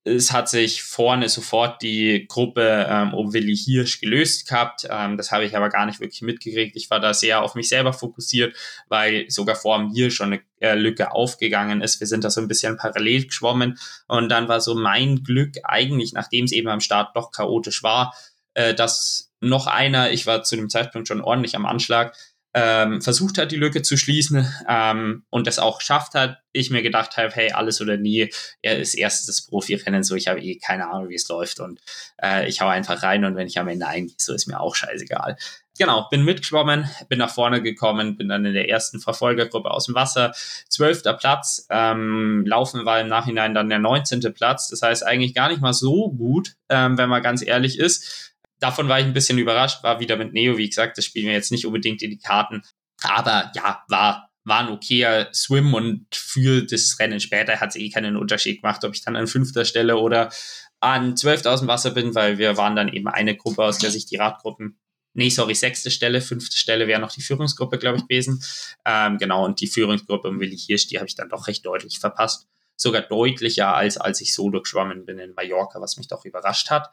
es 0.05 0.33
hat 0.33 0.49
sich 0.49 0.83
vorne 0.83 1.29
sofort 1.29 1.81
die 1.81 2.25
Gruppe 2.27 2.85
ähm, 2.89 3.13
um 3.13 3.31
Willi 3.31 3.55
Hirsch 3.55 4.01
gelöst 4.01 4.47
gehabt. 4.47 4.85
Ähm, 4.89 5.15
das 5.15 5.31
habe 5.31 5.45
ich 5.45 5.55
aber 5.55 5.69
gar 5.69 5.85
nicht 5.85 6.01
wirklich 6.01 6.21
mitgekriegt. 6.21 6.75
Ich 6.75 6.89
war 6.89 6.99
da 6.99 7.13
sehr 7.13 7.41
auf 7.41 7.55
mich 7.55 7.69
selber 7.69 7.93
fokussiert, 7.93 8.53
weil 8.89 9.29
sogar 9.29 9.55
vor 9.55 9.79
mir 9.79 10.11
schon 10.11 10.33
eine 10.33 10.41
äh, 10.59 10.75
Lücke 10.75 11.13
aufgegangen 11.13 11.81
ist. 11.81 12.01
Wir 12.01 12.07
sind 12.07 12.25
da 12.25 12.29
so 12.29 12.41
ein 12.41 12.49
bisschen 12.49 12.75
parallel 12.75 13.27
geschwommen. 13.27 13.79
Und 14.07 14.27
dann 14.27 14.49
war 14.49 14.59
so 14.59 14.75
mein 14.75 15.23
Glück 15.23 15.55
eigentlich, 15.63 16.11
nachdem 16.11 16.45
es 16.45 16.51
eben 16.51 16.67
am 16.67 16.81
Start 16.81 17.15
doch 17.15 17.31
chaotisch 17.31 17.81
war, 17.81 18.13
äh, 18.55 18.73
dass 18.73 19.31
noch 19.39 19.67
einer, 19.67 20.11
ich 20.11 20.27
war 20.27 20.43
zu 20.43 20.57
dem 20.57 20.69
Zeitpunkt 20.69 21.07
schon 21.07 21.21
ordentlich 21.21 21.55
am 21.55 21.65
Anschlag, 21.65 22.15
ähm, 22.53 23.01
versucht 23.01 23.37
hat, 23.37 23.51
die 23.51 23.57
Lücke 23.57 23.81
zu 23.81 23.97
schließen 23.97 24.47
ähm, 24.67 25.25
und 25.29 25.47
das 25.47 25.59
auch 25.59 25.79
geschafft 25.79 26.13
hat. 26.13 26.37
Ich 26.51 26.69
mir 26.69 26.83
gedacht 26.83 27.17
habe, 27.17 27.33
hey, 27.33 27.51
alles 27.51 27.81
oder 27.81 27.97
nie, 27.97 28.31
er 28.61 28.77
ist 28.77 28.93
erstes 28.93 29.47
Profirennen, 29.47 30.03
so 30.03 30.15
ich 30.15 30.27
habe 30.27 30.39
eh 30.39 30.57
keine 30.57 30.89
Ahnung, 30.89 31.09
wie 31.09 31.15
es 31.15 31.27
läuft 31.27 31.59
und 31.59 31.81
äh, 32.21 32.47
ich 32.47 32.61
hau 32.61 32.67
einfach 32.67 33.01
rein 33.01 33.25
und 33.25 33.35
wenn 33.35 33.47
ich 33.47 33.57
am 33.59 33.67
Ende 33.67 33.87
eingehe, 33.87 34.15
so 34.17 34.33
ist 34.33 34.47
mir 34.47 34.59
auch 34.59 34.75
scheißegal. 34.75 35.37
Genau, 35.79 36.07
bin 36.11 36.23
mitgeschwommen, 36.23 36.87
bin 37.09 37.17
nach 37.17 37.33
vorne 37.33 37.63
gekommen, 37.63 38.15
bin 38.15 38.29
dann 38.29 38.45
in 38.45 38.53
der 38.53 38.69
ersten 38.69 38.99
Verfolgergruppe 38.99 39.71
aus 39.71 39.87
dem 39.87 39.95
Wasser. 39.95 40.31
Zwölfter 40.69 41.13
Platz, 41.13 41.65
ähm, 41.71 42.43
Laufen 42.45 42.85
war 42.85 43.01
im 43.01 43.07
Nachhinein 43.07 43.55
dann 43.55 43.69
der 43.69 43.79
neunzehnte 43.79 44.29
Platz. 44.29 44.69
Das 44.69 44.83
heißt 44.83 45.03
eigentlich 45.03 45.33
gar 45.33 45.49
nicht 45.49 45.61
mal 45.61 45.73
so 45.73 46.11
gut, 46.11 46.53
ähm, 46.69 46.99
wenn 46.99 47.09
man 47.09 47.23
ganz 47.23 47.43
ehrlich 47.43 47.79
ist 47.79 48.32
davon 48.63 48.87
war 48.87 48.99
ich 48.99 49.05
ein 49.05 49.13
bisschen 49.13 49.37
überrascht, 49.37 49.83
war 49.83 49.99
wieder 49.99 50.15
mit 50.15 50.33
Neo, 50.33 50.57
wie 50.57 50.67
gesagt, 50.67 50.97
das 50.97 51.05
spielen 51.05 51.27
wir 51.27 51.33
jetzt 51.33 51.51
nicht 51.51 51.65
unbedingt 51.65 52.01
in 52.01 52.09
die 52.09 52.17
Karten. 52.17 52.63
Aber 53.03 53.51
ja, 53.55 53.83
war, 53.89 54.29
war 54.43 54.59
ein 54.59 54.69
okayer 54.69 55.27
Swim 55.33 55.73
und 55.73 56.07
für 56.13 56.65
das 56.65 56.97
Rennen 56.99 57.19
später 57.19 57.59
hat 57.59 57.69
es 57.69 57.75
eh 57.75 57.89
keinen 57.89 58.15
Unterschied 58.15 58.61
gemacht, 58.61 58.83
ob 58.85 58.93
ich 58.93 59.03
dann 59.03 59.15
an 59.15 59.27
fünfter 59.27 59.65
Stelle 59.65 59.97
oder 59.97 60.31
an 60.79 61.15
zwölfter 61.17 61.67
Wasser 61.67 61.91
bin, 61.91 62.15
weil 62.15 62.37
wir 62.37 62.57
waren 62.57 62.75
dann 62.75 62.89
eben 62.89 63.07
eine 63.07 63.35
Gruppe, 63.35 63.63
aus 63.63 63.77
der 63.77 63.91
sich 63.91 64.05
die 64.05 64.17
Radgruppen 64.17 64.79
nee, 65.13 65.29
sorry, 65.29 65.55
sechste 65.55 65.91
Stelle, 65.91 66.21
fünfte 66.21 66.57
Stelle 66.57 66.87
wäre 66.87 66.99
noch 66.99 67.11
die 67.11 67.21
Führungsgruppe, 67.21 67.77
glaube 67.77 67.97
ich, 67.97 68.07
gewesen. 68.07 68.43
Ähm, 68.85 69.17
genau, 69.17 69.45
und 69.45 69.61
die 69.61 69.67
Führungsgruppe 69.67 70.27
um 70.27 70.39
Willi 70.39 70.57
Hirsch, 70.57 70.87
die 70.87 70.97
habe 70.97 71.07
ich 71.07 71.15
dann 71.15 71.29
doch 71.29 71.47
recht 71.47 71.65
deutlich 71.65 71.99
verpasst. 71.99 72.47
Sogar 72.75 73.03
deutlicher, 73.03 73.75
als 73.75 73.97
als 73.97 74.19
ich 74.19 74.33
solo 74.33 74.61
geschwommen 74.61 75.05
bin 75.05 75.19
in 75.19 75.35
Mallorca, 75.35 75.79
was 75.79 75.97
mich 75.97 76.07
doch 76.07 76.25
überrascht 76.25 76.71
hat. 76.71 76.89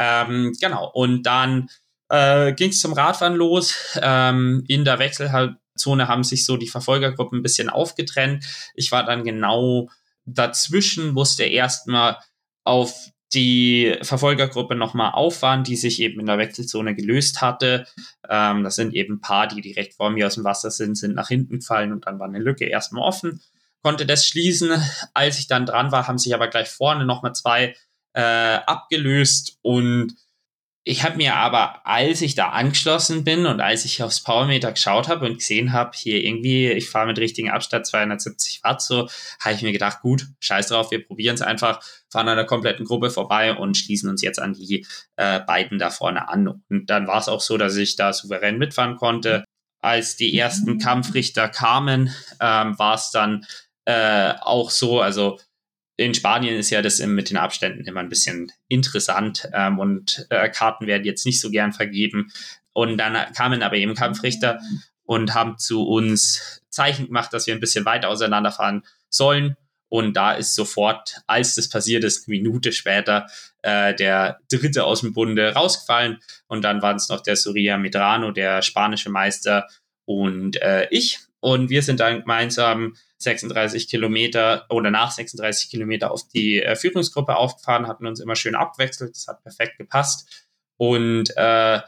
Ähm, 0.00 0.56
genau, 0.58 0.90
und 0.90 1.24
dann 1.24 1.68
äh, 2.08 2.54
ging 2.54 2.70
es 2.70 2.80
zum 2.80 2.94
Radfahren 2.94 3.34
los. 3.34 3.98
Ähm, 4.00 4.64
in 4.66 4.84
der 4.84 4.98
Wechselzone 4.98 6.08
haben 6.08 6.24
sich 6.24 6.46
so 6.46 6.56
die 6.56 6.68
Verfolgergruppen 6.68 7.40
ein 7.40 7.42
bisschen 7.42 7.68
aufgetrennt. 7.68 8.44
Ich 8.74 8.90
war 8.92 9.04
dann 9.04 9.24
genau 9.24 9.90
dazwischen, 10.24 11.12
musste 11.12 11.44
erstmal 11.44 12.16
auf 12.64 13.10
die 13.34 13.96
Verfolgergruppe 14.02 14.74
nochmal 14.74 15.12
auffahren, 15.12 15.62
die 15.62 15.76
sich 15.76 16.00
eben 16.00 16.18
in 16.18 16.26
der 16.26 16.38
Wechselzone 16.38 16.96
gelöst 16.96 17.42
hatte. 17.42 17.86
Ähm, 18.28 18.64
das 18.64 18.76
sind 18.76 18.94
eben 18.94 19.14
ein 19.14 19.20
paar, 19.20 19.46
die 19.46 19.60
direkt 19.60 19.94
vor 19.94 20.10
mir 20.10 20.26
aus 20.26 20.34
dem 20.34 20.44
Wasser 20.44 20.70
sind, 20.70 20.96
sind 20.96 21.14
nach 21.14 21.28
hinten 21.28 21.58
gefallen 21.58 21.92
und 21.92 22.06
dann 22.06 22.18
war 22.18 22.26
eine 22.26 22.40
Lücke 22.40 22.64
erstmal 22.64 23.04
offen. 23.04 23.40
Konnte 23.82 24.04
das 24.04 24.26
schließen. 24.26 24.70
Als 25.14 25.38
ich 25.38 25.46
dann 25.46 25.66
dran 25.66 25.92
war, 25.92 26.08
haben 26.08 26.18
sich 26.18 26.34
aber 26.34 26.48
gleich 26.48 26.68
vorne 26.68 27.04
nochmal 27.04 27.34
zwei 27.34 27.76
äh, 28.14 28.20
abgelöst 28.66 29.58
und 29.62 30.14
ich 30.82 31.04
habe 31.04 31.18
mir 31.18 31.36
aber, 31.36 31.86
als 31.86 32.22
ich 32.22 32.34
da 32.34 32.48
angeschlossen 32.48 33.22
bin 33.22 33.44
und 33.44 33.60
als 33.60 33.84
ich 33.84 34.02
aufs 34.02 34.22
Powermeter 34.22 34.72
geschaut 34.72 35.08
habe 35.08 35.26
und 35.26 35.38
gesehen 35.38 35.72
habe, 35.72 35.90
hier 35.94 36.24
irgendwie, 36.24 36.70
ich 36.70 36.88
fahre 36.88 37.06
mit 37.06 37.18
richtigen 37.18 37.50
Abstand 37.50 37.86
270 37.86 38.64
Watt, 38.64 38.80
so, 38.80 39.08
habe 39.40 39.54
ich 39.54 39.62
mir 39.62 39.72
gedacht, 39.72 40.00
gut, 40.00 40.26
scheiß 40.40 40.68
drauf, 40.68 40.90
wir 40.90 41.06
probieren 41.06 41.34
es 41.34 41.42
einfach, 41.42 41.82
fahren 42.08 42.28
an 42.28 42.36
der 42.36 42.46
kompletten 42.46 42.86
Gruppe 42.86 43.10
vorbei 43.10 43.54
und 43.54 43.76
schließen 43.76 44.08
uns 44.08 44.22
jetzt 44.22 44.40
an 44.40 44.54
die 44.54 44.86
äh, 45.16 45.40
beiden 45.40 45.78
da 45.78 45.90
vorne 45.90 46.28
an. 46.30 46.48
Und 46.48 46.86
dann 46.88 47.06
war 47.06 47.18
es 47.18 47.28
auch 47.28 47.42
so, 47.42 47.58
dass 47.58 47.76
ich 47.76 47.96
da 47.96 48.14
souverän 48.14 48.56
mitfahren 48.56 48.96
konnte. 48.96 49.44
Als 49.82 50.16
die 50.16 50.36
ersten 50.36 50.78
Kampfrichter 50.78 51.48
kamen, 51.48 52.14
ähm, 52.40 52.78
war 52.78 52.94
es 52.94 53.10
dann 53.10 53.44
äh, 53.84 54.32
auch 54.40 54.70
so, 54.70 55.00
also 55.00 55.38
in 56.00 56.14
Spanien 56.14 56.56
ist 56.56 56.70
ja 56.70 56.80
das 56.80 56.98
mit 57.00 57.28
den 57.28 57.36
Abständen 57.36 57.84
immer 57.84 58.00
ein 58.00 58.08
bisschen 58.08 58.50
interessant 58.68 59.46
ähm, 59.52 59.78
und 59.78 60.26
äh, 60.30 60.48
Karten 60.48 60.86
werden 60.86 61.04
jetzt 61.04 61.26
nicht 61.26 61.40
so 61.40 61.50
gern 61.50 61.74
vergeben. 61.74 62.32
Und 62.72 62.96
dann 62.96 63.32
kamen 63.34 63.62
aber 63.62 63.76
eben 63.76 63.94
Kampfrichter 63.94 64.60
und 65.04 65.34
haben 65.34 65.58
zu 65.58 65.86
uns 65.86 66.62
Zeichen 66.70 67.08
gemacht, 67.08 67.34
dass 67.34 67.46
wir 67.46 67.52
ein 67.52 67.60
bisschen 67.60 67.84
weiter 67.84 68.08
auseinanderfahren 68.08 68.82
sollen. 69.10 69.56
Und 69.90 70.14
da 70.14 70.32
ist 70.32 70.54
sofort, 70.54 71.20
als 71.26 71.56
das 71.56 71.68
passiert 71.68 72.02
ist, 72.04 72.26
eine 72.26 72.38
Minute 72.38 72.72
später, 72.72 73.26
äh, 73.60 73.94
der 73.94 74.38
Dritte 74.50 74.84
aus 74.84 75.02
dem 75.02 75.12
Bunde 75.12 75.52
rausgefallen. 75.52 76.18
Und 76.46 76.62
dann 76.62 76.80
waren 76.80 76.96
es 76.96 77.10
noch 77.10 77.20
der 77.20 77.36
Soria 77.36 77.76
Medrano, 77.76 78.30
der 78.30 78.62
spanische 78.62 79.10
Meister 79.10 79.68
und 80.06 80.56
äh, 80.62 80.88
ich. 80.90 81.18
Und 81.40 81.70
wir 81.70 81.82
sind 81.82 82.00
dann 82.00 82.20
gemeinsam 82.20 82.94
36 83.18 83.88
Kilometer 83.88 84.66
oder 84.68 84.90
nach 84.90 85.10
36 85.10 85.70
Kilometer 85.70 86.10
auf 86.10 86.28
die 86.28 86.62
äh, 86.62 86.76
Führungsgruppe 86.76 87.36
aufgefahren, 87.36 87.88
hatten 87.88 88.06
uns 88.06 88.20
immer 88.20 88.36
schön 88.36 88.54
abwechselt, 88.54 89.14
das 89.14 89.26
hat 89.26 89.42
perfekt 89.42 89.78
gepasst 89.78 90.48
und 90.76 91.36
äh, 91.36 91.80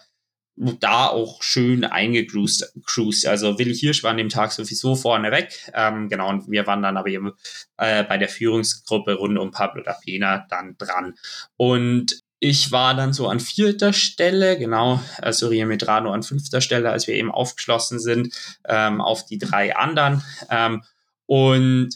da 0.57 1.07
auch 1.07 1.43
schön 1.43 1.85
eingecruised. 1.85 3.27
Also 3.27 3.59
Willi 3.59 3.75
Hirsch 3.75 4.03
war 4.03 4.11
an 4.11 4.19
dem 4.19 4.29
Tag 4.29 4.53
sowieso 4.53 4.95
vorne 4.95 5.31
weg. 5.31 5.71
Ähm, 5.73 6.09
genau, 6.09 6.29
und 6.29 6.51
wir 6.51 6.67
waren 6.67 6.83
dann 6.83 6.97
aber 6.97 7.09
eben 7.09 7.33
äh, 7.79 8.05
bei 8.05 8.19
der 8.19 8.29
Führungsgruppe 8.29 9.15
rund 9.15 9.39
um 9.39 9.51
Pablo 9.51 9.83
da 9.83 9.95
Pena 9.95 10.47
dann 10.51 10.77
dran. 10.77 11.15
Und 11.57 12.22
ich 12.45 12.73
war 12.73 12.95
dann 12.95 13.13
so 13.13 13.29
an 13.29 13.39
vierter 13.39 13.93
Stelle, 13.93 14.59
genau, 14.59 15.01
also 15.19 15.47
Ria 15.47 15.65
Medrano 15.65 16.13
an 16.13 16.25
fünfter 16.25 16.61
Stelle, 16.61 16.91
als 16.91 17.07
wir 17.07 17.15
eben 17.15 17.31
aufgeschlossen 17.31 18.01
sind 18.01 18.35
ähm, 18.67 19.01
auf 19.01 19.25
die 19.25 19.39
drei 19.39 19.77
anderen. 19.77 20.25
Ähm, 20.51 20.83
und 21.27 21.91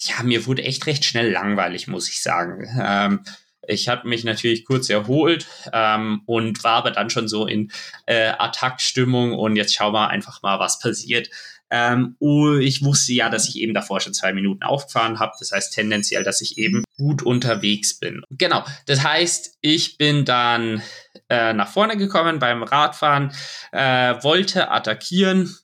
ja, 0.00 0.22
mir 0.22 0.44
wurde 0.44 0.64
echt 0.64 0.84
recht 0.84 1.06
schnell 1.06 1.32
langweilig, 1.32 1.88
muss 1.88 2.10
ich 2.10 2.20
sagen. 2.20 2.68
Ähm, 2.78 3.24
ich 3.66 3.88
habe 3.88 4.06
mich 4.06 4.22
natürlich 4.22 4.66
kurz 4.66 4.90
erholt 4.90 5.46
ähm, 5.72 6.20
und 6.26 6.62
war 6.62 6.74
aber 6.74 6.90
dann 6.90 7.08
schon 7.08 7.26
so 7.26 7.46
in 7.46 7.72
äh, 8.04 8.32
Attackstimmung 8.38 9.32
und 9.32 9.56
jetzt 9.56 9.74
schauen 9.74 9.94
wir 9.94 10.08
einfach 10.08 10.42
mal, 10.42 10.58
was 10.58 10.78
passiert. 10.78 11.30
Ähm, 11.70 12.16
oh, 12.20 12.54
ich 12.54 12.84
wusste 12.84 13.12
ja, 13.12 13.28
dass 13.28 13.48
ich 13.48 13.56
eben 13.56 13.74
davor 13.74 14.00
schon 14.00 14.14
zwei 14.14 14.32
Minuten 14.32 14.62
aufgefahren 14.62 15.18
habe. 15.18 15.32
Das 15.38 15.52
heißt 15.52 15.74
tendenziell, 15.74 16.22
dass 16.22 16.40
ich 16.40 16.58
eben 16.58 16.84
gut 16.96 17.22
unterwegs 17.22 17.98
bin. 17.98 18.22
Genau. 18.30 18.64
Das 18.86 19.02
heißt, 19.02 19.58
ich 19.60 19.98
bin 19.98 20.24
dann 20.24 20.82
äh, 21.28 21.52
nach 21.52 21.68
vorne 21.68 21.96
gekommen 21.96 22.38
beim 22.38 22.62
Radfahren, 22.62 23.32
äh, 23.72 24.14
wollte 24.22 24.70
attackieren, 24.70 25.56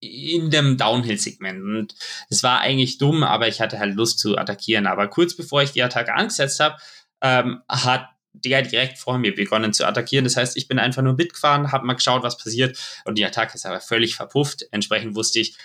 in 0.00 0.50
dem 0.50 0.76
Downhill-Segment. 0.76 1.62
Und 1.62 1.94
es 2.28 2.42
war 2.42 2.60
eigentlich 2.60 2.98
dumm, 2.98 3.22
aber 3.22 3.48
ich 3.48 3.60
hatte 3.60 3.78
halt 3.78 3.94
Lust 3.94 4.18
zu 4.18 4.36
attackieren. 4.36 4.86
Aber 4.86 5.08
kurz 5.08 5.36
bevor 5.36 5.62
ich 5.62 5.72
die 5.72 5.82
Attacke 5.82 6.14
angesetzt 6.14 6.60
habe, 6.60 6.76
ähm, 7.22 7.62
hat 7.68 8.08
der 8.34 8.62
direkt 8.62 8.98
vor 8.98 9.16
mir 9.18 9.34
begonnen 9.34 9.72
zu 9.72 9.86
attackieren. 9.86 10.24
Das 10.24 10.36
heißt, 10.36 10.56
ich 10.56 10.68
bin 10.68 10.78
einfach 10.78 11.02
nur 11.02 11.14
mitgefahren, 11.14 11.72
habe 11.72 11.86
mal 11.86 11.94
geschaut, 11.94 12.22
was 12.22 12.36
passiert 12.36 12.76
und 13.04 13.16
die 13.16 13.24
Attacke 13.24 13.54
ist 13.54 13.64
aber 13.64 13.80
völlig 13.80 14.16
verpufft. 14.16 14.66
Entsprechend 14.70 15.14
wusste 15.14 15.40
ich, 15.40 15.56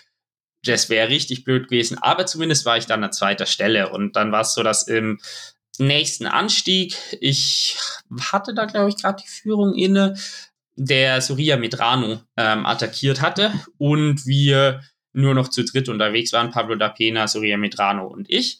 das 0.63 0.89
wäre 0.89 1.09
richtig 1.09 1.43
blöd 1.43 1.70
gewesen, 1.70 1.97
aber 1.97 2.26
zumindest 2.26 2.65
war 2.65 2.78
ich 2.78 2.86
dann 2.86 3.03
an 3.03 3.13
zweiter 3.13 3.45
Stelle 3.45 3.89
und 3.89 4.15
dann 4.15 4.32
war 4.32 4.41
es 4.41 4.53
so, 4.53 4.61
dass 4.61 4.88
im 4.88 5.20
nächsten 5.78 6.26
Anstieg, 6.26 6.95
ich 7.20 7.78
hatte 8.32 8.53
da 8.53 8.65
glaube 8.65 8.89
ich 8.89 8.97
gerade 8.97 9.24
die 9.24 9.30
Führung 9.30 9.74
inne, 9.74 10.15
der 10.76 11.22
Soria 11.22 11.57
Medrano 11.57 12.22
ähm, 12.38 12.65
attackiert 12.65 13.22
hatte 13.22 13.53
und 13.78 14.26
wir 14.26 14.82
nur 15.13 15.34
noch 15.34 15.49
zu 15.49 15.63
dritt 15.63 15.89
unterwegs 15.89 16.34
waren, 16.34 16.51
Pablo 16.51 16.76
da 16.76 16.89
Pena, 16.89 17.28
Soria 17.28 17.57
Medrano 17.57 18.07
und 18.07 18.30
ich. 18.30 18.59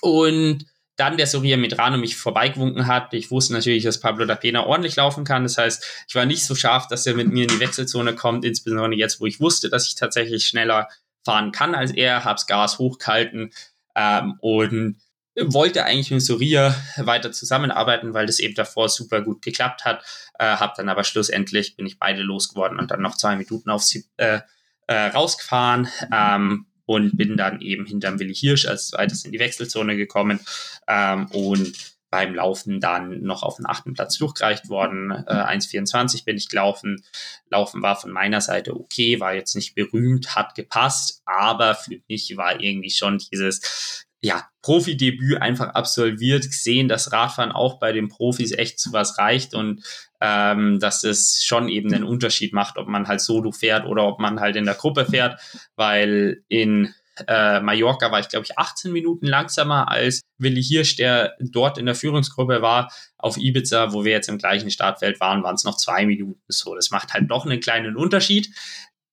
Und 0.00 0.64
dann 0.96 1.16
der 1.16 1.26
Soria 1.26 1.56
Medrano 1.56 1.96
mich 1.96 2.16
vorbeigewunken 2.16 2.86
hat. 2.86 3.14
Ich 3.14 3.30
wusste 3.30 3.54
natürlich, 3.54 3.84
dass 3.84 4.00
Pablo 4.00 4.26
da 4.26 4.34
Pena 4.34 4.64
ordentlich 4.66 4.96
laufen 4.96 5.24
kann. 5.24 5.42
Das 5.42 5.58
heißt, 5.58 6.04
ich 6.06 6.14
war 6.14 6.26
nicht 6.26 6.44
so 6.44 6.54
scharf, 6.54 6.86
dass 6.86 7.06
er 7.06 7.14
mit 7.14 7.28
mir 7.28 7.42
in 7.42 7.48
die 7.48 7.60
Wechselzone 7.60 8.14
kommt, 8.14 8.44
insbesondere 8.44 8.94
jetzt, 8.94 9.20
wo 9.20 9.26
ich 9.26 9.40
wusste, 9.40 9.70
dass 9.70 9.88
ich 9.88 9.94
tatsächlich 9.94 10.46
schneller 10.46 10.88
fahren 11.24 11.52
kann 11.52 11.74
als 11.74 11.92
er, 11.92 12.24
hab's 12.24 12.46
Gas 12.46 12.78
hochgehalten 12.78 13.52
ähm, 13.94 14.34
und 14.40 14.96
wollte 15.36 15.84
eigentlich 15.84 16.10
mit 16.10 16.22
Soria 16.22 16.74
weiter 16.96 17.32
zusammenarbeiten, 17.32 18.12
weil 18.12 18.26
das 18.26 18.38
eben 18.38 18.54
davor 18.54 18.88
super 18.88 19.22
gut 19.22 19.40
geklappt 19.40 19.84
hat. 19.84 20.04
Äh, 20.38 20.56
hab 20.56 20.74
dann 20.74 20.88
aber 20.88 21.04
schlussendlich 21.04 21.76
bin 21.76 21.86
ich 21.86 21.98
beide 21.98 22.22
losgeworden 22.22 22.78
und 22.78 22.90
dann 22.90 23.00
noch 23.00 23.16
zwei 23.16 23.36
Minuten 23.36 23.70
auf 23.70 23.82
sie 23.82 24.04
äh, 24.18 24.40
äh, 24.88 25.06
rausgefahren 25.06 25.88
ähm, 26.12 26.66
und 26.94 27.16
bin 27.16 27.36
dann 27.36 27.60
eben 27.60 27.86
hinterm 27.86 28.18
Willi 28.18 28.34
Hirsch 28.34 28.66
als 28.66 28.88
zweites 28.88 29.24
in 29.24 29.32
die 29.32 29.38
Wechselzone 29.38 29.96
gekommen 29.96 30.40
ähm, 30.88 31.26
und 31.26 31.72
beim 32.12 32.34
Laufen 32.34 32.78
dann 32.78 33.22
noch 33.22 33.42
auf 33.42 33.56
den 33.56 33.66
achten 33.66 33.94
Platz 33.94 34.18
durchgereicht 34.18 34.68
worden. 34.68 35.10
Äh, 35.10 35.32
1,24 35.32 36.26
bin 36.26 36.36
ich 36.36 36.50
gelaufen. 36.50 37.02
Laufen 37.48 37.80
war 37.80 37.96
von 37.96 38.10
meiner 38.10 38.42
Seite 38.42 38.76
okay, 38.76 39.18
war 39.18 39.34
jetzt 39.34 39.56
nicht 39.56 39.74
berühmt, 39.74 40.36
hat 40.36 40.54
gepasst, 40.54 41.22
aber 41.24 41.74
für 41.74 42.00
mich 42.08 42.36
war 42.36 42.60
irgendwie 42.60 42.90
schon 42.90 43.16
dieses 43.16 44.04
ja, 44.22 44.48
Profidebüt 44.62 45.42
einfach 45.42 45.70
absolviert, 45.70 46.44
gesehen, 46.44 46.88
dass 46.88 47.12
Radfahren 47.12 47.50
auch 47.50 47.80
bei 47.80 47.92
den 47.92 48.08
Profis 48.08 48.52
echt 48.52 48.78
zu 48.78 48.92
was 48.92 49.18
reicht 49.18 49.52
und 49.52 49.82
ähm, 50.20 50.78
dass 50.78 51.02
es 51.02 51.42
schon 51.44 51.68
eben 51.68 51.92
einen 51.92 52.04
Unterschied 52.04 52.52
macht, 52.52 52.78
ob 52.78 52.86
man 52.86 53.08
halt 53.08 53.20
solo 53.20 53.50
fährt 53.50 53.84
oder 53.84 54.04
ob 54.04 54.20
man 54.20 54.38
halt 54.38 54.54
in 54.54 54.64
der 54.64 54.74
Gruppe 54.74 55.06
fährt, 55.06 55.40
weil 55.74 56.44
in 56.46 56.94
äh, 57.26 57.60
Mallorca 57.60 58.12
war 58.12 58.20
ich, 58.20 58.28
glaube 58.28 58.46
ich, 58.48 58.56
18 58.56 58.92
Minuten 58.92 59.26
langsamer 59.26 59.90
als 59.90 60.22
Willi 60.38 60.62
Hirsch, 60.62 60.96
der 60.96 61.34
dort 61.40 61.76
in 61.76 61.86
der 61.86 61.96
Führungsgruppe 61.96 62.62
war. 62.62 62.92
Auf 63.18 63.36
Ibiza, 63.36 63.92
wo 63.92 64.04
wir 64.04 64.12
jetzt 64.12 64.28
im 64.28 64.38
gleichen 64.38 64.70
Startfeld 64.70 65.20
waren, 65.20 65.42
waren 65.42 65.56
es 65.56 65.64
noch 65.64 65.76
zwei 65.76 66.06
Minuten. 66.06 66.40
So, 66.48 66.74
das 66.76 66.90
macht 66.90 67.12
halt 67.12 67.30
doch 67.30 67.44
einen 67.44 67.60
kleinen 67.60 67.96
Unterschied. 67.96 68.48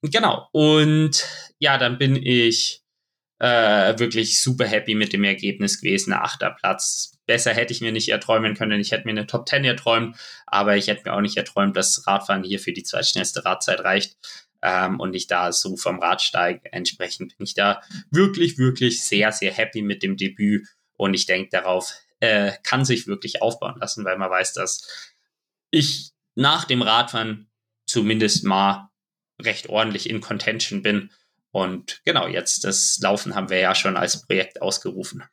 Genau. 0.01 0.47
Und 0.53 1.26
ja, 1.57 1.78
dann 1.78 1.97
bin 1.97 2.16
ich 2.16 2.78
äh, 3.39 3.97
wirklich 3.97 4.41
super 4.41 4.65
happy 4.65 4.95
mit 4.95 5.13
dem 5.13 5.23
Ergebnis 5.23 5.81
gewesen. 5.81 6.13
Achter 6.13 6.51
Platz. 6.51 7.17
Besser 7.25 7.53
hätte 7.53 7.73
ich 7.73 7.81
mir 7.81 7.91
nicht 7.91 8.09
erträumen 8.09 8.55
können. 8.55 8.79
Ich 8.79 8.91
hätte 8.91 9.05
mir 9.05 9.11
eine 9.11 9.27
Top 9.27 9.47
10 9.47 9.63
erträumt, 9.63 10.17
aber 10.45 10.75
ich 10.77 10.87
hätte 10.87 11.03
mir 11.05 11.15
auch 11.15 11.21
nicht 11.21 11.37
erträumt, 11.37 11.75
dass 11.77 12.05
Radfahren 12.05 12.43
hier 12.43 12.59
für 12.59 12.73
die 12.73 12.83
zweitschnellste 12.83 13.45
Radzeit 13.45 13.79
reicht 13.81 14.17
ähm, 14.61 14.99
und 14.99 15.13
ich 15.13 15.27
da 15.27 15.51
so 15.51 15.77
vom 15.77 15.99
Rad 15.99 16.21
steige. 16.21 16.71
Entsprechend 16.71 17.37
bin 17.37 17.45
ich 17.45 17.53
da 17.53 17.81
wirklich, 18.11 18.57
wirklich 18.57 19.03
sehr, 19.03 19.31
sehr 19.31 19.53
happy 19.53 19.81
mit 19.81 20.03
dem 20.03 20.17
Debüt 20.17 20.67
und 20.97 21.13
ich 21.13 21.25
denke, 21.25 21.49
darauf 21.51 21.93
äh, 22.19 22.51
kann 22.63 22.83
sich 22.83 23.07
wirklich 23.07 23.41
aufbauen 23.41 23.79
lassen, 23.79 24.03
weil 24.03 24.17
man 24.17 24.29
weiß, 24.29 24.53
dass 24.53 25.15
ich 25.71 26.11
nach 26.35 26.65
dem 26.65 26.81
Radfahren 26.81 27.49
zumindest 27.85 28.43
mal 28.43 28.89
recht 29.41 29.69
ordentlich 29.69 30.09
in 30.09 30.19
Contention 30.19 30.81
bin 30.81 31.11
und 31.52 32.02
genau, 32.06 32.28
jetzt 32.28 32.64
das 32.64 33.00
Laufen 33.02 33.36
haben 33.36 33.50
wir 33.50 33.60
ja 33.60 33.76
schon 33.76 33.97
als 33.97 34.26
Projekt 34.26 34.62
ausgerufen. 34.62 35.24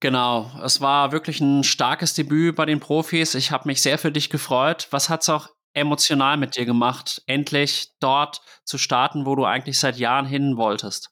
Genau, 0.00 0.50
es 0.62 0.80
war 0.80 1.12
wirklich 1.12 1.40
ein 1.40 1.64
starkes 1.64 2.14
Debüt 2.14 2.56
bei 2.56 2.66
den 2.66 2.80
Profis. 2.80 3.34
Ich 3.34 3.50
habe 3.50 3.68
mich 3.68 3.80
sehr 3.80 3.98
für 3.98 4.12
dich 4.12 4.28
gefreut. 4.28 4.88
Was 4.90 5.08
hat 5.08 5.22
es 5.22 5.28
auch 5.28 5.48
emotional 5.72 6.36
mit 6.36 6.56
dir 6.56 6.66
gemacht, 6.66 7.22
endlich 7.26 7.88
dort 8.00 8.40
zu 8.64 8.78
starten, 8.78 9.26
wo 9.26 9.34
du 9.34 9.44
eigentlich 9.44 9.78
seit 9.78 9.96
Jahren 9.96 10.26
hin 10.26 10.56
wolltest? 10.56 11.10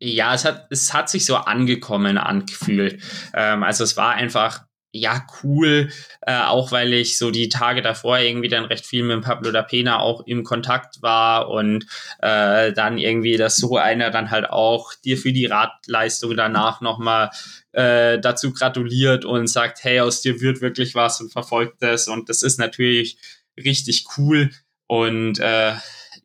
Ja, 0.00 0.34
es 0.34 0.44
hat, 0.44 0.66
es 0.70 0.92
hat 0.92 1.08
sich 1.08 1.24
so 1.24 1.36
angekommen 1.36 2.18
angefühlt. 2.18 3.02
Ähm, 3.32 3.62
also 3.62 3.84
es 3.84 3.96
war 3.96 4.14
einfach 4.14 4.64
ja, 4.94 5.26
cool, 5.42 5.90
äh, 6.20 6.38
auch 6.38 6.70
weil 6.70 6.92
ich 6.92 7.16
so 7.16 7.30
die 7.30 7.48
Tage 7.48 7.80
davor 7.80 8.18
irgendwie 8.18 8.48
dann 8.48 8.66
recht 8.66 8.84
viel 8.84 9.02
mit 9.02 9.22
Pablo 9.24 9.50
da 9.50 9.62
Pena 9.62 9.98
auch 10.00 10.26
im 10.26 10.44
Kontakt 10.44 11.00
war 11.00 11.48
und 11.48 11.86
äh, 12.18 12.72
dann 12.74 12.98
irgendwie, 12.98 13.38
dass 13.38 13.56
so 13.56 13.78
einer 13.78 14.10
dann 14.10 14.30
halt 14.30 14.50
auch 14.50 14.92
dir 14.94 15.16
für 15.16 15.32
die 15.32 15.46
Radleistung 15.46 16.36
danach 16.36 16.82
nochmal 16.82 17.30
äh, 17.72 18.18
dazu 18.20 18.52
gratuliert 18.52 19.24
und 19.24 19.46
sagt, 19.46 19.82
hey, 19.82 20.00
aus 20.00 20.20
dir 20.20 20.42
wird 20.42 20.60
wirklich 20.60 20.94
was 20.94 21.22
und 21.22 21.32
verfolgt 21.32 21.82
das 21.82 22.06
und 22.06 22.28
das 22.28 22.42
ist 22.42 22.58
natürlich 22.58 23.16
richtig 23.56 24.04
cool 24.18 24.50
und 24.86 25.38
äh, 25.38 25.72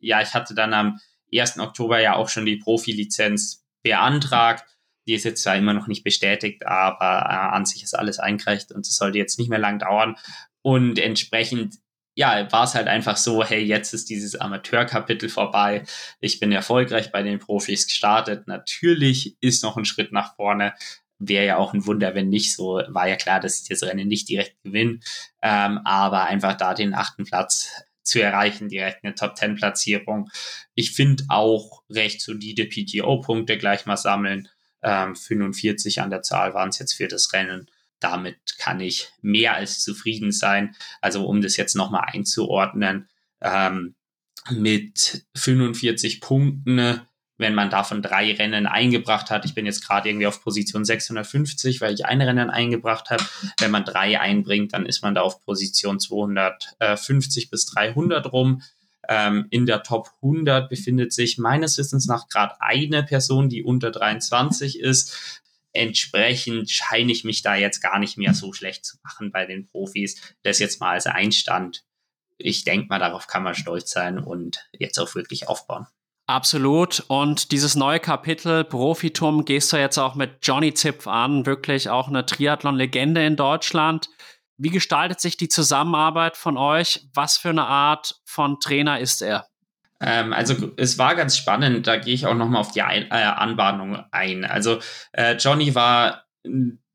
ja, 0.00 0.20
ich 0.20 0.34
hatte 0.34 0.54
dann 0.54 0.74
am 0.74 1.00
1. 1.32 1.58
Oktober 1.58 2.00
ja 2.00 2.16
auch 2.16 2.28
schon 2.28 2.44
die 2.44 2.56
Profilizenz 2.56 3.64
beantragt 3.82 4.64
die 5.08 5.14
ist 5.14 5.24
jetzt 5.24 5.42
zwar 5.42 5.56
immer 5.56 5.72
noch 5.72 5.86
nicht 5.86 6.04
bestätigt, 6.04 6.66
aber 6.66 7.28
äh, 7.28 7.56
an 7.56 7.64
sich 7.64 7.82
ist 7.82 7.98
alles 7.98 8.18
eingereicht 8.18 8.72
und 8.72 8.86
es 8.86 8.96
sollte 8.96 9.16
jetzt 9.16 9.38
nicht 9.38 9.48
mehr 9.48 9.58
lang 9.58 9.78
dauern. 9.78 10.16
Und 10.60 10.98
entsprechend, 10.98 11.76
ja, 12.14 12.46
war 12.52 12.64
es 12.64 12.74
halt 12.74 12.88
einfach 12.88 13.16
so, 13.16 13.42
hey, 13.42 13.62
jetzt 13.62 13.94
ist 13.94 14.10
dieses 14.10 14.36
Amateurkapitel 14.36 15.30
vorbei. 15.30 15.84
Ich 16.20 16.40
bin 16.40 16.52
erfolgreich 16.52 17.10
bei 17.10 17.22
den 17.22 17.38
Profis 17.38 17.86
gestartet. 17.86 18.46
Natürlich 18.46 19.38
ist 19.40 19.62
noch 19.62 19.78
ein 19.78 19.86
Schritt 19.86 20.12
nach 20.12 20.36
vorne. 20.36 20.74
Wäre 21.18 21.46
ja 21.46 21.56
auch 21.56 21.72
ein 21.72 21.86
Wunder, 21.86 22.14
wenn 22.14 22.28
nicht 22.28 22.54
so. 22.54 22.82
War 22.88 23.08
ja 23.08 23.16
klar, 23.16 23.40
dass 23.40 23.62
ich 23.62 23.68
das 23.68 23.82
Rennen 23.82 24.08
nicht 24.08 24.28
direkt 24.28 24.62
gewinne. 24.62 25.00
Ähm, 25.42 25.80
aber 25.84 26.24
einfach 26.24 26.54
da 26.54 26.74
den 26.74 26.92
achten 26.92 27.24
Platz 27.24 27.70
zu 28.02 28.20
erreichen, 28.20 28.68
direkt 28.68 29.04
eine 29.04 29.14
Top-10-Platzierung. 29.14 30.28
Ich 30.74 30.92
finde 30.92 31.24
auch 31.28 31.82
recht 31.88 32.20
solide 32.20 32.66
PTO-Punkte 32.66 33.56
gleich 33.56 33.86
mal 33.86 33.96
sammeln. 33.96 34.48
Ähm, 34.82 35.16
45 35.16 36.00
an 36.00 36.10
der 36.10 36.22
Zahl 36.22 36.54
waren 36.54 36.68
es 36.68 36.78
jetzt 36.78 36.94
für 36.94 37.08
das 37.08 37.32
Rennen. 37.32 37.70
Damit 38.00 38.38
kann 38.58 38.80
ich 38.80 39.08
mehr 39.22 39.54
als 39.54 39.82
zufrieden 39.82 40.30
sein. 40.30 40.76
Also 41.00 41.26
um 41.26 41.40
das 41.40 41.56
jetzt 41.56 41.74
nochmal 41.74 42.04
einzuordnen, 42.12 43.08
ähm, 43.40 43.94
mit 44.50 45.26
45 45.34 46.20
Punkten, 46.20 47.00
wenn 47.38 47.54
man 47.54 47.70
davon 47.70 48.02
drei 48.02 48.32
Rennen 48.32 48.66
eingebracht 48.66 49.30
hat. 49.30 49.44
Ich 49.44 49.54
bin 49.54 49.64
jetzt 49.64 49.86
gerade 49.86 50.08
irgendwie 50.08 50.26
auf 50.26 50.42
Position 50.42 50.84
650, 50.84 51.80
weil 51.80 51.94
ich 51.94 52.04
ein 52.04 52.20
Rennen 52.20 52.50
eingebracht 52.50 53.10
habe. 53.10 53.24
Wenn 53.60 53.70
man 53.70 53.84
drei 53.84 54.20
einbringt, 54.20 54.72
dann 54.72 54.86
ist 54.86 55.02
man 55.02 55.14
da 55.14 55.22
auf 55.22 55.44
Position 55.44 56.00
250 56.00 57.50
bis 57.50 57.66
300 57.66 58.32
rum. 58.32 58.62
Ähm, 59.08 59.46
in 59.50 59.66
der 59.66 59.82
Top 59.82 60.10
100 60.22 60.68
befindet 60.68 61.12
sich 61.12 61.38
meines 61.38 61.78
Wissens 61.78 62.06
nach 62.06 62.28
gerade 62.28 62.60
eine 62.60 63.02
Person, 63.02 63.48
die 63.48 63.62
unter 63.62 63.90
23 63.90 64.80
ist. 64.80 65.42
Entsprechend 65.72 66.70
scheine 66.70 67.12
ich 67.12 67.24
mich 67.24 67.42
da 67.42 67.54
jetzt 67.54 67.80
gar 67.80 67.98
nicht 67.98 68.18
mehr 68.18 68.34
so 68.34 68.52
schlecht 68.52 68.84
zu 68.84 68.96
machen 69.02 69.30
bei 69.30 69.46
den 69.46 69.66
Profis. 69.66 70.34
Das 70.42 70.58
jetzt 70.58 70.80
mal 70.80 70.92
als 70.92 71.06
Einstand. 71.06 71.84
Ich 72.36 72.64
denke 72.64 72.88
mal, 72.88 72.98
darauf 72.98 73.26
kann 73.26 73.42
man 73.42 73.54
stolz 73.54 73.90
sein 73.90 74.18
und 74.18 74.68
jetzt 74.72 74.98
auch 74.98 75.14
wirklich 75.14 75.48
aufbauen. 75.48 75.86
Absolut. 76.28 77.04
Und 77.08 77.52
dieses 77.52 77.74
neue 77.74 78.00
Kapitel 78.00 78.62
Profitum 78.62 79.46
gehst 79.46 79.72
du 79.72 79.78
jetzt 79.78 79.96
auch 79.96 80.14
mit 80.14 80.38
Johnny 80.42 80.74
Zipf 80.74 81.06
an, 81.06 81.46
wirklich 81.46 81.88
auch 81.88 82.08
eine 82.08 82.26
Triathlon-Legende 82.26 83.24
in 83.24 83.36
Deutschland. 83.36 84.10
Wie 84.58 84.70
gestaltet 84.70 85.20
sich 85.20 85.36
die 85.36 85.48
Zusammenarbeit 85.48 86.36
von 86.36 86.56
euch? 86.56 87.06
Was 87.14 87.38
für 87.38 87.50
eine 87.50 87.66
Art 87.66 88.20
von 88.24 88.58
Trainer 88.58 88.98
ist 88.98 89.22
er? 89.22 89.46
Ähm, 90.00 90.32
also 90.32 90.72
es 90.76 90.98
war 90.98 91.14
ganz 91.14 91.36
spannend, 91.36 91.86
da 91.86 91.96
gehe 91.96 92.14
ich 92.14 92.26
auch 92.26 92.34
nochmal 92.34 92.60
auf 92.60 92.72
die 92.72 92.82
ein 92.82 93.04
äh, 93.10 93.14
Anbahnung 93.14 94.02
ein. 94.10 94.44
Also 94.44 94.80
äh, 95.12 95.36
Johnny 95.36 95.74
war 95.74 96.24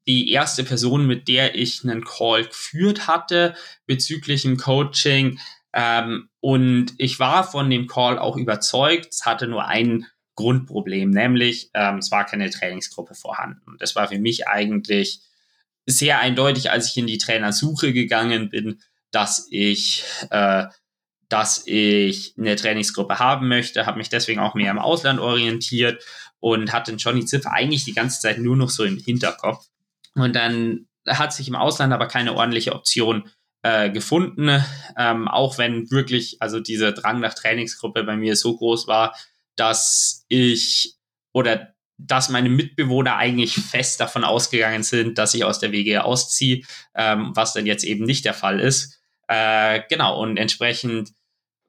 die 0.08 0.32
erste 0.32 0.64
Person, 0.64 1.08
mit 1.08 1.28
der 1.28 1.56
ich 1.56 1.84
einen 1.84 2.04
Call 2.04 2.46
geführt 2.46 3.08
hatte 3.08 3.56
bezüglich 3.86 4.42
dem 4.42 4.58
Coaching. 4.58 5.40
Ähm, 5.74 6.30
und 6.42 6.94
ich 6.98 7.20
war 7.20 7.44
von 7.44 7.70
dem 7.70 7.88
Call 7.88 8.20
auch 8.20 8.36
überzeugt. 8.36 9.08
Es 9.12 9.26
hatte 9.26 9.48
nur 9.48 9.66
ein 9.66 10.06
Grundproblem, 10.36 11.12
nämlich 11.12 11.70
ähm, 11.74 12.00
es 12.00 12.12
war 12.12 12.26
keine 12.26 12.50
Trainingsgruppe 12.50 13.16
vorhanden. 13.16 13.78
Das 13.80 13.96
war 13.96 14.08
für 14.08 14.20
mich 14.20 14.48
eigentlich 14.48 15.22
sehr 15.86 16.20
eindeutig, 16.20 16.72
als 16.72 16.90
ich 16.90 16.98
in 16.98 17.08
die 17.08 17.18
Trainersuche 17.18 17.94
gegangen 17.94 18.50
bin, 18.50 18.82
dass 19.12 19.48
ich, 19.50 20.04
äh, 20.30 20.66
dass 21.30 21.64
ich 21.66 22.36
eine 22.38 22.56
Trainingsgruppe 22.56 23.20
haben 23.20 23.48
möchte, 23.48 23.86
habe 23.86 23.98
mich 23.98 24.10
deswegen 24.10 24.40
auch 24.40 24.56
mehr 24.56 24.72
im 24.72 24.80
Ausland 24.80 25.20
orientiert 25.20 26.04
und 26.40 26.74
hatte 26.74 26.94
Johnny 26.94 27.26
Ziff 27.26 27.46
eigentlich 27.46 27.86
die 27.86 27.94
ganze 27.94 28.20
Zeit 28.22 28.40
nur 28.40 28.56
noch 28.56 28.70
so 28.70 28.84
im 28.84 28.98
Hinterkopf. 28.98 29.66
Und 30.16 30.36
dann 30.36 30.88
hat 31.08 31.34
sich 31.34 31.48
im 31.48 31.56
Ausland 31.56 31.94
aber 31.94 32.08
keine 32.08 32.34
ordentliche 32.36 32.74
Option 32.74 33.30
äh, 33.64 33.90
gefunden, 33.90 34.64
ähm, 34.98 35.28
auch 35.28 35.58
wenn 35.58 35.90
wirklich, 35.90 36.38
also 36.42 36.60
dieser 36.60 36.92
Drang 36.92 37.20
nach 37.20 37.34
Trainingsgruppe 37.34 38.04
bei 38.04 38.16
mir 38.16 38.36
so 38.36 38.56
groß 38.56 38.88
war, 38.88 39.16
dass 39.56 40.26
ich 40.28 40.96
oder 41.34 41.73
dass 41.98 42.30
meine 42.30 42.50
Mitbewohner 42.50 43.18
eigentlich 43.18 43.56
fest 43.56 44.00
davon 44.00 44.24
ausgegangen 44.24 44.84
sind, 44.84 45.18
dass 45.18 45.34
ich 45.34 45.44
aus 45.44 45.60
der 45.60 45.72
WG 45.72 46.00
ausziehe, 46.00 46.64
ähm, 46.96 47.32
was 47.34 47.54
dann 47.54 47.66
jetzt 47.66 47.84
eben 47.84 48.06
nicht 48.06 48.26
der 48.26 48.34
Fall 48.34 48.60
ist. 48.60 49.00
Äh, 49.28 49.82
genau, 49.90 50.22
und 50.22 50.38
entsprechend 50.38 51.12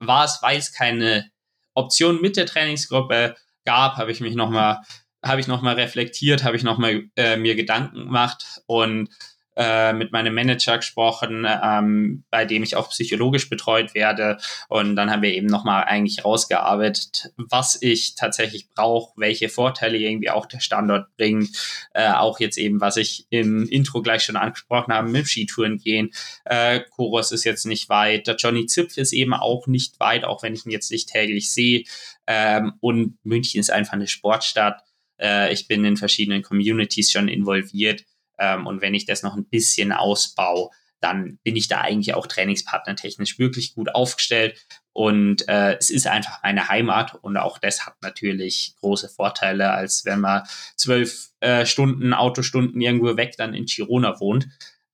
war 0.00 0.24
es, 0.24 0.38
weil 0.42 0.58
es 0.58 0.72
keine 0.72 1.30
Option 1.74 2.20
mit 2.20 2.36
der 2.36 2.46
Trainingsgruppe 2.46 3.36
gab, 3.64 3.96
habe 3.96 4.12
ich 4.12 4.20
mich 4.20 4.34
nochmal, 4.34 4.80
habe 5.24 5.40
ich 5.40 5.46
nochmal 5.46 5.74
reflektiert, 5.74 6.44
habe 6.44 6.56
ich 6.56 6.62
nochmal 6.62 7.04
äh, 7.16 7.36
mir 7.36 7.54
Gedanken 7.54 8.04
gemacht 8.04 8.62
und 8.66 9.08
äh, 9.56 9.92
mit 9.92 10.12
meinem 10.12 10.34
Manager 10.34 10.78
gesprochen, 10.78 11.46
ähm, 11.46 12.24
bei 12.30 12.44
dem 12.44 12.62
ich 12.62 12.76
auch 12.76 12.90
psychologisch 12.90 13.48
betreut 13.48 13.94
werde. 13.94 14.38
Und 14.68 14.96
dann 14.96 15.10
haben 15.10 15.22
wir 15.22 15.32
eben 15.32 15.46
nochmal 15.46 15.84
eigentlich 15.84 16.24
rausgearbeitet, 16.24 17.32
was 17.36 17.80
ich 17.80 18.14
tatsächlich 18.14 18.68
brauche, 18.70 19.12
welche 19.16 19.48
Vorteile 19.48 19.98
irgendwie 19.98 20.30
auch 20.30 20.46
der 20.46 20.60
Standort 20.60 21.06
bringt. 21.16 21.50
Äh, 21.92 22.10
auch 22.10 22.40
jetzt 22.40 22.58
eben, 22.58 22.80
was 22.80 22.96
ich 22.96 23.26
im 23.30 23.68
Intro 23.68 24.02
gleich 24.02 24.24
schon 24.24 24.36
angesprochen 24.36 24.92
habe, 24.92 25.08
mit 25.08 25.28
Skitouren 25.28 25.78
gehen. 25.78 26.10
Äh, 26.44 26.80
Koros 26.90 27.32
ist 27.32 27.44
jetzt 27.44 27.64
nicht 27.66 27.88
weit. 27.88 28.26
Der 28.26 28.36
Johnny 28.36 28.66
Zipf 28.66 28.96
ist 28.96 29.12
eben 29.12 29.34
auch 29.34 29.66
nicht 29.66 30.00
weit, 30.00 30.24
auch 30.24 30.42
wenn 30.42 30.54
ich 30.54 30.66
ihn 30.66 30.72
jetzt 30.72 30.90
nicht 30.90 31.08
täglich 31.10 31.52
sehe. 31.52 31.84
Ähm, 32.26 32.72
und 32.80 33.18
München 33.22 33.60
ist 33.60 33.70
einfach 33.70 33.92
eine 33.92 34.08
Sportstadt. 34.08 34.82
Äh, 35.20 35.52
ich 35.52 35.68
bin 35.68 35.84
in 35.84 35.96
verschiedenen 35.96 36.42
Communities 36.42 37.12
schon 37.12 37.28
involviert 37.28 38.04
ähm, 38.38 38.66
und 38.66 38.80
wenn 38.80 38.94
ich 38.94 39.06
das 39.06 39.22
noch 39.22 39.36
ein 39.36 39.48
bisschen 39.48 39.92
ausbaue, 39.92 40.70
dann 41.04 41.38
bin 41.42 41.54
ich 41.54 41.68
da 41.68 41.82
eigentlich 41.82 42.14
auch 42.14 42.26
trainingspartnertechnisch 42.26 43.38
wirklich 43.38 43.74
gut 43.74 43.94
aufgestellt. 43.94 44.66
Und 44.94 45.46
äh, 45.48 45.76
es 45.76 45.90
ist 45.90 46.06
einfach 46.06 46.42
meine 46.42 46.68
Heimat 46.68 47.14
und 47.16 47.36
auch 47.36 47.58
das 47.58 47.84
hat 47.84 47.96
natürlich 48.00 48.74
große 48.80 49.10
Vorteile, 49.10 49.72
als 49.72 50.04
wenn 50.06 50.20
man 50.20 50.44
zwölf 50.76 51.30
äh, 51.40 51.66
Stunden, 51.66 52.14
Autostunden 52.14 52.80
irgendwo 52.80 53.16
weg 53.16 53.34
dann 53.36 53.54
in 53.54 53.66
Girona 53.66 54.18
wohnt. 54.18 54.48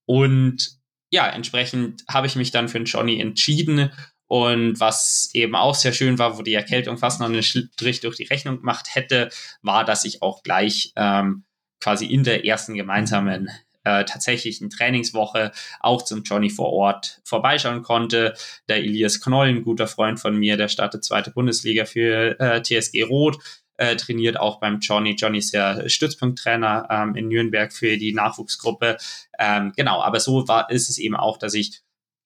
Und 0.04 0.80
ja, 1.10 1.28
entsprechend 1.28 2.02
habe 2.08 2.26
ich 2.26 2.34
mich 2.34 2.50
dann 2.50 2.68
für 2.68 2.78
den 2.78 2.86
Johnny 2.86 3.20
entschieden. 3.20 3.92
Und 4.26 4.78
was 4.78 5.30
eben 5.32 5.54
auch 5.54 5.74
sehr 5.74 5.92
schön 5.92 6.18
war, 6.18 6.38
wo 6.38 6.42
die 6.42 6.54
Erkältung 6.54 6.98
fast 6.98 7.20
noch 7.20 7.28
einen 7.28 7.42
Strich 7.42 8.00
durch 8.00 8.16
die 8.16 8.24
Rechnung 8.24 8.58
gemacht 8.58 8.94
hätte, 8.94 9.28
war, 9.62 9.84
dass 9.84 10.04
ich 10.04 10.22
auch 10.22 10.42
gleich 10.42 10.92
ähm, 10.96 11.44
quasi 11.80 12.06
in 12.06 12.24
der 12.24 12.44
ersten 12.44 12.74
gemeinsamen 12.74 13.48
äh, 13.84 14.04
tatsächlichen 14.04 14.70
Trainingswoche 14.70 15.52
auch 15.80 16.02
zum 16.02 16.22
Johnny 16.22 16.50
vor 16.50 16.72
Ort 16.72 17.20
vorbeischauen 17.24 17.82
konnte. 17.82 18.34
Der 18.68 18.76
Elias 18.76 19.20
Knoll, 19.20 19.48
ein 19.48 19.64
guter 19.64 19.86
Freund 19.86 20.20
von 20.20 20.36
mir, 20.36 20.56
der 20.56 20.68
startet 20.68 21.04
zweite 21.04 21.30
Bundesliga 21.30 21.86
für 21.86 22.38
äh, 22.38 22.62
TSG 22.62 23.04
Roth, 23.04 23.38
äh, 23.78 23.96
trainiert 23.96 24.38
auch 24.38 24.60
beim 24.60 24.80
Johnny. 24.80 25.14
Johnny 25.14 25.38
ist 25.38 25.52
ja 25.52 25.88
Stützpunkttrainer 25.88 26.88
ähm, 26.90 27.16
in 27.16 27.28
Nürnberg 27.28 27.72
für 27.72 27.96
die 27.96 28.12
Nachwuchsgruppe. 28.12 28.98
Ähm, 29.38 29.72
genau, 29.74 30.02
aber 30.02 30.20
so 30.20 30.46
war, 30.46 30.70
ist 30.70 30.90
es 30.90 30.98
eben 30.98 31.16
auch, 31.16 31.38
dass 31.38 31.54
ich 31.54 31.80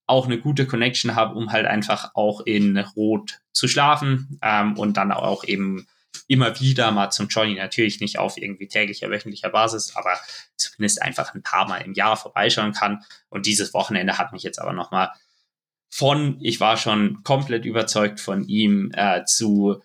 auch 0.07 0.27
eine 0.27 0.39
gute 0.39 0.67
Connection 0.67 1.15
habe, 1.15 1.35
um 1.37 1.53
halt 1.53 1.67
einfach 1.67 2.11
auch 2.15 2.41
in 2.41 2.77
Rot 2.77 3.41
zu 3.53 3.69
schlafen 3.69 4.39
ähm, 4.43 4.77
und 4.77 4.97
dann 4.97 5.13
auch 5.13 5.45
eben 5.45 5.87
immer 6.29 6.61
wieder 6.61 6.91
mal 6.91 7.11
zum 7.11 7.29
Johnny, 7.29 7.55
natürlich 7.55 8.01
nicht 8.01 8.19
auf 8.19 8.37
irgendwie 8.37 8.69
täglicher, 8.69 9.11
wöchentlicher 9.11 9.51
Basis, 9.51 9.95
aber 9.97 10.19
zumindest 10.57 11.03
einfach 11.03 11.35
ein 11.35 11.43
paar 11.43 11.69
Mal 11.69 11.83
im 11.83 11.95
Jahr 11.95 12.17
vorbeischauen 12.17 12.73
kann. 12.73 13.05
Und 13.29 13.47
dieses 13.47 13.75
Wochenende 13.75 14.19
hat 14.19 14.33
mich 14.33 14.43
jetzt 14.43 14.61
aber 14.61 14.73
nochmal 14.73 15.11
von, 15.91 16.39
ich 16.41 16.61
war 16.61 16.77
schon 16.77 17.23
komplett 17.23 17.65
überzeugt 17.65 18.21
von 18.21 18.49
ihm, 18.49 18.91
äh, 18.95 19.25
zu, 19.25 19.81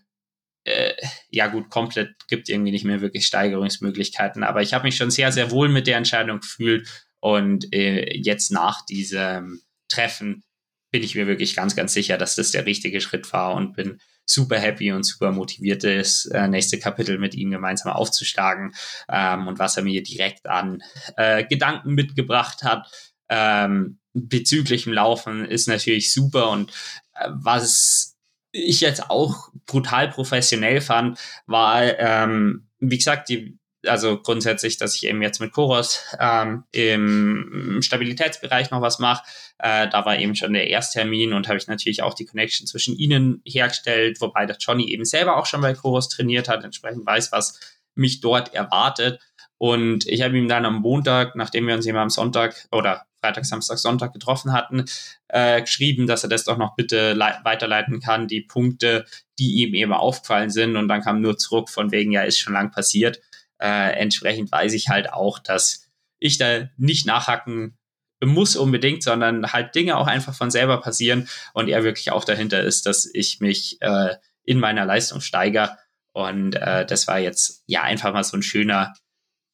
äh, 0.64 0.94
ja 1.30 1.48
gut, 1.48 1.70
komplett 1.70 2.16
gibt 2.28 2.50
irgendwie 2.50 2.72
nicht 2.72 2.86
mehr 2.86 3.02
wirklich 3.02 3.26
Steigerungsmöglichkeiten, 3.26 4.44
aber 4.44 4.62
ich 4.62 4.74
habe 4.74 4.86
mich 4.86 4.98
schon 4.98 5.12
sehr, 5.12 5.32
sehr 5.32 5.52
wohl 5.52 5.70
mit 5.70 5.88
der 5.88 5.98
Entscheidung 5.98 6.40
gefühlt. 6.40 6.88
Und 7.20 7.74
äh, 7.74 8.16
jetzt 8.18 8.52
nach 8.52 8.86
diesem 8.86 9.62
Treffen 9.88 10.44
bin 10.92 11.04
ich 11.04 11.16
mir 11.16 11.28
wirklich 11.28 11.56
ganz, 11.56 11.76
ganz 11.76 11.94
sicher, 11.94 12.18
dass 12.18 12.36
das 12.36 12.52
der 12.52 12.66
richtige 12.66 13.02
Schritt 13.02 13.32
war 13.34 13.54
und 13.54 13.76
bin 13.76 14.00
super 14.30 14.60
happy 14.60 14.92
und 14.92 15.04
super 15.04 15.32
motiviert, 15.32 15.84
das 15.84 16.26
äh, 16.26 16.48
nächste 16.48 16.80
Kapitel 16.80 17.18
mit 17.18 17.36
ihm 17.36 17.52
gemeinsam 17.52 17.92
aufzuschlagen 17.92 18.74
ähm, 19.10 19.48
und 19.48 19.60
was 19.60 19.78
er 19.78 19.84
mir 19.84 20.04
direkt 20.04 20.48
an 20.48 20.84
äh, 21.18 21.44
Gedanken 21.46 21.94
mitgebracht 21.94 22.64
hat. 22.64 22.88
Ähm, 23.30 24.00
bezüglich 24.14 24.86
dem 24.86 24.94
Laufen 24.94 25.46
ist 25.46 25.68
natürlich 25.68 26.14
super 26.14 26.50
und 26.50 26.72
äh, 27.16 27.30
was 27.32 28.18
ich 28.52 28.82
jetzt 28.82 29.10
auch 29.10 29.50
brutal 29.68 30.10
professionell 30.10 30.82
fand, 30.82 31.20
war, 31.46 32.00
ähm, 32.00 32.68
wie 32.80 32.98
gesagt, 32.98 33.30
die, 33.30 33.59
also 33.86 34.20
grundsätzlich, 34.22 34.78
dass 34.78 34.96
ich 34.96 35.06
eben 35.06 35.22
jetzt 35.22 35.40
mit 35.40 35.52
Koros 35.52 36.04
ähm, 36.20 36.64
im 36.72 37.80
Stabilitätsbereich 37.82 38.72
noch 38.72 38.82
was 38.82 39.00
mache. 39.00 39.24
Äh, 39.58 39.88
da 39.90 40.06
war 40.06 40.18
eben 40.18 40.36
schon 40.36 40.54
der 40.54 40.68
Ersttermin 40.68 41.34
und 41.34 41.48
habe 41.48 41.58
ich 41.58 41.68
natürlich 41.68 42.04
auch 42.04 42.14
die 42.14 42.26
Connection 42.26 42.68
zwischen 42.68 42.98
ihnen 42.98 43.42
hergestellt, 43.46 44.20
wobei 44.22 44.46
der 44.46 44.58
Johnny 44.58 44.92
eben 44.92 45.06
selber 45.06 45.38
auch 45.38 45.46
schon 45.46 45.62
bei 45.62 45.74
Koros 45.74 46.10
trainiert 46.10 46.50
hat, 46.50 46.64
entsprechend 46.64 47.06
weiß, 47.06 47.32
was 47.32 47.60
mich 47.96 48.22
dort 48.22 48.54
erwartet. 48.54 49.20
Und 49.58 50.08
ich 50.08 50.22
habe 50.22 50.38
ihm 50.38 50.48
dann 50.48 50.66
am 50.66 50.82
Montag, 50.82 51.36
nachdem 51.36 51.68
wir 51.68 51.76
uns 51.76 51.86
eben 51.86 51.98
am 51.98 52.10
Sonntag 52.10 52.68
oder 52.72 53.06
Freitag, 53.20 53.46
Samstag, 53.46 53.78
Sonntag 53.78 54.14
getroffen 54.14 54.54
hatten, 54.54 54.86
äh, 55.28 55.62
geschrieben, 55.62 56.08
dass 56.08 56.24
er 56.24 56.30
das 56.30 56.46
doch 56.46 56.58
noch 56.58 56.76
bitte 56.76 57.20
weiterleiten 57.20 58.00
kann, 58.00 58.30
die 58.30 58.42
Punkte, 58.42 59.06
die 59.38 59.64
ihm 59.64 59.74
eben 59.74 59.92
aufgefallen 59.92 60.50
sind. 60.50 60.78
Und 60.78 60.88
dann 60.88 61.02
kam 61.02 61.20
nur 61.20 61.38
zurück 61.38 61.70
von 61.70 61.92
wegen, 61.92 62.14
ja, 62.14 62.22
ist 62.22 62.40
schon 62.40 62.54
lang 62.54 62.72
passiert. 62.72 63.20
Äh, 63.62 63.94
entsprechend 64.00 64.52
weiß 64.52 64.74
ich 64.74 64.90
halt 64.90 65.12
auch, 65.12 65.40
dass 65.40 65.90
ich 66.20 66.38
da 66.38 66.70
nicht 66.78 67.06
nachhacken 67.06 67.78
muss 68.22 68.56
unbedingt, 68.56 69.04
sondern 69.04 69.52
halt 69.54 69.76
Dinge 69.76 69.98
auch 69.98 70.08
einfach 70.08 70.34
von 70.34 70.52
selber 70.52 70.82
passieren 70.82 71.30
und 71.54 71.70
er 71.70 71.84
wirklich 71.84 72.12
auch 72.12 72.26
dahinter 72.26 72.62
ist, 72.62 72.86
dass 72.86 73.10
ich 73.14 73.40
mich 73.40 73.78
äh, 73.82 74.16
in 74.44 74.60
meiner 74.60 74.86
Leistung 74.86 75.22
steigere. 75.22 75.78
Und 76.12 76.56
äh, 76.56 76.86
das 76.86 77.08
war 77.08 77.20
jetzt 77.20 77.64
ja 77.66 77.84
einfach 77.84 78.12
mal 78.14 78.24
so 78.24 78.36
ein 78.36 78.44
schöner, 78.44 78.94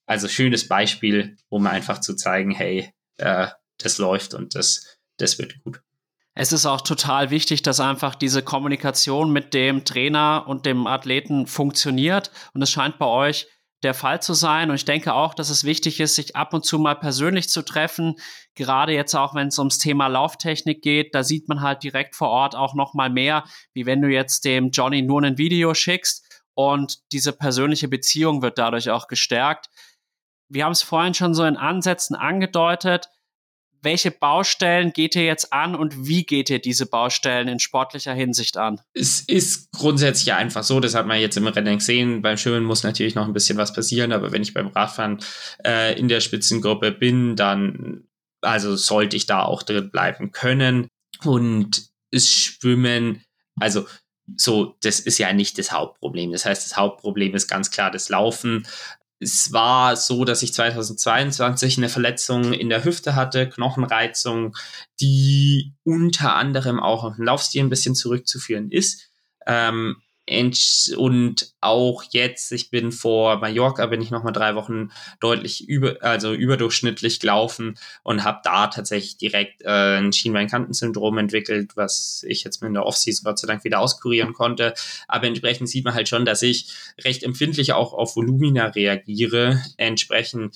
also 0.07 0.27
schönes 0.27 0.67
Beispiel, 0.67 1.37
um 1.49 1.67
einfach 1.67 1.99
zu 1.99 2.15
zeigen, 2.15 2.51
hey, 2.51 2.91
äh, 3.17 3.47
das 3.77 3.97
läuft 3.97 4.33
und 4.33 4.55
das, 4.55 4.97
das 5.17 5.37
wird 5.37 5.59
gut. 5.63 5.81
Es 6.33 6.51
ist 6.51 6.65
auch 6.65 6.81
total 6.81 7.29
wichtig, 7.29 7.61
dass 7.61 7.79
einfach 7.79 8.13
diese 8.13 8.41
Kommunikation 8.41 9.31
mit 9.31 9.53
dem 9.53 9.85
Trainer 9.85 10.43
und 10.47 10.65
dem 10.65 10.85
Athleten 10.85 11.47
funktioniert. 11.47 12.29
Und 12.53 12.61
es 12.61 12.69
scheint 12.69 12.99
bei 12.99 13.05
euch 13.05 13.47
der 13.85 13.93
Fall 13.93 14.21
zu 14.21 14.33
sein. 14.33 14.69
Und 14.69 14.75
ich 14.75 14.83
denke 14.83 15.13
auch, 15.13 15.33
dass 15.33 15.49
es 15.49 15.63
wichtig 15.63 16.01
ist, 16.01 16.15
sich 16.15 16.35
ab 16.35 16.53
und 16.53 16.65
zu 16.65 16.77
mal 16.77 16.95
persönlich 16.95 17.47
zu 17.47 17.61
treffen. 17.61 18.15
Gerade 18.55 18.91
jetzt 18.91 19.15
auch, 19.15 19.33
wenn 19.33 19.47
es 19.47 19.57
ums 19.57 19.77
Thema 19.77 20.07
Lauftechnik 20.07 20.81
geht, 20.81 21.15
da 21.15 21.23
sieht 21.23 21.47
man 21.47 21.61
halt 21.61 21.83
direkt 21.83 22.15
vor 22.15 22.29
Ort 22.29 22.55
auch 22.55 22.73
noch 22.73 22.93
mal 22.93 23.09
mehr, 23.09 23.45
wie 23.73 23.85
wenn 23.85 24.01
du 24.01 24.09
jetzt 24.09 24.43
dem 24.43 24.71
Johnny 24.71 25.01
nur 25.01 25.23
ein 25.23 25.37
Video 25.37 25.73
schickst. 25.73 26.43
Und 26.53 26.99
diese 27.13 27.31
persönliche 27.31 27.87
Beziehung 27.87 28.41
wird 28.41 28.57
dadurch 28.57 28.89
auch 28.89 29.07
gestärkt 29.07 29.69
wir 30.49 30.65
haben 30.65 30.71
es 30.71 30.83
vorhin 30.83 31.13
schon 31.13 31.33
so 31.33 31.43
in 31.43 31.57
Ansätzen 31.57 32.15
angedeutet. 32.15 33.09
Welche 33.85 34.09
Baustellen 34.09 34.93
geht 34.93 35.15
ihr 35.15 35.25
jetzt 35.25 35.53
an 35.53 35.75
und 35.75 36.07
wie 36.07 36.25
geht 36.25 36.49
ihr 36.49 36.57
diese 36.57 36.87
Baustellen 36.87 37.47
in 37.47 37.59
sportlicher 37.59 38.15
Hinsicht 38.15 38.57
an? 38.57 38.81
Es 38.93 39.21
ist 39.21 39.71
grundsätzlich 39.71 40.33
einfach 40.33 40.63
so, 40.63 40.79
das 40.79 40.95
hat 40.95 41.05
man 41.05 41.19
jetzt 41.19 41.37
im 41.37 41.45
Rennen 41.45 41.77
gesehen. 41.77 42.23
Beim 42.23 42.35
Schwimmen 42.35 42.63
muss 42.65 42.81
natürlich 42.81 43.13
noch 43.13 43.27
ein 43.27 43.33
bisschen 43.33 43.59
was 43.59 43.73
passieren, 43.73 44.11
aber 44.11 44.31
wenn 44.31 44.41
ich 44.41 44.55
beim 44.55 44.69
Radfahren 44.69 45.19
äh, 45.63 45.97
in 45.99 46.07
der 46.07 46.19
Spitzengruppe 46.19 46.91
bin, 46.91 47.35
dann 47.35 48.07
also 48.41 48.75
sollte 48.75 49.17
ich 49.17 49.27
da 49.27 49.43
auch 49.43 49.61
drin 49.61 49.91
bleiben 49.91 50.31
können. 50.31 50.87
Und 51.23 51.89
das 52.11 52.27
Schwimmen, 52.27 53.23
also 53.59 53.85
so, 54.35 54.75
das 54.81 54.99
ist 54.99 55.19
ja 55.19 55.31
nicht 55.31 55.59
das 55.59 55.71
Hauptproblem. 55.71 56.31
Das 56.31 56.45
heißt, 56.45 56.65
das 56.65 56.75
Hauptproblem 56.75 57.35
ist 57.35 57.47
ganz 57.47 57.69
klar 57.69 57.91
das 57.91 58.09
Laufen 58.09 58.65
es 59.19 59.53
war 59.53 59.95
so, 59.95 60.25
dass 60.25 60.43
ich 60.43 60.53
2022 60.53 61.77
eine 61.77 61.89
Verletzung 61.89 62.53
in 62.53 62.69
der 62.69 62.83
Hüfte 62.83 63.15
hatte, 63.15 63.49
Knochenreizung, 63.49 64.55
die 64.99 65.73
unter 65.83 66.35
anderem 66.35 66.79
auch 66.79 67.03
auf 67.03 67.15
den 67.15 67.25
Laufstil 67.25 67.63
ein 67.63 67.69
bisschen 67.69 67.95
zurückzuführen 67.95 68.71
ist. 68.71 69.09
Ähm, 69.47 69.97
und 70.97 71.53
auch 71.61 72.03
jetzt, 72.09 72.51
ich 72.51 72.71
bin 72.71 72.91
vor 72.91 73.37
Mallorca, 73.37 73.85
bin 73.85 74.01
ich 74.01 74.09
nochmal 74.09 74.33
drei 74.33 74.55
Wochen 74.55 74.89
deutlich 75.19 75.67
über, 75.69 75.97
also 76.01 76.33
überdurchschnittlich 76.33 77.19
gelaufen 77.19 77.77
und 78.03 78.23
habe 78.23 78.39
da 78.43 78.67
tatsächlich 78.67 79.17
direkt 79.17 79.61
äh, 79.61 79.99
ein 79.99 80.13
Schienbeinkantensyndrom 80.13 81.19
entwickelt, 81.19 81.73
was 81.75 82.25
ich 82.27 82.43
jetzt 82.43 82.63
mit 82.63 82.73
der 82.73 82.85
Offseason 82.85 83.23
Gott 83.23 83.37
sei 83.37 83.47
Dank 83.47 83.63
wieder 83.63 83.79
auskurieren 83.79 84.33
konnte. 84.33 84.73
Aber 85.07 85.27
entsprechend 85.27 85.69
sieht 85.69 85.85
man 85.85 85.93
halt 85.93 86.09
schon, 86.09 86.25
dass 86.25 86.41
ich 86.41 86.73
recht 87.03 87.21
empfindlich 87.21 87.73
auch 87.73 87.93
auf 87.93 88.15
Volumina 88.15 88.67
reagiere. 88.67 89.61
Entsprechend 89.77 90.55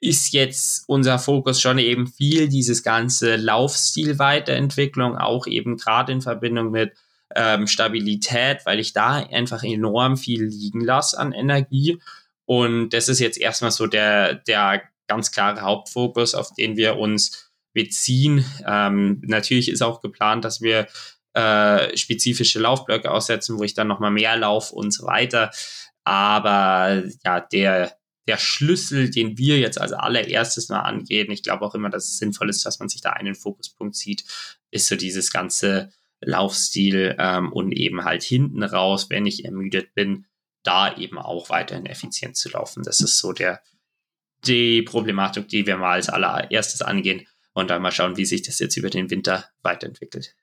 ist 0.00 0.32
jetzt 0.32 0.84
unser 0.88 1.18
Fokus 1.20 1.60
schon 1.60 1.78
eben 1.78 2.08
viel 2.08 2.48
dieses 2.48 2.82
ganze 2.82 3.36
Laufstil-Weiterentwicklung, 3.36 5.16
auch 5.16 5.46
eben 5.46 5.76
gerade 5.76 6.12
in 6.12 6.20
Verbindung 6.20 6.72
mit 6.72 6.92
ähm, 7.34 7.66
Stabilität, 7.66 8.64
weil 8.64 8.80
ich 8.80 8.92
da 8.92 9.16
einfach 9.16 9.62
enorm 9.62 10.16
viel 10.16 10.44
liegen 10.44 10.80
lasse 10.80 11.18
an 11.18 11.32
Energie. 11.32 11.98
Und 12.46 12.90
das 12.90 13.08
ist 13.08 13.20
jetzt 13.20 13.38
erstmal 13.38 13.70
so 13.70 13.86
der, 13.86 14.34
der 14.34 14.82
ganz 15.06 15.32
klare 15.32 15.62
Hauptfokus, 15.62 16.34
auf 16.34 16.52
den 16.54 16.76
wir 16.76 16.96
uns 16.96 17.52
beziehen. 17.72 18.44
Ähm, 18.66 19.20
natürlich 19.24 19.68
ist 19.68 19.82
auch 19.82 20.00
geplant, 20.00 20.44
dass 20.44 20.60
wir 20.60 20.86
äh, 21.34 21.96
spezifische 21.96 22.60
Laufblöcke 22.60 23.10
aussetzen, 23.10 23.58
wo 23.58 23.64
ich 23.64 23.74
dann 23.74 23.88
nochmal 23.88 24.12
mehr 24.12 24.36
laufe 24.36 24.74
und 24.74 24.92
so 24.92 25.06
weiter. 25.06 25.50
Aber 26.04 27.02
ja, 27.24 27.40
der, 27.40 27.96
der 28.28 28.38
Schlüssel, 28.38 29.10
den 29.10 29.36
wir 29.36 29.58
jetzt 29.58 29.80
als 29.80 29.92
allererstes 29.92 30.68
mal 30.68 30.80
angehen, 30.80 31.30
ich 31.30 31.42
glaube 31.42 31.64
auch 31.64 31.74
immer, 31.74 31.90
dass 31.90 32.04
es 32.04 32.18
sinnvoll 32.18 32.50
ist, 32.50 32.64
dass 32.64 32.78
man 32.78 32.88
sich 32.88 33.00
da 33.00 33.10
einen 33.10 33.34
Fokuspunkt 33.34 33.96
sieht, 33.96 34.24
ist 34.70 34.86
so 34.86 34.96
dieses 34.96 35.32
ganze 35.32 35.90
Laufstil 36.24 37.16
ähm, 37.18 37.52
und 37.52 37.72
eben 37.72 38.04
halt 38.04 38.22
hinten 38.22 38.62
raus, 38.62 39.08
wenn 39.10 39.26
ich 39.26 39.44
ermüdet 39.44 39.94
bin, 39.94 40.26
da 40.62 40.96
eben 40.96 41.18
auch 41.18 41.50
weiterhin 41.50 41.86
effizient 41.86 42.36
zu 42.36 42.50
laufen. 42.50 42.82
Das 42.82 43.00
ist 43.00 43.18
so 43.18 43.32
der, 43.32 43.60
die 44.44 44.82
Problematik, 44.82 45.48
die 45.48 45.66
wir 45.66 45.76
mal 45.76 45.92
als 45.92 46.08
allererstes 46.08 46.82
angehen 46.82 47.26
und 47.52 47.70
dann 47.70 47.82
mal 47.82 47.92
schauen, 47.92 48.16
wie 48.16 48.24
sich 48.24 48.42
das 48.42 48.58
jetzt 48.58 48.76
über 48.76 48.90
den 48.90 49.10
Winter 49.10 49.48
weiterentwickelt. 49.62 50.34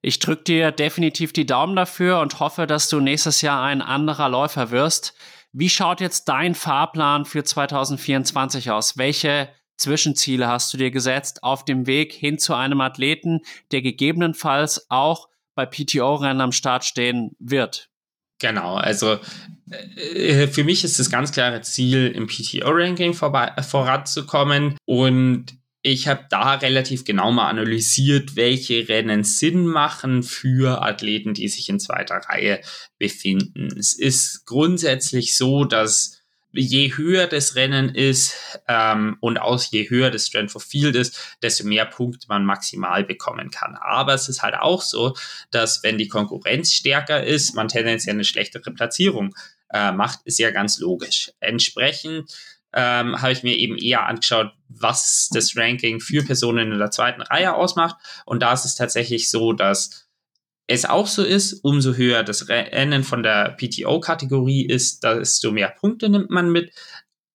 Ich 0.00 0.20
drücke 0.20 0.44
dir 0.44 0.70
definitiv 0.70 1.32
die 1.32 1.46
Daumen 1.46 1.74
dafür 1.74 2.20
und 2.20 2.38
hoffe, 2.38 2.66
dass 2.66 2.88
du 2.88 3.00
nächstes 3.00 3.42
Jahr 3.42 3.64
ein 3.64 3.82
anderer 3.82 4.28
Läufer 4.28 4.70
wirst. 4.70 5.14
Wie 5.52 5.68
schaut 5.68 6.00
jetzt 6.00 6.28
dein 6.28 6.54
Fahrplan 6.54 7.24
für 7.24 7.42
2024 7.42 8.70
aus? 8.70 8.96
Welche 8.96 9.48
Zwischenziele 9.78 10.46
hast 10.48 10.72
du 10.72 10.76
dir 10.76 10.90
gesetzt 10.90 11.42
auf 11.42 11.64
dem 11.64 11.86
Weg 11.86 12.12
hin 12.12 12.38
zu 12.38 12.54
einem 12.54 12.80
Athleten, 12.80 13.40
der 13.72 13.80
gegebenenfalls 13.80 14.90
auch 14.90 15.28
bei 15.54 15.66
PTO-Rennen 15.66 16.40
am 16.40 16.52
Start 16.52 16.84
stehen 16.84 17.34
wird? 17.38 17.88
Genau, 18.40 18.76
also 18.76 19.18
äh, 19.70 20.46
für 20.46 20.62
mich 20.62 20.84
ist 20.84 20.98
das 20.98 21.10
ganz 21.10 21.32
klare 21.32 21.60
Ziel, 21.62 22.08
im 22.14 22.28
PTO-Ranking 22.28 23.14
voranzukommen 23.14 24.76
und 24.84 25.58
ich 25.82 26.08
habe 26.08 26.26
da 26.28 26.54
relativ 26.54 27.04
genau 27.04 27.30
mal 27.30 27.48
analysiert, 27.48 28.36
welche 28.36 28.88
Rennen 28.88 29.24
Sinn 29.24 29.66
machen 29.66 30.22
für 30.22 30.82
Athleten, 30.82 31.34
die 31.34 31.48
sich 31.48 31.68
in 31.68 31.80
zweiter 31.80 32.16
Reihe 32.16 32.60
befinden. 32.98 33.68
Es 33.78 33.94
ist 33.94 34.44
grundsätzlich 34.44 35.36
so, 35.36 35.64
dass 35.64 36.17
je 36.52 36.96
höher 36.96 37.26
das 37.26 37.54
Rennen 37.56 37.94
ist 37.94 38.60
ähm, 38.68 39.16
und 39.20 39.38
auch 39.38 39.62
je 39.62 39.88
höher 39.88 40.10
das 40.10 40.26
Strength 40.26 40.56
of 40.56 40.64
Field 40.64 40.96
ist, 40.96 41.36
desto 41.42 41.64
mehr 41.64 41.84
Punkte 41.84 42.26
man 42.28 42.44
maximal 42.44 43.04
bekommen 43.04 43.50
kann. 43.50 43.76
Aber 43.76 44.14
es 44.14 44.28
ist 44.28 44.42
halt 44.42 44.54
auch 44.54 44.82
so, 44.82 45.14
dass 45.50 45.82
wenn 45.82 45.98
die 45.98 46.08
Konkurrenz 46.08 46.72
stärker 46.72 47.22
ist, 47.22 47.54
man 47.54 47.68
tendenziell 47.68 48.14
eine 48.14 48.24
schlechtere 48.24 48.70
Platzierung 48.70 49.34
äh, 49.72 49.92
macht, 49.92 50.20
ist 50.24 50.38
ja 50.38 50.50
ganz 50.50 50.78
logisch. 50.78 51.32
Entsprechend 51.40 52.32
ähm, 52.72 53.20
habe 53.20 53.32
ich 53.32 53.42
mir 53.42 53.56
eben 53.56 53.76
eher 53.76 54.06
angeschaut, 54.06 54.52
was 54.68 55.28
das 55.32 55.56
Ranking 55.56 56.00
für 56.00 56.22
Personen 56.22 56.72
in 56.72 56.78
der 56.78 56.90
zweiten 56.90 57.22
Reihe 57.22 57.54
ausmacht. 57.54 57.96
Und 58.24 58.42
da 58.42 58.52
ist 58.52 58.64
es 58.64 58.74
tatsächlich 58.74 59.30
so, 59.30 59.52
dass 59.52 60.07
es 60.68 60.84
auch 60.84 61.06
so 61.06 61.24
ist, 61.24 61.64
umso 61.64 61.94
höher 61.94 62.22
das 62.22 62.48
Rennen 62.48 63.02
von 63.02 63.22
der 63.22 63.56
PTO-Kategorie 63.58 64.66
ist, 64.66 65.02
desto 65.02 65.50
mehr 65.50 65.70
Punkte 65.70 66.10
nimmt 66.10 66.30
man 66.30 66.52
mit. 66.52 66.72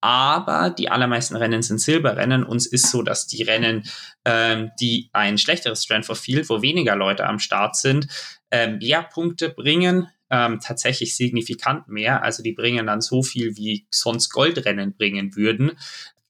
Aber 0.02 0.70
die 0.70 0.90
allermeisten 0.90 1.36
Rennen 1.36 1.64
sind 1.64 1.80
Silberrennen 1.80 2.44
und 2.44 2.58
es 2.58 2.66
ist 2.68 2.92
so, 2.92 3.02
dass 3.02 3.26
die 3.26 3.42
Rennen, 3.42 3.90
ähm, 4.26 4.72
die 4.80 5.10
ein 5.14 5.38
schlechteres 5.38 5.84
Strand 5.84 6.06
for 6.06 6.16
Field, 6.16 6.50
wo 6.50 6.62
weniger 6.62 6.96
Leute 6.96 7.26
am 7.26 7.40
Start 7.40 7.76
sind, 7.76 8.08
ähm, 8.52 8.78
mehr 8.78 9.02
Punkte 9.02 9.50
bringen, 9.50 10.08
ähm, 10.30 10.60
tatsächlich 10.62 11.16
signifikant 11.16 11.88
mehr. 11.88 12.22
Also 12.22 12.44
die 12.44 12.52
bringen 12.52 12.86
dann 12.86 13.02
so 13.02 13.24
viel, 13.24 13.56
wie 13.56 13.88
sonst 13.90 14.30
Goldrennen 14.30 14.96
bringen 14.96 15.36
würden 15.36 15.72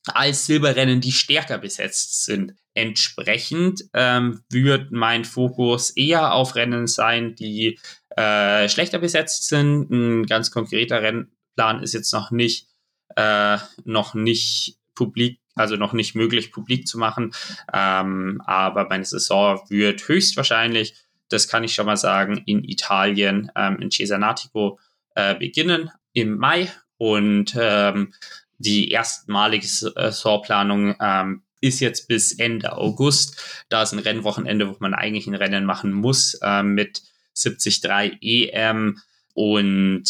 als 0.06 0.46
Silberrennen, 0.46 1.02
die 1.02 1.12
stärker 1.12 1.58
besetzt 1.58 2.26
sind. 2.26 2.54
Entsprechend 2.76 3.84
ähm, 3.94 4.42
wird 4.50 4.92
mein 4.92 5.26
Fokus 5.26 5.92
eher 5.92 6.34
auf 6.34 6.56
Rennen 6.56 6.88
sein, 6.88 7.36
die 7.36 7.80
äh, 8.16 8.68
schlechter 8.70 9.00
besetzt 9.00 9.48
sind. 9.48 9.92
Ein 9.92 10.26
ganz 10.26 10.52
konkreter 10.52 11.02
Rennplan 11.02 11.84
ist 11.84 11.94
jetzt 11.94 12.12
noch 12.14 12.32
nicht, 12.32 12.68
äh, 13.16 13.58
noch 13.86 14.16
nicht 14.16 14.78
publik, 14.96 15.40
also 15.56 15.76
noch 15.76 15.94
nicht 15.94 16.16
möglich 16.16 16.52
publik 16.52 16.88
zu 16.88 16.98
machen. 16.98 17.32
Ähm, 17.72 18.42
aber 18.46 18.88
meine 18.90 19.06
Saison 19.06 19.62
wird 19.70 20.08
höchstwahrscheinlich, 20.08 20.96
das 21.30 21.48
kann 21.48 21.64
ich 21.64 21.74
schon 21.74 21.86
mal 21.86 21.98
sagen, 21.98 22.44
in 22.46 22.64
Italien, 22.64 23.52
ähm, 23.56 23.78
in 23.80 23.92
Cesanatico 23.92 24.80
äh, 25.16 25.36
beginnen 25.36 25.92
im 26.14 26.38
Mai 26.38 26.72
und 26.98 27.56
ähm, 27.60 28.14
die 28.58 28.90
erstmalige 28.92 29.68
Saisonplanung 29.68 30.96
ähm, 31.00 31.44
ist 31.64 31.80
jetzt 31.80 32.08
bis 32.10 32.34
Ende 32.34 32.76
August. 32.78 33.42
Da 33.70 33.84
ist 33.84 33.94
ein 33.94 34.00
Rennwochenende, 34.00 34.70
wo 34.70 34.76
man 34.80 34.94
eigentlich 34.94 35.28
ein 35.28 35.34
Rennen 35.34 35.64
machen 35.64 35.94
muss 35.94 36.34
äh, 36.42 36.62
mit 36.62 37.02
73 37.42 38.18
EM 38.22 39.00
und 39.34 40.04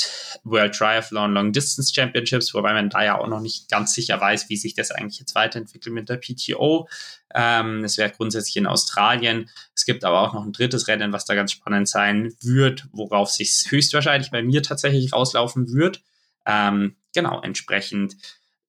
World 0.43 0.76
Triathlon 0.76 1.34
Long 1.34 1.54
Distance 1.54 1.93
Championships, 1.93 2.54
wobei 2.54 2.74
man 2.74 2.89
da 2.89 3.04
ja 3.04 3.18
auch 3.18 3.28
noch 3.28 3.39
nicht 3.39 3.70
ganz 3.70 3.93
sicher 3.93 4.20
weiß, 4.20 4.49
wie 4.49 4.58
sich 4.58 4.74
das 4.74 4.91
eigentlich 4.91 5.20
jetzt 5.20 5.36
weiterentwickelt 5.36 5.93
mit 5.93 6.10
der 6.10 6.18
PTO. 6.18 6.89
Ähm, 7.34 7.84
wäre 7.84 8.10
grundsätzlich 8.10 8.58
in 8.58 8.68
Australien. 8.68 9.49
Es 9.76 9.86
gibt 9.86 10.04
aber 10.04 10.22
auch 10.22 10.34
noch 10.34 10.43
ein 10.43 10.51
drittes 10.51 10.88
Rennen, 10.88 11.14
was 11.14 11.26
da 11.26 11.36
ganz 11.36 11.51
spannend 11.51 11.88
sein 11.88 12.34
wird, 12.41 12.88
worauf 12.91 13.30
sich 13.30 13.66
höchstwahrscheinlich 13.70 14.32
bei 14.32 14.41
mir 14.41 14.64
tatsächlich 14.64 15.14
rauslaufen 15.14 15.72
wird. 15.72 16.01
Ähm, 16.45 16.95
genau, 17.14 17.39
entsprechend 17.41 18.18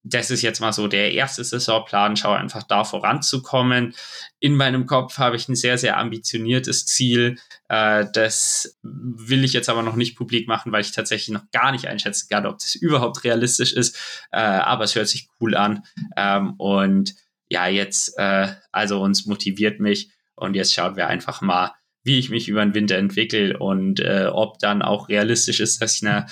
das 0.07 0.29
ist 0.29 0.43
jetzt 0.43 0.59
mal 0.59 0.71
so 0.71 0.87
der 0.87 1.13
erste 1.13 1.43
Saisonplan, 1.43 2.15
schau 2.15 2.31
einfach 2.31 2.61
da 2.61 2.83
voranzukommen. 2.83 3.95
In 4.39 4.55
meinem 4.55 4.85
Kopf 4.85 5.17
habe 5.17 5.35
ich 5.35 5.49
ein 5.49 5.55
sehr, 5.55 5.79
sehr 5.79 5.97
ambitioniertes 5.97 6.85
Ziel. 6.85 7.39
Äh, 7.69 8.05
das 8.13 8.77
will 8.83 9.43
ich 9.43 9.53
jetzt 9.53 9.67
aber 9.67 9.81
noch 9.81 9.95
nicht 9.95 10.15
publik 10.15 10.47
machen, 10.47 10.71
weil 10.71 10.81
ich 10.81 10.91
tatsächlich 10.91 11.33
noch 11.33 11.49
gar 11.51 11.71
nicht 11.71 11.87
einschätzen 11.87 12.27
kann, 12.29 12.45
ob 12.45 12.59
das 12.59 12.75
überhaupt 12.75 13.23
realistisch 13.23 13.73
ist. 13.73 13.97
Äh, 14.31 14.37
aber 14.37 14.83
es 14.83 14.93
hört 14.93 15.07
sich 15.07 15.27
cool 15.41 15.55
an. 15.55 15.83
Ähm, 16.15 16.53
und 16.57 17.15
ja, 17.49 17.67
jetzt, 17.67 18.15
äh, 18.19 18.53
also 18.71 19.01
uns 19.01 19.25
motiviert 19.25 19.79
mich. 19.79 20.11
Und 20.35 20.55
jetzt 20.55 20.73
schauen 20.73 20.97
wir 20.97 21.07
einfach 21.07 21.41
mal, 21.41 21.73
wie 22.03 22.19
ich 22.19 22.29
mich 22.29 22.47
über 22.47 22.63
den 22.63 22.75
Winter 22.75 22.97
entwickle 22.97 23.57
und 23.57 23.99
ob 23.99 24.59
dann 24.59 24.83
auch 24.83 25.09
realistisch 25.09 25.59
ist, 25.59 25.81
dass 25.81 25.95
ich 25.95 26.05
eine 26.05 26.27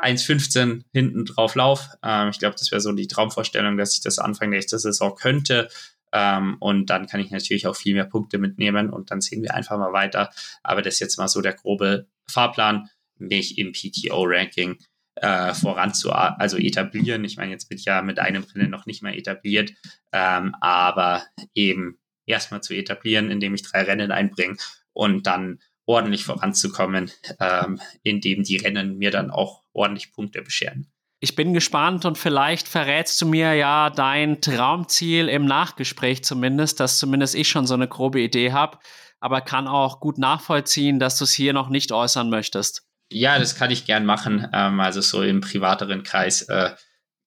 1,15 0.00 0.82
hinten 0.92 1.24
drauf 1.24 1.54
lauf. 1.54 1.88
Ähm, 2.02 2.30
ich 2.30 2.38
glaube, 2.38 2.56
das 2.58 2.70
wäre 2.70 2.80
so 2.80 2.92
die 2.92 3.08
Traumvorstellung, 3.08 3.76
dass 3.76 3.94
ich 3.94 4.00
das 4.00 4.18
Anfang 4.18 4.50
nächster 4.50 4.78
Saison 4.78 5.14
könnte. 5.14 5.68
Ähm, 6.12 6.56
und 6.60 6.86
dann 6.86 7.06
kann 7.06 7.20
ich 7.20 7.30
natürlich 7.30 7.66
auch 7.66 7.76
viel 7.76 7.94
mehr 7.94 8.04
Punkte 8.04 8.38
mitnehmen 8.38 8.90
und 8.90 9.10
dann 9.10 9.20
sehen 9.20 9.42
wir 9.42 9.54
einfach 9.54 9.78
mal 9.78 9.92
weiter. 9.92 10.30
Aber 10.62 10.82
das 10.82 10.94
ist 10.94 11.00
jetzt 11.00 11.18
mal 11.18 11.28
so 11.28 11.40
der 11.40 11.54
grobe 11.54 12.06
Fahrplan, 12.28 12.88
mich 13.18 13.58
im 13.58 13.72
PTO-Ranking 13.72 14.78
äh, 15.16 15.54
voranzu, 15.54 16.10
also 16.12 16.56
etablieren. 16.56 17.24
Ich 17.24 17.36
meine, 17.36 17.52
jetzt 17.52 17.68
bin 17.68 17.78
ich 17.78 17.84
ja 17.84 18.02
mit 18.02 18.18
einem 18.18 18.44
Rennen 18.54 18.70
noch 18.70 18.86
nicht 18.86 19.02
mal 19.02 19.14
etabliert, 19.14 19.72
ähm, 20.12 20.54
aber 20.60 21.24
eben 21.54 21.98
erstmal 22.26 22.62
zu 22.62 22.74
etablieren, 22.74 23.30
indem 23.30 23.54
ich 23.54 23.62
drei 23.62 23.82
Rennen 23.82 24.12
einbringe 24.12 24.56
und 24.92 25.26
dann 25.26 25.58
ordentlich 25.90 26.24
voranzukommen, 26.24 27.10
ähm, 27.40 27.80
indem 28.02 28.44
die 28.44 28.56
Rennen 28.56 28.96
mir 28.96 29.10
dann 29.10 29.30
auch 29.30 29.62
ordentlich 29.72 30.12
Punkte 30.12 30.40
bescheren. 30.42 30.86
Ich 31.18 31.34
bin 31.34 31.52
gespannt 31.52 32.04
und 32.06 32.16
vielleicht 32.16 32.66
verrätst 32.66 33.20
du 33.20 33.26
mir 33.26 33.54
ja 33.54 33.90
dein 33.90 34.40
Traumziel 34.40 35.28
im 35.28 35.44
Nachgespräch 35.44 36.24
zumindest, 36.24 36.80
dass 36.80 36.98
zumindest 36.98 37.34
ich 37.34 37.48
schon 37.48 37.66
so 37.66 37.74
eine 37.74 37.88
grobe 37.88 38.20
Idee 38.20 38.52
habe, 38.52 38.78
aber 39.18 39.40
kann 39.42 39.66
auch 39.66 40.00
gut 40.00 40.16
nachvollziehen, 40.16 40.98
dass 40.98 41.18
du 41.18 41.24
es 41.24 41.32
hier 41.32 41.52
noch 41.52 41.68
nicht 41.68 41.92
äußern 41.92 42.30
möchtest. 42.30 42.86
Ja, 43.12 43.38
das 43.38 43.56
kann 43.56 43.72
ich 43.72 43.84
gern 43.84 44.06
machen. 44.06 44.46
Ähm, 44.52 44.80
also 44.80 45.00
so 45.00 45.22
im 45.22 45.40
privateren 45.40 46.04
Kreis 46.04 46.42
äh, 46.42 46.70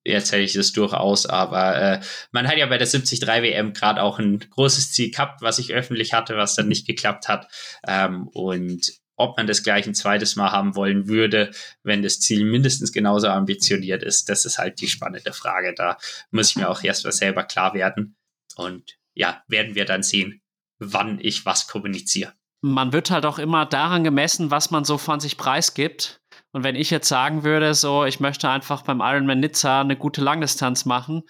erzähle 0.03 0.43
ich 0.43 0.53
das 0.53 0.73
durchaus, 0.73 1.25
aber 1.25 1.81
äh, 1.81 2.01
man 2.31 2.47
hat 2.47 2.57
ja 2.57 2.65
bei 2.65 2.77
der 2.77 2.87
73 2.87 3.21
WM 3.21 3.73
gerade 3.73 4.01
auch 4.01 4.19
ein 4.19 4.39
großes 4.39 4.91
Ziel 4.91 5.11
gehabt, 5.11 5.41
was 5.41 5.59
ich 5.59 5.73
öffentlich 5.73 6.13
hatte, 6.13 6.37
was 6.37 6.55
dann 6.55 6.67
nicht 6.67 6.85
geklappt 6.85 7.27
hat. 7.27 7.47
Ähm, 7.87 8.27
und 8.27 8.91
ob 9.15 9.37
man 9.37 9.47
das 9.47 9.63
gleich 9.63 9.85
ein 9.85 9.93
zweites 9.93 10.35
Mal 10.35 10.51
haben 10.51 10.75
wollen 10.75 11.07
würde, 11.07 11.51
wenn 11.83 12.01
das 12.01 12.19
Ziel 12.19 12.45
mindestens 12.45 12.91
genauso 12.91 13.27
ambitioniert 13.27 14.03
ist, 14.03 14.29
das 14.29 14.45
ist 14.45 14.57
halt 14.57 14.81
die 14.81 14.87
spannende 14.87 15.33
Frage. 15.33 15.73
Da 15.75 15.97
muss 16.31 16.49
ich 16.49 16.55
mir 16.55 16.69
auch 16.69 16.83
erst 16.83 17.05
mal 17.05 17.11
selber 17.11 17.43
klar 17.43 17.73
werden. 17.73 18.15
Und 18.55 18.97
ja, 19.13 19.43
werden 19.47 19.75
wir 19.75 19.85
dann 19.85 20.03
sehen, 20.03 20.41
wann 20.79 21.19
ich 21.21 21.45
was 21.45 21.67
kommuniziere. 21.67 22.33
Man 22.61 22.93
wird 22.93 23.11
halt 23.11 23.25
auch 23.25 23.39
immer 23.39 23.65
daran 23.65 24.03
gemessen, 24.03 24.49
was 24.49 24.71
man 24.71 24.85
so 24.85 24.97
von 24.97 25.19
sich 25.19 25.37
preisgibt. 25.37 26.21
Und 26.53 26.63
wenn 26.63 26.75
ich 26.75 26.91
jetzt 26.91 27.09
sagen 27.09 27.43
würde, 27.43 27.73
so, 27.73 28.05
ich 28.05 28.19
möchte 28.19 28.49
einfach 28.49 28.83
beim 28.83 29.01
Ironman 29.01 29.39
Nizza 29.39 29.81
eine 29.81 29.97
gute 29.97 30.21
Langdistanz 30.21 30.85
machen, 30.85 31.23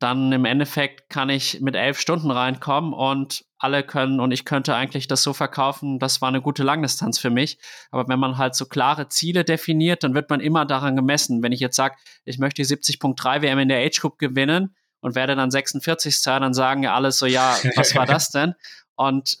dann 0.00 0.32
im 0.32 0.44
Endeffekt 0.44 1.10
kann 1.10 1.28
ich 1.28 1.60
mit 1.60 1.74
elf 1.74 1.98
Stunden 1.98 2.30
reinkommen 2.30 2.92
und 2.92 3.44
alle 3.58 3.82
können 3.82 4.20
und 4.20 4.32
ich 4.32 4.44
könnte 4.46 4.74
eigentlich 4.74 5.06
das 5.08 5.22
so 5.22 5.34
verkaufen, 5.34 5.98
das 5.98 6.22
war 6.22 6.28
eine 6.28 6.40
gute 6.40 6.62
Langdistanz 6.62 7.18
für 7.18 7.28
mich. 7.28 7.58
Aber 7.90 8.08
wenn 8.08 8.18
man 8.18 8.38
halt 8.38 8.54
so 8.54 8.64
klare 8.64 9.08
Ziele 9.08 9.44
definiert, 9.44 10.02
dann 10.02 10.14
wird 10.14 10.30
man 10.30 10.40
immer 10.40 10.64
daran 10.64 10.96
gemessen. 10.96 11.42
Wenn 11.42 11.52
ich 11.52 11.60
jetzt 11.60 11.76
sage, 11.76 11.96
ich 12.24 12.38
möchte 12.38 12.62
die 12.62 12.68
70.3 12.68 13.42
WM 13.42 13.58
in 13.58 13.68
der 13.68 13.84
Age 13.84 14.00
Group 14.00 14.18
gewinnen 14.18 14.74
und 15.00 15.14
werde 15.14 15.36
dann 15.36 15.50
46. 15.50 16.22
dann 16.22 16.54
sagen 16.54 16.82
ja 16.82 16.94
alles 16.94 17.18
so, 17.18 17.26
ja, 17.26 17.56
was 17.76 17.94
war 17.94 18.06
das 18.06 18.30
denn? 18.30 18.54
Und 18.94 19.38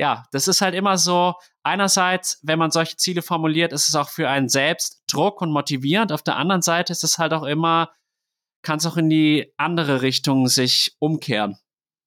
ja, 0.00 0.26
das 0.32 0.48
ist 0.48 0.62
halt 0.62 0.74
immer 0.74 0.96
so, 0.96 1.34
einerseits, 1.62 2.40
wenn 2.42 2.58
man 2.58 2.70
solche 2.70 2.96
Ziele 2.96 3.20
formuliert, 3.20 3.74
ist 3.74 3.86
es 3.86 3.94
auch 3.94 4.08
für 4.08 4.30
einen 4.30 4.48
selbst 4.48 5.02
Druck 5.06 5.42
und 5.42 5.52
motivierend. 5.52 6.10
Auf 6.10 6.22
der 6.22 6.36
anderen 6.36 6.62
Seite 6.62 6.90
ist 6.90 7.04
es 7.04 7.18
halt 7.18 7.34
auch 7.34 7.42
immer, 7.42 7.92
kann 8.62 8.78
es 8.78 8.86
auch 8.86 8.96
in 8.96 9.10
die 9.10 9.52
andere 9.58 10.00
Richtung 10.00 10.48
sich 10.48 10.96
umkehren. 11.00 11.58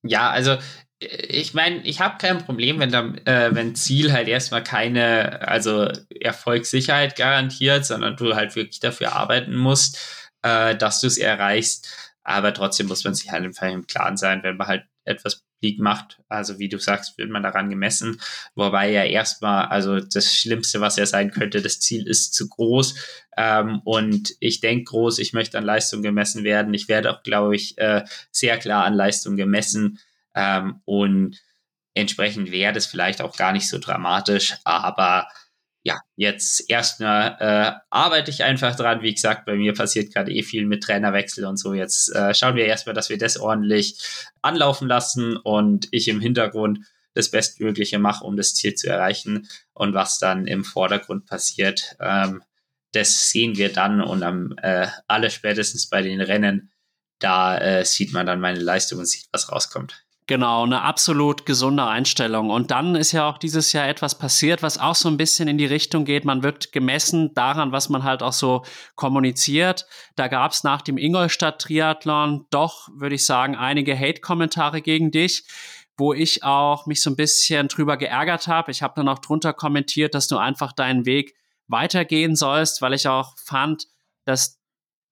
Ja, 0.02 0.32
also 0.32 0.58
ich 1.00 1.54
meine, 1.54 1.84
ich 1.84 2.02
habe 2.02 2.18
kein 2.18 2.44
Problem, 2.44 2.80
wenn, 2.80 2.92
da, 2.92 3.14
äh, 3.26 3.54
wenn 3.54 3.76
Ziel 3.76 4.12
halt 4.12 4.28
erstmal 4.28 4.64
keine, 4.64 5.48
also 5.48 5.88
Erfolgssicherheit 6.20 7.16
garantiert, 7.16 7.86
sondern 7.86 8.16
du 8.16 8.36
halt 8.36 8.56
wirklich 8.56 8.80
dafür 8.80 9.14
arbeiten 9.14 9.56
musst, 9.56 10.32
äh, 10.42 10.76
dass 10.76 11.00
du 11.00 11.06
es 11.06 11.20
erreichst. 11.20 12.16
Aber 12.24 12.56
trotzdem 12.56 12.88
muss 12.88 13.04
man 13.04 13.14
sich 13.14 13.30
halt 13.32 13.46
im 13.46 13.86
Klaren 13.86 14.18
sein, 14.18 14.42
wenn 14.42 14.58
man 14.58 14.68
halt 14.68 14.86
etwas 15.06 15.44
League 15.64 15.80
macht. 15.80 16.22
Also 16.30 16.60
wie 16.60 16.70
du 16.70 16.78
sagst, 16.78 17.18
wird 17.18 17.32
man 17.32 17.42
daran 17.42 17.70
gemessen. 17.70 18.22
Wobei 18.54 18.92
ja 18.92 19.04
erstmal, 19.04 19.66
also 19.66 20.00
das 20.00 20.36
Schlimmste, 20.36 20.82
was 20.82 20.98
ja 20.98 21.06
sein 21.08 21.32
könnte, 21.32 21.62
das 21.62 21.80
Ziel 21.80 22.08
ist 22.08 22.36
zu 22.36 22.48
groß. 22.50 22.96
Ähm, 23.38 23.82
und 23.84 24.36
ich 24.40 24.60
denke 24.60 24.84
groß, 24.86 25.20
ich 25.20 25.34
möchte 25.34 25.58
an 25.58 25.64
Leistung 25.64 26.04
gemessen 26.04 26.44
werden. 26.44 26.74
Ich 26.74 26.88
werde 26.88 27.12
auch, 27.12 27.24
glaube 27.24 27.56
ich, 27.56 27.78
äh, 27.80 28.04
sehr 28.32 28.60
klar 28.60 28.86
an 28.86 28.94
Leistung 28.94 29.36
gemessen. 29.36 30.00
Ähm, 30.36 30.82
und 30.86 31.42
entsprechend 31.94 32.52
wäre 32.52 32.74
das 32.74 32.86
vielleicht 32.86 33.22
auch 33.22 33.36
gar 33.36 33.54
nicht 33.54 33.68
so 33.68 33.80
dramatisch, 33.80 34.56
aber 34.64 35.28
ja, 35.84 36.00
jetzt 36.16 36.70
erstmal 36.70 37.36
äh, 37.40 37.74
arbeite 37.90 38.32
ich 38.32 38.44
einfach 38.44 38.76
dran. 38.76 39.02
Wie 39.02 39.14
gesagt, 39.14 39.46
bei 39.46 39.56
mir 39.56 39.74
passiert 39.74 40.14
gerade 40.14 40.32
eh 40.32 40.42
viel 40.42 40.66
mit 40.66 40.84
Trainerwechsel 40.84 41.46
und 41.46 41.58
so. 41.58 41.74
Jetzt 41.74 42.16
äh, 42.16 42.34
schauen 42.34 42.56
wir 42.56 42.66
erstmal, 42.66 42.96
dass 42.96 43.10
wir 43.10 43.18
das 43.18 43.38
ordentlich 43.38 43.98
anlaufen 44.42 44.88
lassen 44.88 45.36
und 45.36 45.90
ich 45.92 46.08
im 46.08 46.22
Hintergrund 46.22 46.80
das 47.14 47.30
Bestmögliche 47.30 48.00
mache, 48.00 48.24
um 48.24 48.38
das 48.38 48.56
Ziel 48.56 48.76
zu 48.76 48.88
erreichen. 48.88 49.48
Und 49.74 49.94
was 49.94 50.20
dann 50.20 50.48
im 50.48 50.64
Vordergrund 50.64 51.26
passiert, 51.26 51.98
ähm, 52.00 52.44
das 52.94 53.30
sehen 53.30 53.58
wir 53.58 53.72
dann 53.74 54.02
und 54.02 54.24
am 54.24 54.56
äh, 54.62 54.88
alle 55.08 55.32
spätestens 55.32 55.90
bei 55.90 56.02
den 56.02 56.22
Rennen, 56.22 56.72
da 57.20 57.58
äh, 57.58 57.86
sieht 57.86 58.14
man 58.14 58.26
dann 58.26 58.40
meine 58.40 58.60
Leistung 58.60 59.00
und 59.00 59.06
sieht, 59.06 59.28
was 59.34 59.52
rauskommt. 59.52 60.06
Genau, 60.26 60.64
eine 60.64 60.84
absolut 60.84 61.46
gesunde 61.46 61.86
Einstellung. 61.86 62.50
Und 62.50 62.72
dann 62.72 62.96
ist 62.96 63.12
ja 63.12 63.30
auch 63.30 63.38
dieses 63.38 63.74
Jahr 63.74 63.90
etwas 63.90 64.18
passiert, 64.18 64.64
was 64.64 64.78
auch 64.78 64.96
so 64.96 65.10
ein 65.10 65.18
bisschen 65.18 65.50
in 65.50 65.58
die 65.58 65.66
Richtung 65.66 66.06
geht. 66.06 66.24
Man 66.24 66.44
wird 66.44 66.72
gemessen 66.72 67.34
daran, 67.34 67.74
was 67.74 67.90
man 67.90 68.04
halt 68.04 68.24
auch 68.24 68.32
so 68.32 68.64
kommuniziert. 68.96 69.86
Da 70.16 70.30
gab 70.30 70.54
es 70.54 70.64
nach 70.64 70.82
dem 70.82 70.98
Ingolstadt-Triathlon 70.98 72.46
doch, 72.52 72.88
würde 72.96 73.16
ich 73.16 73.26
sagen, 73.26 73.58
einige 73.58 74.00
Hate-Kommentare 74.00 74.82
gegen 74.82 75.12
dich, 75.12 75.44
wo 75.98 76.14
ich 76.14 76.44
auch 76.44 76.86
mich 76.86 77.04
so 77.04 77.10
ein 77.10 77.18
bisschen 77.18 77.68
drüber 77.68 77.98
geärgert 77.98 78.48
habe. 78.48 78.72
Ich 78.72 78.82
habe 78.82 78.94
dann 78.96 79.10
auch 79.10 79.20
drunter 79.20 79.52
kommentiert, 79.52 80.16
dass 80.16 80.30
du 80.30 80.38
einfach 80.38 80.72
deinen 80.72 81.06
Weg 81.06 81.36
weitergehen 81.68 82.38
sollst, 82.38 82.82
weil 82.82 82.94
ich 82.94 83.10
auch 83.10 83.34
fand, 83.38 83.88
dass 84.24 84.62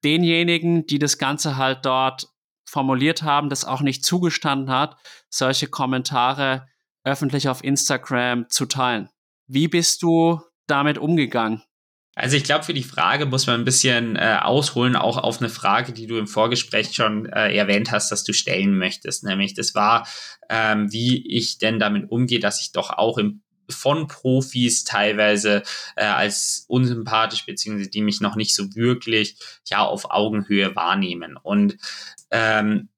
denjenigen, 0.06 0.86
die 0.88 1.00
das 1.00 1.18
Ganze 1.18 1.58
halt 1.58 1.86
dort 1.86 2.30
formuliert 2.72 3.22
haben, 3.22 3.50
das 3.50 3.66
auch 3.66 3.82
nicht 3.82 4.06
zugestanden 4.06 4.74
hat, 4.74 4.96
solche 5.30 5.68
Kommentare 5.68 6.68
öffentlich 7.04 7.50
auf 7.50 7.64
Instagram 7.64 8.48
zu 8.50 8.66
teilen. 8.66 9.10
Wie 9.48 9.68
bist 9.68 10.02
du 10.04 10.40
damit 10.68 10.98
umgegangen? 10.98 11.62
Also 12.16 12.38
ich 12.38 12.44
glaube, 12.44 12.64
für 12.64 12.74
die 12.74 12.84
Frage 12.84 13.26
muss 13.26 13.48
man 13.48 13.60
ein 13.60 13.66
bisschen 13.66 14.16
äh, 14.16 14.38
ausholen, 14.42 14.96
auch 14.96 15.18
auf 15.18 15.40
eine 15.40 15.50
Frage, 15.50 15.92
die 15.92 16.08
du 16.08 16.18
im 16.18 16.28
Vorgespräch 16.28 16.94
schon 16.94 17.26
äh, 17.26 17.54
erwähnt 17.56 17.92
hast, 17.92 18.10
dass 18.10 18.24
du 18.24 18.34
stellen 18.34 18.78
möchtest. 18.78 19.24
Nämlich, 19.26 19.54
das 19.54 19.76
war, 19.76 20.08
ähm, 20.50 20.92
wie 20.92 21.26
ich 21.36 21.58
denn 21.58 21.80
damit 21.80 22.10
umgehe, 22.10 22.40
dass 22.40 22.62
ich 22.62 22.72
doch 22.72 22.90
auch 22.90 23.18
im 23.18 23.42
von 23.74 24.08
Profis 24.08 24.84
teilweise 24.84 25.64
äh, 25.96 26.06
als 26.06 26.66
unsympathisch, 26.68 27.46
beziehungsweise 27.46 27.90
die 27.90 28.02
mich 28.02 28.22
noch 28.22 28.36
nicht 28.36 28.56
so 28.56 28.76
wirklich 28.76 29.38
ja 29.68 29.84
auf 29.84 30.12
Augenhöhe 30.12 30.76
wahrnehmen. 30.76 31.38
Und 31.38 31.78
ähm, 32.32 32.90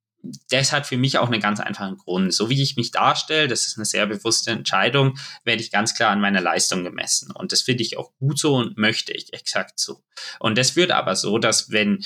das 0.49 0.71
hat 0.71 0.87
für 0.87 0.97
mich 0.97 1.17
auch 1.17 1.29
einen 1.29 1.41
ganz 1.41 1.59
einfachen 1.59 1.97
Grund. 1.97 2.33
So 2.33 2.49
wie 2.49 2.61
ich 2.61 2.77
mich 2.77 2.91
darstelle, 2.91 3.47
das 3.47 3.67
ist 3.67 3.77
eine 3.77 3.85
sehr 3.85 4.05
bewusste 4.05 4.51
Entscheidung, 4.51 5.17
werde 5.43 5.61
ich 5.61 5.71
ganz 5.71 5.95
klar 5.95 6.11
an 6.11 6.21
meiner 6.21 6.41
Leistung 6.41 6.83
gemessen. 6.83 7.31
Und 7.31 7.51
das 7.51 7.61
finde 7.61 7.83
ich 7.83 7.97
auch 7.97 8.13
gut 8.19 8.39
so 8.39 8.55
und 8.55 8.77
möchte 8.77 9.11
ich 9.11 9.33
exakt 9.33 9.79
so. 9.79 10.01
Und 10.39 10.57
das 10.57 10.75
wird 10.75 10.91
aber 10.91 11.15
so, 11.15 11.39
dass 11.39 11.71
wenn 11.71 12.05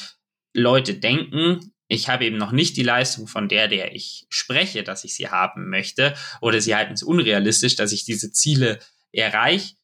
Leute 0.53 0.95
denken, 0.95 1.74
ich 1.88 2.10
habe 2.10 2.26
eben 2.26 2.38
noch 2.38 2.52
nicht 2.52 2.78
die 2.78 2.84
Leistung 2.84 3.28
von 3.28 3.48
der, 3.48 3.68
der 3.68 3.96
ich 3.96 4.26
spreche, 4.30 4.84
dass 4.84 5.04
ich 5.04 5.16
sie 5.16 5.30
haben 5.30 5.70
möchte, 5.70 6.16
oder 6.42 6.60
sie 6.62 6.76
halten 6.76 6.94
es 6.94 7.04
unrealistisch, 7.04 7.76
dass 7.76 7.92
ich 7.92 8.04
diese 8.04 8.32
Ziele 8.32 8.80
erreiche, 9.12 9.76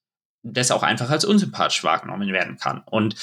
das 0.43 0.71
auch 0.71 0.83
einfach 0.83 1.09
als 1.09 1.25
unsympathisch 1.25 1.83
wahrgenommen 1.83 2.33
werden 2.33 2.57
kann. 2.57 2.83
Und 2.85 3.15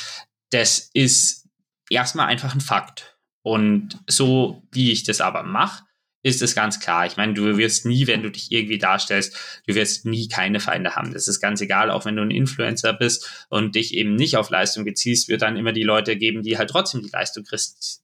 das 0.51 0.91
ist 0.95 1.49
erstmal 1.91 2.29
einfach 2.29 2.55
ein 2.55 2.61
Fakt. 2.61 3.19
Und 3.43 3.99
so 4.07 4.63
wie 4.73 4.93
ich 4.93 5.03
das 5.03 5.21
aber 5.21 5.43
mache, 5.43 5.85
ist 6.23 6.43
es 6.43 6.55
ganz 6.55 6.81
klar. 6.81 7.07
Ich 7.07 7.17
meine, 7.17 7.35
du 7.35 7.57
wirst 7.57 7.87
nie, 7.87 8.07
wenn 8.07 8.23
du 8.23 8.31
dich 8.31 8.53
irgendwie 8.53 8.79
darstellst, 8.79 9.63
du 9.67 9.75
wirst 9.75 10.05
nie 10.05 10.29
keine 10.29 10.61
Feinde 10.61 10.95
haben. 10.95 11.13
Das 11.13 11.29
ist 11.29 11.41
ganz 11.41 11.61
egal, 11.61 11.91
auch 11.91 12.05
wenn 12.05 12.17
du 12.17 12.23
ein 12.23 12.31
Influencer 12.31 12.93
bist 12.93 13.47
und 13.49 13.75
dich 13.75 13.95
eben 13.95 14.17
nicht 14.17 14.37
auf 14.37 14.51
Leistung 14.51 14.85
beziehst, 14.85 15.29
wird 15.29 15.43
dann 15.43 15.57
immer 15.57 15.73
die 15.73 15.83
Leute 15.83 16.17
geben, 16.17 16.43
die 16.43 16.59
halt 16.59 16.71
trotzdem 16.71 17.03
die 17.03 17.11
Leistung 17.11 17.45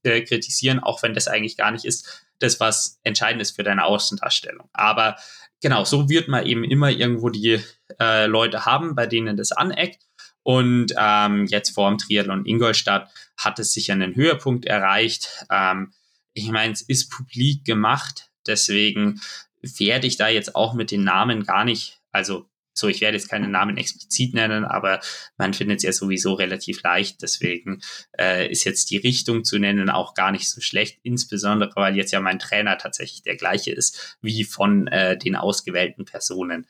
äh, 0.03 0.23
kritisieren, 0.23 0.81
auch 0.81 1.03
wenn 1.03 1.15
das 1.15 1.29
eigentlich 1.29 1.57
gar 1.57 1.71
nicht 1.71 1.85
ist, 1.85 2.27
das 2.39 2.61
was 2.61 3.01
entscheidend 3.03 3.43
ist 3.43 3.57
für 3.57 3.63
deine 3.63 3.85
Außendarstellung. 3.85 4.69
Aber 4.73 5.17
genau, 5.61 5.85
so 5.85 6.09
wird 6.09 6.29
man 6.29 6.47
eben 6.47 6.65
immer 6.65 6.91
irgendwo 6.91 7.29
die 7.29 7.61
äh, 8.01 8.27
Leute 8.27 8.65
haben, 8.65 8.95
bei 8.95 9.07
denen 9.07 9.37
das 9.37 9.53
aneckt. 9.53 10.03
Und 10.43 10.95
ähm, 10.97 11.47
jetzt 11.47 11.71
vor 11.71 11.89
dem 11.89 11.99
Triathlon 11.99 12.47
Ingolstadt 12.47 13.11
hat 13.37 13.59
es 13.59 13.73
sicher 13.73 13.95
einen 13.95 14.15
Höhepunkt 14.15 14.65
erreicht. 14.65 15.45
Ähm, 15.51 15.93
ich 16.37 16.51
meine, 16.51 16.75
es 16.75 16.83
ist 16.83 17.11
publik 17.11 17.65
gemacht, 17.65 18.31
deswegen 18.47 19.21
werde 19.63 20.07
ich 20.07 20.19
da 20.19 20.29
jetzt 20.29 20.55
auch 20.55 20.75
mit 20.75 20.91
den 20.91 21.03
Namen 21.03 21.45
gar 21.45 21.65
nicht, 21.65 22.01
also 22.13 22.47
so, 22.75 22.89
ich 22.89 23.01
werde 23.01 23.17
jetzt 23.17 23.31
keine 23.31 23.49
Namen 23.49 23.79
explizit 23.79 24.35
nennen, 24.35 24.67
aber 24.67 25.01
man 25.39 25.55
findet 25.55 25.79
es 25.79 25.83
ja 25.83 25.93
sowieso 25.93 26.35
relativ 26.35 26.83
leicht. 26.83 27.23
Deswegen 27.23 27.81
äh, 28.19 28.51
ist 28.51 28.65
jetzt 28.65 28.91
die 28.91 28.99
Richtung 28.99 29.45
zu 29.45 29.59
nennen 29.59 29.89
auch 29.89 30.13
gar 30.13 30.31
nicht 30.31 30.51
so 30.51 30.61
schlecht, 30.61 30.99
insbesondere 31.03 31.71
weil 31.75 31.97
jetzt 31.97 32.13
ja 32.13 32.21
mein 32.21 32.39
Trainer 32.39 32.77
tatsächlich 32.77 33.23
der 33.23 33.37
gleiche 33.37 33.73
ist 33.73 34.19
wie 34.21 34.45
von 34.45 34.89
äh, 34.89 35.17
den 35.17 35.37
ausgewählten 35.37 36.05
Personen 36.05 36.67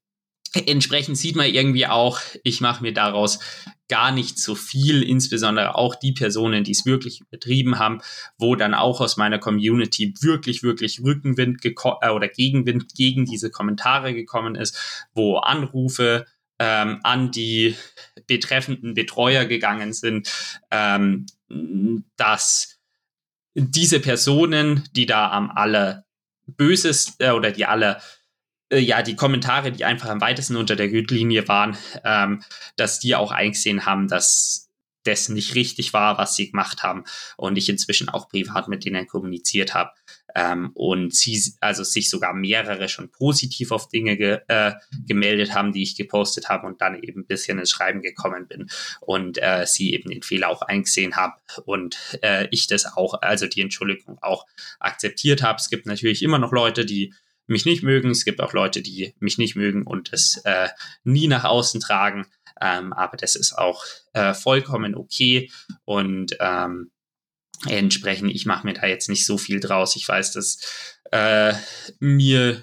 entsprechend 0.67 1.19
sieht 1.19 1.37
man 1.37 1.47
irgendwie 1.47 1.87
auch, 1.87 2.21
ich 2.43 2.61
mache 2.61 2.83
mir 2.83 2.93
daraus 2.93 3.39
gar 3.89 4.11
nicht 4.11 4.39
so 4.39 4.55
viel, 4.55 5.03
insbesondere 5.03 5.77
auch 5.77 5.95
die 5.95 6.13
Personen, 6.13 6.65
die 6.65 6.73
es 6.73 6.87
wirklich 6.87 7.21
übertrieben 7.21 7.79
haben, 7.79 8.01
wo 8.39 8.57
dann 8.57 8.75
auch 8.75 9.01
aus 9.01 9.17
meiner 9.17 9.39
Community 9.39 10.15
wirklich, 10.21 10.63
wirklich 10.63 11.01
Rückenwind 11.03 11.65
äh, 11.65 12.11
oder 12.11 12.29
Gegenwind 12.29 12.95
gegen 12.95 13.25
diese 13.27 13.51
Kommentare 13.51 14.15
gekommen 14.15 14.55
ist, 14.57 15.07
wo 15.15 15.37
Anrufe 15.39 16.27
ähm, 16.59 17.01
an 17.03 17.31
die 17.31 17.77
betreffenden 18.27 18.95
Betreuer 18.95 19.45
gegangen 19.45 19.93
sind, 19.93 20.33
ähm, 20.71 21.27
dass 22.17 22.79
diese 23.55 24.01
Personen, 24.01 24.89
die 24.95 25.07
da 25.07 25.31
am 25.31 25.51
aller 25.51 26.05
bösest 26.47 27.17
äh, 27.21 27.31
oder 27.31 27.51
die 27.51 27.67
aller 27.67 28.01
äh, 28.71 28.79
ja, 28.79 29.03
die 29.03 29.17
Kommentare, 29.17 29.73
die 29.73 29.85
einfach 29.85 30.09
am 30.09 30.21
weitesten 30.21 30.57
unter 30.57 30.77
der 30.77 30.89
Gürtellinie 30.89 31.47
waren, 31.49 31.77
ähm, 32.05 32.43
dass 32.77 32.99
die 32.99 33.14
auch 33.14 33.31
eingesehen 33.31 33.87
haben, 33.87 34.09
dass 34.09 34.67
das 35.05 35.29
nicht 35.29 35.55
richtig 35.55 35.93
war, 35.93 36.19
was 36.19 36.35
sie 36.35 36.51
gemacht 36.51 36.83
haben 36.83 37.05
und 37.37 37.57
ich 37.57 37.69
inzwischen 37.69 38.09
auch 38.09 38.29
privat 38.29 38.69
mit 38.69 38.85
denen 38.85 39.07
kommuniziert 39.07 39.73
habe 39.73 39.93
ähm, 40.35 40.71
und 40.75 41.14
sie 41.14 41.41
also 41.61 41.85
sich 41.85 42.11
sogar 42.11 42.35
mehrere 42.35 42.89
schon 42.89 43.11
positiv 43.11 43.71
auf 43.71 43.89
Dinge 43.89 44.17
ge, 44.17 44.41
äh, 44.49 44.73
gemeldet 45.07 45.55
haben, 45.55 45.73
die 45.73 45.83
ich 45.83 45.97
gepostet 45.97 46.49
habe 46.49 46.67
und 46.67 46.81
dann 46.81 47.01
eben 47.03 47.21
ein 47.21 47.27
bisschen 47.27 47.59
ins 47.59 47.71
Schreiben 47.71 48.03
gekommen 48.03 48.49
bin 48.49 48.69
und 49.01 49.39
äh, 49.41 49.64
sie 49.67 49.95
eben 49.95 50.11
den 50.11 50.23
Fehler 50.23 50.49
auch 50.49 50.62
eingesehen 50.62 51.17
habe 51.17 51.37
und 51.64 52.19
äh, 52.23 52.49
ich 52.51 52.67
das 52.67 52.97
auch, 52.97 53.23
also 53.23 53.47
die 53.47 53.61
Entschuldigung 53.61 54.19
auch 54.21 54.47
akzeptiert 54.79 55.43
habe. 55.43 55.59
Es 55.59 55.71
gibt 55.71 55.87
natürlich 55.87 56.23
immer 56.23 56.39
noch 56.39 56.53
Leute, 56.53 56.85
die 56.85 57.14
mich 57.47 57.64
nicht 57.64 57.82
mögen. 57.82 58.11
Es 58.11 58.24
gibt 58.24 58.40
auch 58.40 58.53
Leute, 58.53 58.82
die 58.82 59.14
mich 59.18 59.38
nicht 59.38 59.57
mögen 59.57 59.82
und 59.82 60.12
es 60.12 60.40
äh, 60.44 60.68
nie 61.05 61.28
nach 61.28 61.44
außen 61.44 61.80
tragen. 61.80 62.26
Ähm, 62.61 62.92
aber 62.92 63.16
das 63.16 63.36
ist 63.36 63.53
auch 63.53 63.84
äh, 64.12 64.34
vollkommen 64.34 64.94
okay. 64.94 65.51
Und 65.84 66.36
ähm, 66.40 66.90
entsprechend, 67.66 68.34
ich 68.34 68.47
mache 68.47 68.66
mir 68.66 68.74
da 68.74 68.86
jetzt 68.86 69.09
nicht 69.09 69.26
so 69.26 69.38
viel 69.38 69.61
draus. 69.61 69.97
Ich 69.97 70.09
weiß, 70.09 70.32
dass 70.32 70.59
äh, 71.12 71.55
mir 72.01 72.62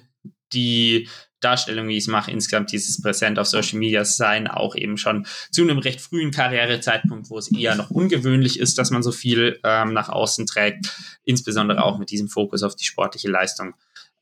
die 0.53 1.07
Darstellung, 1.43 1.87
wie 1.87 1.97
ich 1.97 2.05
es 2.05 2.07
mache, 2.07 2.31
insgesamt 2.31 2.71
dieses 2.71 3.01
Präsent 3.01 3.37
auf 3.37 3.47
Social 3.47 3.77
Media 3.77 4.05
sein, 4.05 4.47
auch 4.47 4.75
eben 4.75 4.97
schon 4.97 5.27
zu 5.51 5.61
einem 5.61 5.77
recht 5.79 5.99
frühen 5.99 6.31
Karrierezeitpunkt, 6.31 7.29
wo 7.29 7.37
es 7.37 7.51
eher 7.51 7.75
noch 7.75 7.89
ungewöhnlich 7.89 8.59
ist, 8.59 8.77
dass 8.77 8.91
man 8.91 9.03
so 9.03 9.11
viel 9.11 9.59
ähm, 9.63 9.93
nach 9.93 10.09
außen 10.09 10.45
trägt, 10.45 10.95
insbesondere 11.23 11.83
auch 11.83 11.99
mit 11.99 12.11
diesem 12.11 12.29
Fokus 12.29 12.63
auf 12.63 12.75
die 12.75 12.85
sportliche 12.85 13.29
Leistung 13.29 13.73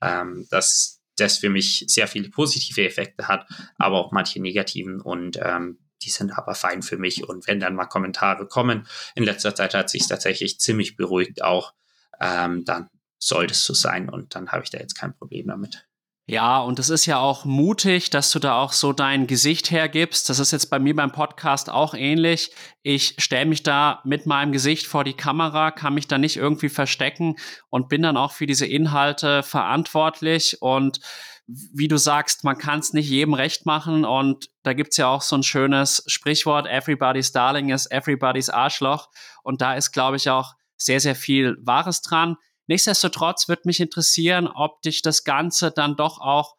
ähm, 0.01 0.47
dass 0.49 1.01
das 1.17 1.37
für 1.37 1.49
mich 1.49 1.85
sehr 1.87 2.07
viele 2.07 2.29
positive 2.29 2.85
Effekte 2.85 3.27
hat, 3.27 3.47
aber 3.77 3.97
auch 3.97 4.11
manche 4.11 4.41
negativen 4.41 5.01
und 5.01 5.37
ähm, 5.41 5.79
die 6.01 6.09
sind 6.09 6.31
aber 6.31 6.55
fein 6.55 6.81
für 6.81 6.97
mich. 6.97 7.27
Und 7.27 7.47
wenn 7.47 7.59
dann 7.59 7.75
mal 7.75 7.85
Kommentare 7.85 8.47
kommen, 8.47 8.87
in 9.13 9.23
letzter 9.23 9.53
Zeit 9.53 9.73
hat 9.73 9.89
sich 9.89 10.07
tatsächlich 10.07 10.59
ziemlich 10.59 10.95
beruhigt 10.95 11.43
auch, 11.43 11.73
ähm, 12.19 12.65
dann 12.65 12.89
soll 13.19 13.47
das 13.47 13.63
so 13.63 13.73
sein 13.73 14.09
und 14.09 14.33
dann 14.33 14.51
habe 14.51 14.63
ich 14.63 14.71
da 14.71 14.79
jetzt 14.79 14.95
kein 14.95 15.15
Problem 15.15 15.47
damit. 15.47 15.87
Ja, 16.31 16.61
und 16.61 16.79
es 16.79 16.89
ist 16.89 17.07
ja 17.07 17.19
auch 17.19 17.43
mutig, 17.43 18.09
dass 18.09 18.31
du 18.31 18.39
da 18.39 18.55
auch 18.57 18.71
so 18.71 18.93
dein 18.93 19.27
Gesicht 19.27 19.69
hergibst. 19.69 20.29
Das 20.29 20.39
ist 20.39 20.51
jetzt 20.51 20.67
bei 20.67 20.79
mir 20.79 20.95
beim 20.95 21.11
Podcast 21.11 21.69
auch 21.69 21.93
ähnlich. 21.93 22.53
Ich 22.83 23.15
stelle 23.17 23.47
mich 23.47 23.63
da 23.63 23.99
mit 24.05 24.27
meinem 24.27 24.53
Gesicht 24.53 24.87
vor 24.87 25.03
die 25.03 25.11
Kamera, 25.11 25.71
kann 25.71 25.93
mich 25.93 26.07
da 26.07 26.17
nicht 26.17 26.37
irgendwie 26.37 26.69
verstecken 26.69 27.35
und 27.69 27.89
bin 27.89 28.01
dann 28.01 28.15
auch 28.15 28.31
für 28.31 28.45
diese 28.45 28.65
Inhalte 28.65 29.43
verantwortlich. 29.43 30.61
Und 30.61 31.01
wie 31.47 31.89
du 31.89 31.97
sagst, 31.97 32.45
man 32.45 32.57
kann 32.57 32.79
es 32.79 32.93
nicht 32.93 33.09
jedem 33.09 33.33
recht 33.33 33.65
machen. 33.65 34.05
Und 34.05 34.51
da 34.63 34.71
gibt's 34.71 34.95
ja 34.95 35.09
auch 35.09 35.23
so 35.23 35.35
ein 35.35 35.43
schönes 35.43 36.01
Sprichwort, 36.07 36.65
everybody's 36.65 37.33
darling 37.33 37.71
is 37.71 37.91
everybody's 37.91 38.49
Arschloch. 38.49 39.09
Und 39.43 39.59
da 39.59 39.73
ist, 39.73 39.91
glaube 39.91 40.15
ich, 40.15 40.29
auch 40.29 40.53
sehr, 40.77 41.01
sehr 41.01 41.15
viel 41.15 41.57
Wahres 41.59 42.01
dran. 42.01 42.37
Nichtsdestotrotz 42.71 43.49
wird 43.49 43.65
mich 43.65 43.81
interessieren, 43.81 44.47
ob 44.47 44.81
dich 44.81 45.01
das 45.01 45.25
Ganze 45.25 45.71
dann 45.71 45.97
doch 45.97 46.21
auch 46.21 46.55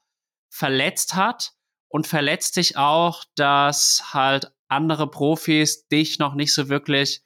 verletzt 0.50 1.14
hat 1.14 1.54
und 1.88 2.06
verletzt 2.06 2.56
dich 2.56 2.76
auch, 2.76 3.24
dass 3.34 4.12
halt 4.12 4.52
andere 4.68 5.08
Profis 5.08 5.88
dich 5.88 6.18
noch 6.18 6.34
nicht 6.34 6.52
so 6.52 6.68
wirklich 6.68 7.22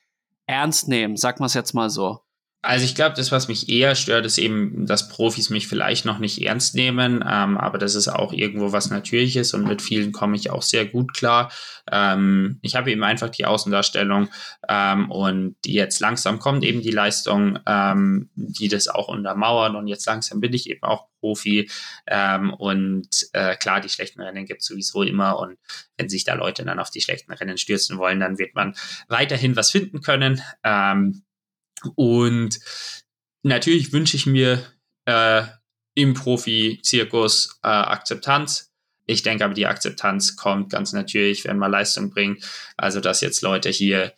ernst 0.47 0.87
nehmen, 0.87 1.17
sag 1.17 1.41
mal 1.41 1.47
es 1.47 1.55
jetzt 1.55 1.75
mal 1.75 1.91
so. 1.91 2.21
Also 2.63 2.85
ich 2.85 2.97
glaube, 2.97 3.15
das, 3.15 3.31
was 3.31 3.47
mich 3.47 3.69
eher 3.69 3.95
stört, 3.95 4.27
ist 4.27 4.39
eben, 4.39 4.87
dass 4.87 5.09
Profis 5.09 5.51
mich 5.51 5.69
vielleicht 5.69 6.05
noch 6.05 6.19
nicht 6.19 6.43
ernst 6.43 6.75
nehmen, 6.75 7.25
ähm, 7.25 7.57
aber 7.57 7.79
das 7.79 7.95
ist 7.95 8.09
auch 8.09 8.33
irgendwo 8.33 8.73
was 8.73 8.91
Natürliches 8.91 9.55
und 9.55 9.69
mit 9.69 9.83
vielen 9.83 10.11
komme 10.11 10.35
ich 10.35 10.51
auch 10.51 10.63
sehr 10.63 10.85
gut 10.85 11.15
klar. 11.15 11.53
Ähm, 11.93 12.59
ich 12.63 12.75
habe 12.75 12.91
eben 12.91 13.05
einfach 13.05 13.29
die 13.29 13.45
Außendarstellung 13.47 14.31
ähm, 14.69 15.11
und 15.13 15.57
jetzt 15.65 16.01
langsam 16.01 16.41
kommt 16.41 16.65
eben 16.65 16.83
die 16.83 16.91
Leistung, 16.91 17.61
ähm, 17.67 18.31
die 18.35 18.69
das 18.69 18.89
auch 18.89 19.09
untermauern 19.09 19.77
und 19.77 19.87
jetzt 19.87 20.07
langsam 20.07 20.41
bin 20.41 20.53
ich 20.53 20.69
eben 20.69 20.83
auch 20.83 21.07
Profi 21.21 21.71
ähm, 22.09 22.53
und 22.53 23.09
äh, 23.33 23.55
klar, 23.57 23.81
die 23.81 23.89
schlechten 23.89 24.21
Rennen 24.21 24.45
gibt 24.45 24.63
es 24.63 24.67
sowieso 24.67 25.03
immer 25.03 25.39
und 25.39 25.57
wenn 25.97 26.09
sich 26.09 26.25
da 26.25 26.35
Leute 26.35 26.65
dann 26.65 26.81
auf 26.81 26.91
die 26.91 27.01
schlechten 27.01 27.33
Rennen 27.33 27.59
stürzen 27.59 27.99
wollen, 27.99 28.19
dann 28.19 28.39
wird 28.39 28.57
man 28.57 28.75
weiterhin 29.09 29.55
was 29.55 29.71
finden 29.71 30.01
können. 30.01 30.43
Ähm, 30.65 31.23
und 31.95 32.59
natürlich 33.43 33.93
wünsche 33.93 34.17
ich 34.17 34.27
mir 34.27 34.65
äh, 35.07 35.45
im 35.95 36.15
Profi-Zirkus 36.15 37.59
äh, 37.63 37.69
Akzeptanz. 37.69 38.73
Ich 39.07 39.23
denke 39.23 39.45
aber, 39.45 39.55
die 39.55 39.67
Akzeptanz 39.67 40.37
kommt 40.37 40.71
ganz 40.71 40.93
natürlich, 40.93 41.45
wenn 41.45 41.59
man 41.59 41.71
Leistung 41.71 42.11
bringt. 42.11 42.45
Also, 42.77 43.01
dass 43.01 43.21
jetzt 43.21 43.43
Leute 43.43 43.71
hier 43.71 44.13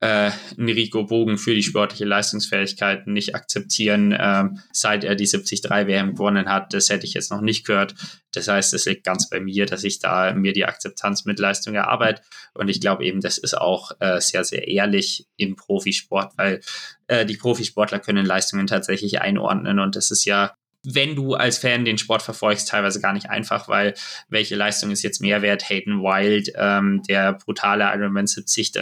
äh, 0.00 0.30
Enrico 0.56 1.04
Bogen 1.04 1.36
für 1.36 1.54
die 1.54 1.62
sportliche 1.62 2.06
Leistungsfähigkeit 2.06 3.06
nicht 3.06 3.34
akzeptieren, 3.34 4.16
ähm, 4.18 4.60
seit 4.72 5.04
er 5.04 5.14
die 5.14 5.26
73 5.26 5.70
WM 5.70 6.14
gewonnen 6.14 6.48
hat. 6.48 6.72
Das 6.72 6.88
hätte 6.88 7.06
ich 7.06 7.14
jetzt 7.14 7.30
noch 7.30 7.42
nicht 7.42 7.66
gehört. 7.66 7.94
Das 8.32 8.48
heißt, 8.48 8.72
es 8.72 8.86
liegt 8.86 9.04
ganz 9.04 9.28
bei 9.28 9.40
mir, 9.40 9.66
dass 9.66 9.84
ich 9.84 9.98
da 9.98 10.32
mir 10.32 10.54
die 10.54 10.64
Akzeptanz 10.64 11.26
mit 11.26 11.38
Leistung 11.38 11.74
erarbeite. 11.74 12.22
Und 12.54 12.68
ich 12.68 12.80
glaube 12.80 13.04
eben, 13.04 13.20
das 13.20 13.36
ist 13.36 13.56
auch 13.56 13.92
äh, 14.00 14.20
sehr, 14.20 14.44
sehr 14.44 14.68
ehrlich 14.68 15.26
im 15.36 15.56
Profisport, 15.56 16.32
weil 16.36 16.60
äh, 17.08 17.26
die 17.26 17.36
Profisportler 17.36 17.98
können 17.98 18.24
Leistungen 18.24 18.66
tatsächlich 18.66 19.20
einordnen. 19.20 19.78
Und 19.78 19.96
das 19.96 20.10
ist 20.10 20.24
ja 20.24 20.54
wenn 20.82 21.14
du 21.14 21.34
als 21.34 21.58
Fan 21.58 21.84
den 21.84 21.98
Sport 21.98 22.22
verfolgst, 22.22 22.68
teilweise 22.68 23.02
gar 23.02 23.12
nicht 23.12 23.28
einfach, 23.28 23.68
weil 23.68 23.92
welche 24.30 24.56
Leistung 24.56 24.90
ist 24.90 25.02
jetzt 25.02 25.20
mehr 25.20 25.42
wert? 25.42 25.68
Hayden 25.68 26.00
Wild, 26.00 26.52
ähm, 26.56 27.02
der 27.06 27.34
brutale 27.34 27.84
Ironman 27.84 28.24
73 28.24 28.72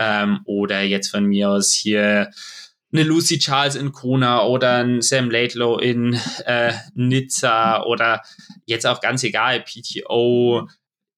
ähm, 0.00 0.40
oder 0.44 0.82
jetzt 0.82 1.08
von 1.08 1.26
mir 1.26 1.50
aus 1.50 1.70
hier 1.70 2.30
eine 2.92 3.04
Lucy 3.04 3.38
Charles 3.38 3.76
in 3.76 3.92
Kona 3.92 4.44
oder 4.44 4.78
ein 4.82 5.02
Sam 5.02 5.30
Laidlow 5.30 5.78
in 5.78 6.18
äh, 6.44 6.72
Nizza 6.94 7.84
oder 7.84 8.22
jetzt 8.66 8.86
auch 8.86 9.00
ganz 9.00 9.22
egal, 9.22 9.62
PTO, 9.62 10.66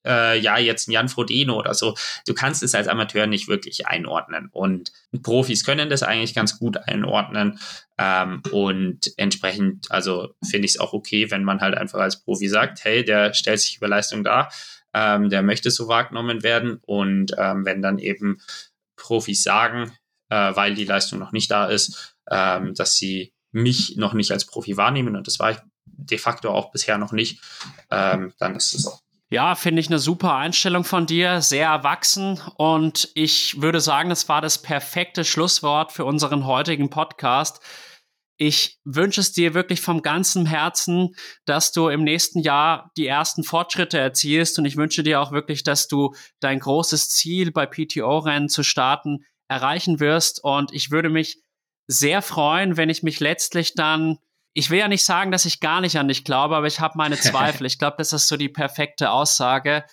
äh, 0.05 0.39
ja, 0.39 0.59
jetzt 0.59 0.89
ein 0.89 0.93
Jan 0.93 1.09
Frodeno 1.09 1.59
oder 1.59 1.75
so. 1.75 1.95
Du 2.27 2.35
kannst 2.35 2.63
es 2.63 2.75
als 2.75 2.89
Amateur 2.89 3.27
nicht 3.27 3.49
wirklich 3.49 3.87
einordnen. 3.87 4.49
Und 4.53 4.93
Profis 5.23 5.65
können 5.65 5.89
das 5.89 6.03
eigentlich 6.03 6.35
ganz 6.35 6.59
gut 6.59 6.77
einordnen. 6.89 7.59
Ähm, 7.99 8.43
und 8.51 9.13
entsprechend, 9.17 9.91
also 9.91 10.35
finde 10.45 10.67
ich 10.67 10.73
es 10.73 10.81
auch 10.81 10.93
okay, 10.93 11.31
wenn 11.31 11.45
man 11.45 11.61
halt 11.61 11.77
einfach 11.77 12.01
als 12.01 12.23
Profi 12.23 12.49
sagt, 12.49 12.85
hey, 12.85 13.05
der 13.05 13.33
stellt 13.33 13.61
sich 13.61 13.77
über 13.77 13.89
Leistung 13.89 14.25
dar, 14.25 14.53
ähm, 14.93 15.31
der 15.31 15.43
möchte 15.43 15.71
so 15.71 15.89
wahrgenommen 15.89 16.43
werden. 16.43 16.81
Und 16.83 17.33
ähm, 17.39 17.65
wenn 17.65 17.81
dann 17.81 17.99
eben 17.99 18.39
Profis 19.03 19.43
sagen, 19.43 19.93
äh, 20.31 20.55
weil 20.55 20.75
die 20.75 20.85
Leistung 20.85 21.19
noch 21.19 21.33
nicht 21.33 21.51
da 21.51 21.67
ist, 21.67 22.15
ähm, 22.31 22.75
dass 22.75 22.95
sie 22.95 23.33
mich 23.51 23.97
noch 23.97 24.15
nicht 24.15 24.33
als 24.33 24.47
Profi 24.47 24.77
wahrnehmen. 24.77 25.17
Und 25.17 25.27
das 25.27 25.39
war 25.39 25.51
ich 25.51 25.59
de 25.85 26.19
facto 26.19 26.51
auch 26.51 26.71
bisher 26.71 26.97
noch 26.97 27.13
nicht, 27.13 27.41
ähm, 27.91 28.33
dann 28.39 28.55
ist 28.57 28.75
es 28.75 28.87
auch 28.87 29.01
ja, 29.33 29.55
finde 29.55 29.81
ich 29.81 29.87
eine 29.87 29.99
super 29.99 30.35
Einstellung 30.35 30.85
von 30.85 31.07
dir, 31.07 31.41
sehr 31.41 31.69
erwachsen. 31.69 32.39
Und 32.57 33.09
ich 33.15 33.63
würde 33.63 33.81
sagen, 33.81 34.11
das 34.11 34.29
war 34.29 34.43
das 34.43 34.61
perfekte 34.61 35.25
Schlusswort 35.25 35.91
für 35.91 36.05
unseren 36.05 36.45
heutigen 36.45 36.91
Podcast. 36.91 37.63
Ich 38.45 38.81
wünsche 38.83 39.21
es 39.21 39.31
dir 39.31 39.55
wirklich 39.55 39.81
vom 39.81 40.03
ganzen 40.03 40.47
Herzen, 40.47 41.15
dass 41.45 41.71
du 41.71 41.87
im 41.87 42.03
nächsten 42.03 42.41
Jahr 42.41 42.91
die 42.97 43.07
ersten 43.07 43.45
Fortschritte 43.45 44.01
erzielst 44.01 44.59
und 44.59 44.65
ich 44.65 44.77
wünsche 44.77 45.05
dir 45.05 45.21
auch 45.21 45.31
wirklich, 45.31 45.63
dass 45.63 45.87
du 45.87 46.13
dein 46.41 46.59
großes 46.59 47.09
Ziel 47.11 47.53
bei 47.53 47.67
PTO-Rennen 47.67 48.49
zu 48.49 48.65
starten 48.65 49.25
erreichen 49.47 50.01
wirst 50.01 50.43
und 50.43 50.73
ich 50.73 50.91
würde 50.91 51.09
mich 51.09 51.41
sehr 51.87 52.21
freuen, 52.21 52.77
wenn 52.77 52.91
ich 52.91 53.05
mich 53.05 53.21
letztlich 53.21 53.75
dann 53.77 54.19
ich 54.55 54.71
will 54.71 54.81
ja 54.81 54.89
nicht 54.89 55.05
sagen, 55.05 55.31
dass 55.31 55.45
ich 55.45 55.61
gar 55.61 55.81
nicht 55.81 55.97
an 55.97 56.09
dich 56.09 56.25
glaube, 56.25 56.57
aber 56.57 56.67
ich 56.67 56.81
habe 56.81 56.99
meine 56.99 57.17
Zweifel. 57.21 57.65
ich 57.65 57.79
glaube, 57.79 57.95
das 57.99 58.13
ist 58.13 58.27
so 58.27 58.37
die 58.37 58.49
perfekte 58.49 59.13
Aussage, 59.13 59.85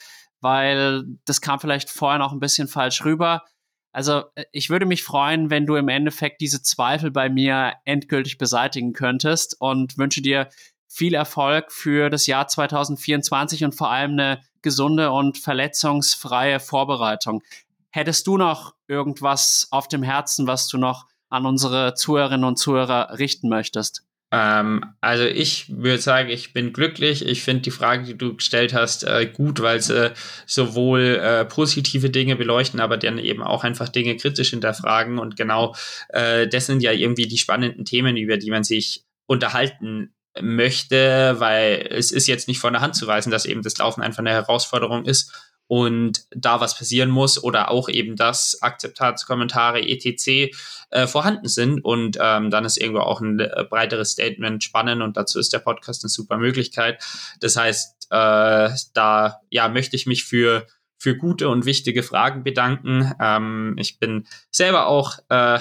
weil 0.42 1.04
das 1.24 1.42
kam 1.42 1.60
vielleicht 1.60 1.92
vorher 1.92 2.18
noch 2.18 2.34
ein 2.34 2.40
bisschen 2.40 2.68
falsch 2.68 3.06
rüber. 3.06 3.44
Also 3.92 4.24
äh, 4.36 4.46
ich 4.52 4.70
würde 4.70 4.86
mich 4.86 5.04
freuen, 5.04 5.50
wenn 5.50 5.66
du 5.66 5.76
im 5.76 5.90
Endeffekt 5.90 6.42
diese 6.42 6.62
Zweifel 6.62 7.12
bei 7.12 7.30
mir 7.30 7.74
endgültig 7.86 8.38
beseitigen 8.38 8.94
könntest 8.94 9.56
und 9.60 9.98
wünsche 9.98 10.22
dir 10.22 10.50
viel 10.88 11.14
Erfolg 11.14 11.72
für 11.72 12.10
das 12.10 12.26
Jahr 12.26 12.48
2024 12.48 13.64
und 13.64 13.76
vor 13.76 13.92
allem 13.92 14.12
eine 14.12 14.42
gesunde 14.62 15.12
und 15.12 15.38
verletzungsfreie 15.38 16.60
Vorbereitung. 16.60 17.44
Hättest 17.92 18.28
du 18.28 18.38
noch 18.38 18.76
irgendwas 18.88 19.68
auf 19.72 19.88
dem 19.88 20.04
Herzen, 20.04 20.48
was 20.48 20.68
du 20.68 20.78
noch 20.78 21.06
an 21.30 21.46
unsere 21.46 21.94
Zuhörerinnen 21.94 22.44
und 22.44 22.58
Zuhörer 22.58 23.18
richten 23.18 23.50
möchtest? 23.50 24.04
Ähm, 24.32 24.86
also 25.02 25.24
ich 25.24 25.66
würde 25.70 26.00
sagen, 26.00 26.30
ich 26.30 26.54
bin 26.54 26.72
glücklich. 26.72 27.26
Ich 27.26 27.44
finde 27.44 27.64
die 27.64 27.72
Frage, 27.72 28.04
die 28.04 28.18
du 28.18 28.36
gestellt 28.36 28.74
hast, 28.74 29.04
äh, 29.04 29.26
gut, 29.26 29.62
weil 29.62 29.82
sie 29.82 30.08
äh, 30.08 30.12
sowohl 30.46 31.20
äh, 31.22 31.46
positive 31.46 32.10
Dinge 32.10 32.36
beleuchten, 32.36 32.80
aber 32.80 32.98
dann 32.98 33.18
eben 33.18 33.42
auch 33.42 33.64
einfach 33.64 33.90
Dinge 33.90 34.16
kritisch 34.18 34.52
hinterfragen. 34.52 35.18
Und 35.18 35.36
genau 35.36 35.76
äh, 36.10 36.48
das 36.48 36.68
sind 36.68 36.82
ja 36.82 36.92
irgendwie 36.92 37.28
die 37.28 37.38
spannenden 37.38 37.86
Themen, 37.86 38.18
über 38.18 38.38
die 38.38 38.52
man 38.52 38.64
sich 38.64 39.04
unterhalten 39.26 40.14
möchte, 40.40 41.36
weil 41.40 41.88
es 41.90 42.12
ist 42.12 42.28
jetzt 42.28 42.48
nicht 42.48 42.60
von 42.60 42.74
der 42.74 42.82
Hand 42.82 42.96
zu 42.96 43.08
weisen, 43.08 43.32
dass 43.32 43.46
eben 43.46 43.64
das 43.64 43.78
Laufen 43.78 44.02
einfach 44.02 44.20
eine 44.20 44.30
Herausforderung 44.30 45.06
ist 45.06 45.34
und 45.70 46.26
da 46.32 46.60
was 46.62 46.76
passieren 46.76 47.12
muss 47.12 47.42
oder 47.42 47.70
auch 47.70 47.90
eben, 47.90 48.16
dass 48.16 48.60
Akzeptanzkommentare 48.64 49.80
etc. 49.88 50.52
Äh, 50.90 51.06
vorhanden 51.06 51.48
sind 51.48 51.86
und 51.86 52.18
ähm, 52.20 52.50
dann 52.50 52.66
ist 52.66 52.78
irgendwo 52.78 53.02
auch 53.02 53.22
ein 53.22 53.40
äh, 53.40 53.66
breiteres 53.70 54.14
Statement 54.14 54.64
spannend 54.64 55.04
und 55.04 55.16
dazu 55.16 55.38
ist 55.38 55.54
der 55.54 55.60
Podcast 55.60 56.04
eine 56.04 56.10
super 56.10 56.38
Möglichkeit. 56.38 57.04
Das 57.40 57.56
heißt, 57.56 58.08
äh, 58.10 58.70
da 58.96 59.42
ja 59.52 59.70
möchte 59.70 59.96
ich 59.96 60.08
mich 60.08 60.24
für 60.24 60.66
für 60.98 61.16
gute 61.16 61.48
und 61.50 61.66
wichtige 61.66 62.02
Fragen 62.02 62.44
bedanken. 62.44 63.14
Ähm, 63.22 63.76
ich 63.78 64.00
bin 64.00 64.26
selber 64.52 64.88
auch 64.88 65.20
äh, 65.30 65.60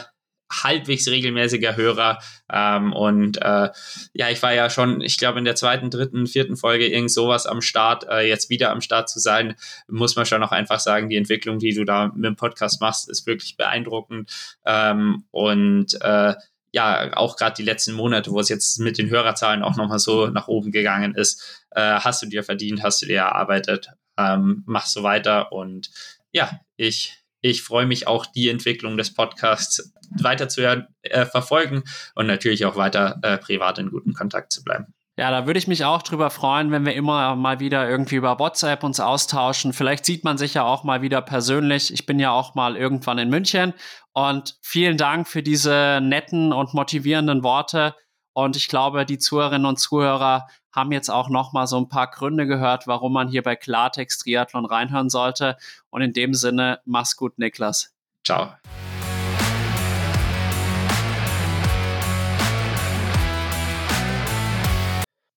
halbwegs 0.50 1.08
regelmäßiger 1.08 1.76
Hörer. 1.76 2.18
Ähm, 2.50 2.92
und 2.92 3.40
äh, 3.42 3.68
ja, 4.12 4.30
ich 4.30 4.42
war 4.42 4.54
ja 4.54 4.70
schon, 4.70 5.00
ich 5.00 5.18
glaube, 5.18 5.38
in 5.38 5.44
der 5.44 5.54
zweiten, 5.54 5.90
dritten, 5.90 6.26
vierten 6.26 6.56
Folge 6.56 6.86
irgend 6.86 7.10
sowas 7.10 7.46
am 7.46 7.60
Start. 7.60 8.06
Äh, 8.08 8.28
jetzt 8.28 8.50
wieder 8.50 8.70
am 8.70 8.80
Start 8.80 9.08
zu 9.08 9.18
sein, 9.18 9.54
muss 9.88 10.16
man 10.16 10.26
schon 10.26 10.42
auch 10.42 10.52
einfach 10.52 10.80
sagen, 10.80 11.08
die 11.08 11.16
Entwicklung, 11.16 11.58
die 11.58 11.74
du 11.74 11.84
da 11.84 12.08
mit 12.14 12.24
dem 12.24 12.36
Podcast 12.36 12.80
machst, 12.80 13.08
ist 13.08 13.26
wirklich 13.26 13.56
beeindruckend. 13.56 14.30
Ähm, 14.64 15.24
und 15.30 16.00
äh, 16.00 16.34
ja, 16.72 17.16
auch 17.16 17.36
gerade 17.36 17.56
die 17.56 17.62
letzten 17.62 17.94
Monate, 17.94 18.30
wo 18.30 18.40
es 18.40 18.48
jetzt 18.48 18.78
mit 18.78 18.98
den 18.98 19.10
Hörerzahlen 19.10 19.62
auch 19.62 19.76
nochmal 19.76 19.98
so 19.98 20.28
nach 20.28 20.48
oben 20.48 20.70
gegangen 20.70 21.14
ist, 21.14 21.64
äh, 21.70 21.80
hast 21.80 22.22
du 22.22 22.26
dir 22.26 22.44
verdient, 22.44 22.82
hast 22.82 23.00
du 23.02 23.06
dir 23.06 23.18
erarbeitet, 23.18 23.90
ähm, 24.18 24.64
mach 24.66 24.86
so 24.86 25.02
weiter 25.02 25.52
und 25.52 25.90
ja, 26.32 26.60
ich 26.76 27.18
ich 27.40 27.62
freue 27.62 27.86
mich 27.86 28.06
auch, 28.06 28.26
die 28.26 28.48
Entwicklung 28.48 28.96
des 28.96 29.14
Podcasts 29.14 29.92
weiter 30.10 30.48
zu 30.48 30.62
äh, 30.62 31.26
verfolgen 31.26 31.84
und 32.14 32.26
natürlich 32.26 32.64
auch 32.64 32.76
weiter 32.76 33.18
äh, 33.22 33.38
privat 33.38 33.78
in 33.78 33.90
gutem 33.90 34.14
Kontakt 34.14 34.52
zu 34.52 34.62
bleiben. 34.62 34.94
Ja, 35.18 35.32
da 35.32 35.46
würde 35.46 35.58
ich 35.58 35.66
mich 35.66 35.84
auch 35.84 36.02
drüber 36.02 36.30
freuen, 36.30 36.70
wenn 36.70 36.86
wir 36.86 36.94
immer 36.94 37.34
mal 37.34 37.58
wieder 37.58 37.90
irgendwie 37.90 38.14
über 38.14 38.38
WhatsApp 38.38 38.84
uns 38.84 39.00
austauschen. 39.00 39.72
Vielleicht 39.72 40.04
sieht 40.04 40.22
man 40.22 40.38
sich 40.38 40.54
ja 40.54 40.62
auch 40.62 40.84
mal 40.84 41.02
wieder 41.02 41.22
persönlich. 41.22 41.92
Ich 41.92 42.06
bin 42.06 42.20
ja 42.20 42.30
auch 42.30 42.54
mal 42.54 42.76
irgendwann 42.76 43.18
in 43.18 43.28
München. 43.28 43.74
Und 44.12 44.56
vielen 44.62 44.96
Dank 44.96 45.26
für 45.26 45.42
diese 45.42 45.98
netten 46.00 46.52
und 46.52 46.72
motivierenden 46.72 47.42
Worte. 47.42 47.96
Und 48.32 48.54
ich 48.54 48.68
glaube, 48.68 49.04
die 49.04 49.18
Zuhörerinnen 49.18 49.66
und 49.66 49.80
Zuhörer 49.80 50.46
haben 50.78 50.92
jetzt 50.92 51.10
auch 51.10 51.28
noch 51.28 51.52
mal 51.52 51.66
so 51.66 51.76
ein 51.76 51.88
paar 51.88 52.08
Gründe 52.10 52.46
gehört, 52.46 52.86
warum 52.86 53.12
man 53.12 53.28
hier 53.28 53.42
bei 53.42 53.56
Klartext 53.56 54.22
Triathlon 54.22 54.64
reinhören 54.64 55.10
sollte. 55.10 55.56
Und 55.90 56.02
in 56.02 56.12
dem 56.12 56.34
Sinne, 56.34 56.80
mach's 56.84 57.16
gut, 57.16 57.38
Niklas. 57.38 57.92
Ciao. 58.24 58.52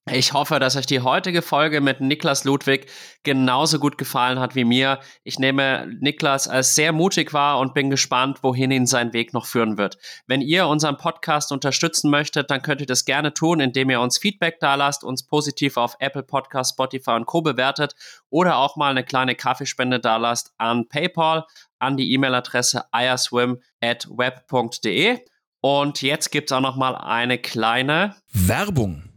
Ich 0.09 0.33
hoffe, 0.33 0.59
dass 0.59 0.75
euch 0.75 0.87
die 0.87 1.01
heutige 1.01 1.43
Folge 1.43 1.79
mit 1.79 2.01
Niklas 2.01 2.43
Ludwig 2.43 2.89
genauso 3.21 3.77
gut 3.77 3.99
gefallen 3.99 4.39
hat 4.39 4.55
wie 4.55 4.63
mir. 4.63 4.99
Ich 5.23 5.37
nehme 5.37 5.87
Niklas 5.99 6.47
als 6.47 6.73
sehr 6.73 6.91
mutig 6.91 7.33
wahr 7.33 7.59
und 7.59 7.75
bin 7.75 7.91
gespannt, 7.91 8.39
wohin 8.41 8.71
ihn 8.71 8.87
sein 8.87 9.13
Weg 9.13 9.31
noch 9.31 9.45
führen 9.45 9.77
wird. 9.77 9.99
Wenn 10.25 10.41
ihr 10.41 10.65
unseren 10.65 10.97
Podcast 10.97 11.51
unterstützen 11.51 12.09
möchtet, 12.09 12.49
dann 12.49 12.63
könnt 12.63 12.81
ihr 12.81 12.87
das 12.87 13.05
gerne 13.05 13.31
tun, 13.35 13.59
indem 13.59 13.91
ihr 13.91 14.01
uns 14.01 14.17
Feedback 14.17 14.59
da 14.59 14.73
lasst, 14.73 15.03
uns 15.03 15.27
positiv 15.27 15.77
auf 15.77 15.95
Apple 15.99 16.23
Podcast, 16.23 16.73
Spotify 16.73 17.11
und 17.11 17.27
Co. 17.27 17.43
bewertet 17.43 17.93
oder 18.31 18.57
auch 18.57 18.77
mal 18.77 18.89
eine 18.89 19.03
kleine 19.03 19.35
Kaffeespende 19.35 19.99
da 19.99 20.17
lasst 20.17 20.51
an 20.57 20.89
PayPal, 20.89 21.45
an 21.77 21.95
die 21.95 22.11
E-Mail-Adresse 22.11 22.85
iaswim 22.91 23.61
at 23.81 24.07
web.de. 24.09 25.19
Und 25.61 26.01
jetzt 26.01 26.31
gibt's 26.31 26.51
auch 26.51 26.59
noch 26.59 26.75
mal 26.75 26.95
eine 26.95 27.37
kleine 27.37 28.15
Werbung. 28.33 29.10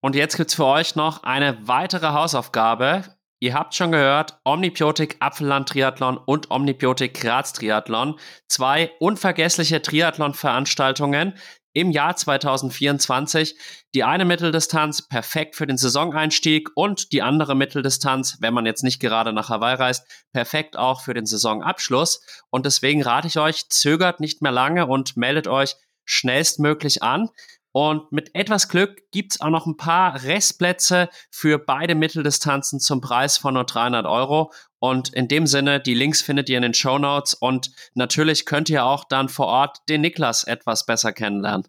Und 0.00 0.14
jetzt 0.14 0.36
gibt's 0.36 0.54
für 0.54 0.66
euch 0.66 0.96
noch 0.96 1.22
eine 1.22 1.66
weitere 1.66 2.08
Hausaufgabe. 2.08 3.04
Ihr 3.42 3.54
habt 3.54 3.74
schon 3.74 3.92
gehört, 3.92 4.38
Omnibiotik 4.44 5.16
Apfelland 5.20 5.68
Triathlon 5.68 6.18
und 6.18 6.50
Omnibiotik 6.50 7.20
Graz 7.20 7.52
Triathlon. 7.52 8.18
Zwei 8.48 8.92
unvergessliche 8.98 9.80
Triathlon-Veranstaltungen 9.80 11.34
im 11.72 11.90
Jahr 11.90 12.16
2024. 12.16 13.56
Die 13.94 14.04
eine 14.04 14.24
Mitteldistanz 14.24 15.06
perfekt 15.06 15.56
für 15.56 15.66
den 15.66 15.78
Saisoneinstieg 15.78 16.68
und 16.74 17.12
die 17.12 17.22
andere 17.22 17.54
Mitteldistanz, 17.54 18.38
wenn 18.40 18.54
man 18.54 18.66
jetzt 18.66 18.84
nicht 18.84 19.00
gerade 19.00 19.32
nach 19.32 19.48
Hawaii 19.48 19.76
reist, 19.76 20.06
perfekt 20.32 20.76
auch 20.76 21.00
für 21.00 21.14
den 21.14 21.26
Saisonabschluss. 21.26 22.22
Und 22.50 22.66
deswegen 22.66 23.02
rate 23.02 23.28
ich 23.28 23.38
euch, 23.38 23.68
zögert 23.68 24.20
nicht 24.20 24.42
mehr 24.42 24.52
lange 24.52 24.86
und 24.86 25.16
meldet 25.16 25.48
euch 25.48 25.76
schnellstmöglich 26.04 27.02
an 27.02 27.30
Und 27.72 28.10
mit 28.10 28.34
etwas 28.34 28.68
Glück 28.68 29.10
gibt's 29.12 29.40
auch 29.40 29.50
noch 29.50 29.66
ein 29.66 29.76
paar 29.76 30.22
Restplätze 30.24 31.08
für 31.30 31.58
beide 31.58 31.94
Mitteldistanzen 31.94 32.80
zum 32.80 33.00
Preis 33.00 33.38
von 33.38 33.54
nur 33.54 33.64
300 33.64 34.06
Euro. 34.06 34.52
Und 34.80 35.12
in 35.12 35.28
dem 35.28 35.46
Sinne, 35.46 35.80
die 35.80 35.94
Links 35.94 36.22
findet 36.22 36.48
ihr 36.48 36.56
in 36.56 36.62
den 36.62 36.74
Show 36.74 36.98
Notes. 36.98 37.34
Und 37.34 37.70
natürlich 37.94 38.44
könnt 38.44 38.70
ihr 38.70 38.84
auch 38.84 39.04
dann 39.04 39.28
vor 39.28 39.46
Ort 39.46 39.78
den 39.88 40.00
Niklas 40.00 40.44
etwas 40.44 40.86
besser 40.86 41.12
kennenlernen. 41.12 41.68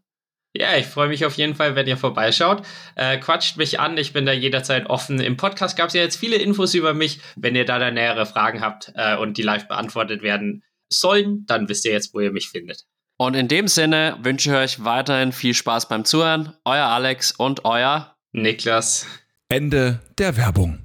Ja, 0.54 0.76
ich 0.76 0.86
freue 0.86 1.08
mich 1.08 1.26
auf 1.26 1.36
jeden 1.36 1.56
Fall, 1.56 1.76
wenn 1.76 1.88
ihr 1.88 1.96
vorbeischaut. 1.96 2.64
Äh, 2.96 3.20
quatscht 3.20 3.56
mich 3.56 3.80
an, 3.80 3.98
ich 3.98 4.12
bin 4.12 4.26
da 4.26 4.34
jederzeit 4.34 4.90
offen. 4.90 5.22
Im 5.22 5.38
Podcast 5.38 5.78
gab 5.78 5.88
es 5.88 5.94
ja 5.94 6.02
jetzt 6.02 6.18
viele 6.18 6.36
Infos 6.36 6.74
über 6.74 6.94
mich. 6.94 7.22
Wenn 7.38 7.56
ihr 7.56 7.64
da 7.64 7.80
dann 7.80 7.94
nähere 7.94 8.26
Fragen 8.26 8.60
habt 8.60 8.92
äh, 8.96 9.16
und 9.16 9.38
die 9.38 9.44
live 9.44 9.70
beantwortet 9.70 10.24
werden 10.24 10.64
sollen, 10.90 11.46
dann 11.46 11.70
wisst 11.70 11.86
ihr 11.86 11.94
jetzt, 11.94 12.14
wo 12.14 12.20
ihr 12.20 12.34
mich 12.34 12.50
findet. 12.50 12.86
Und 13.22 13.36
in 13.36 13.48
dem 13.48 13.68
Sinne 13.68 14.18
wünsche 14.24 14.50
ich 14.50 14.56
euch 14.56 14.84
weiterhin 14.84 15.32
viel 15.32 15.54
Spaß 15.54 15.88
beim 15.88 16.06
Zuhören. 16.06 16.56
Euer 16.66 16.88
Alex 16.88 17.32
und 17.32 17.66
euer 17.66 18.16
Niklas. 18.32 19.06
Ende 19.48 20.00
der 20.18 20.38
Werbung. 20.38 20.80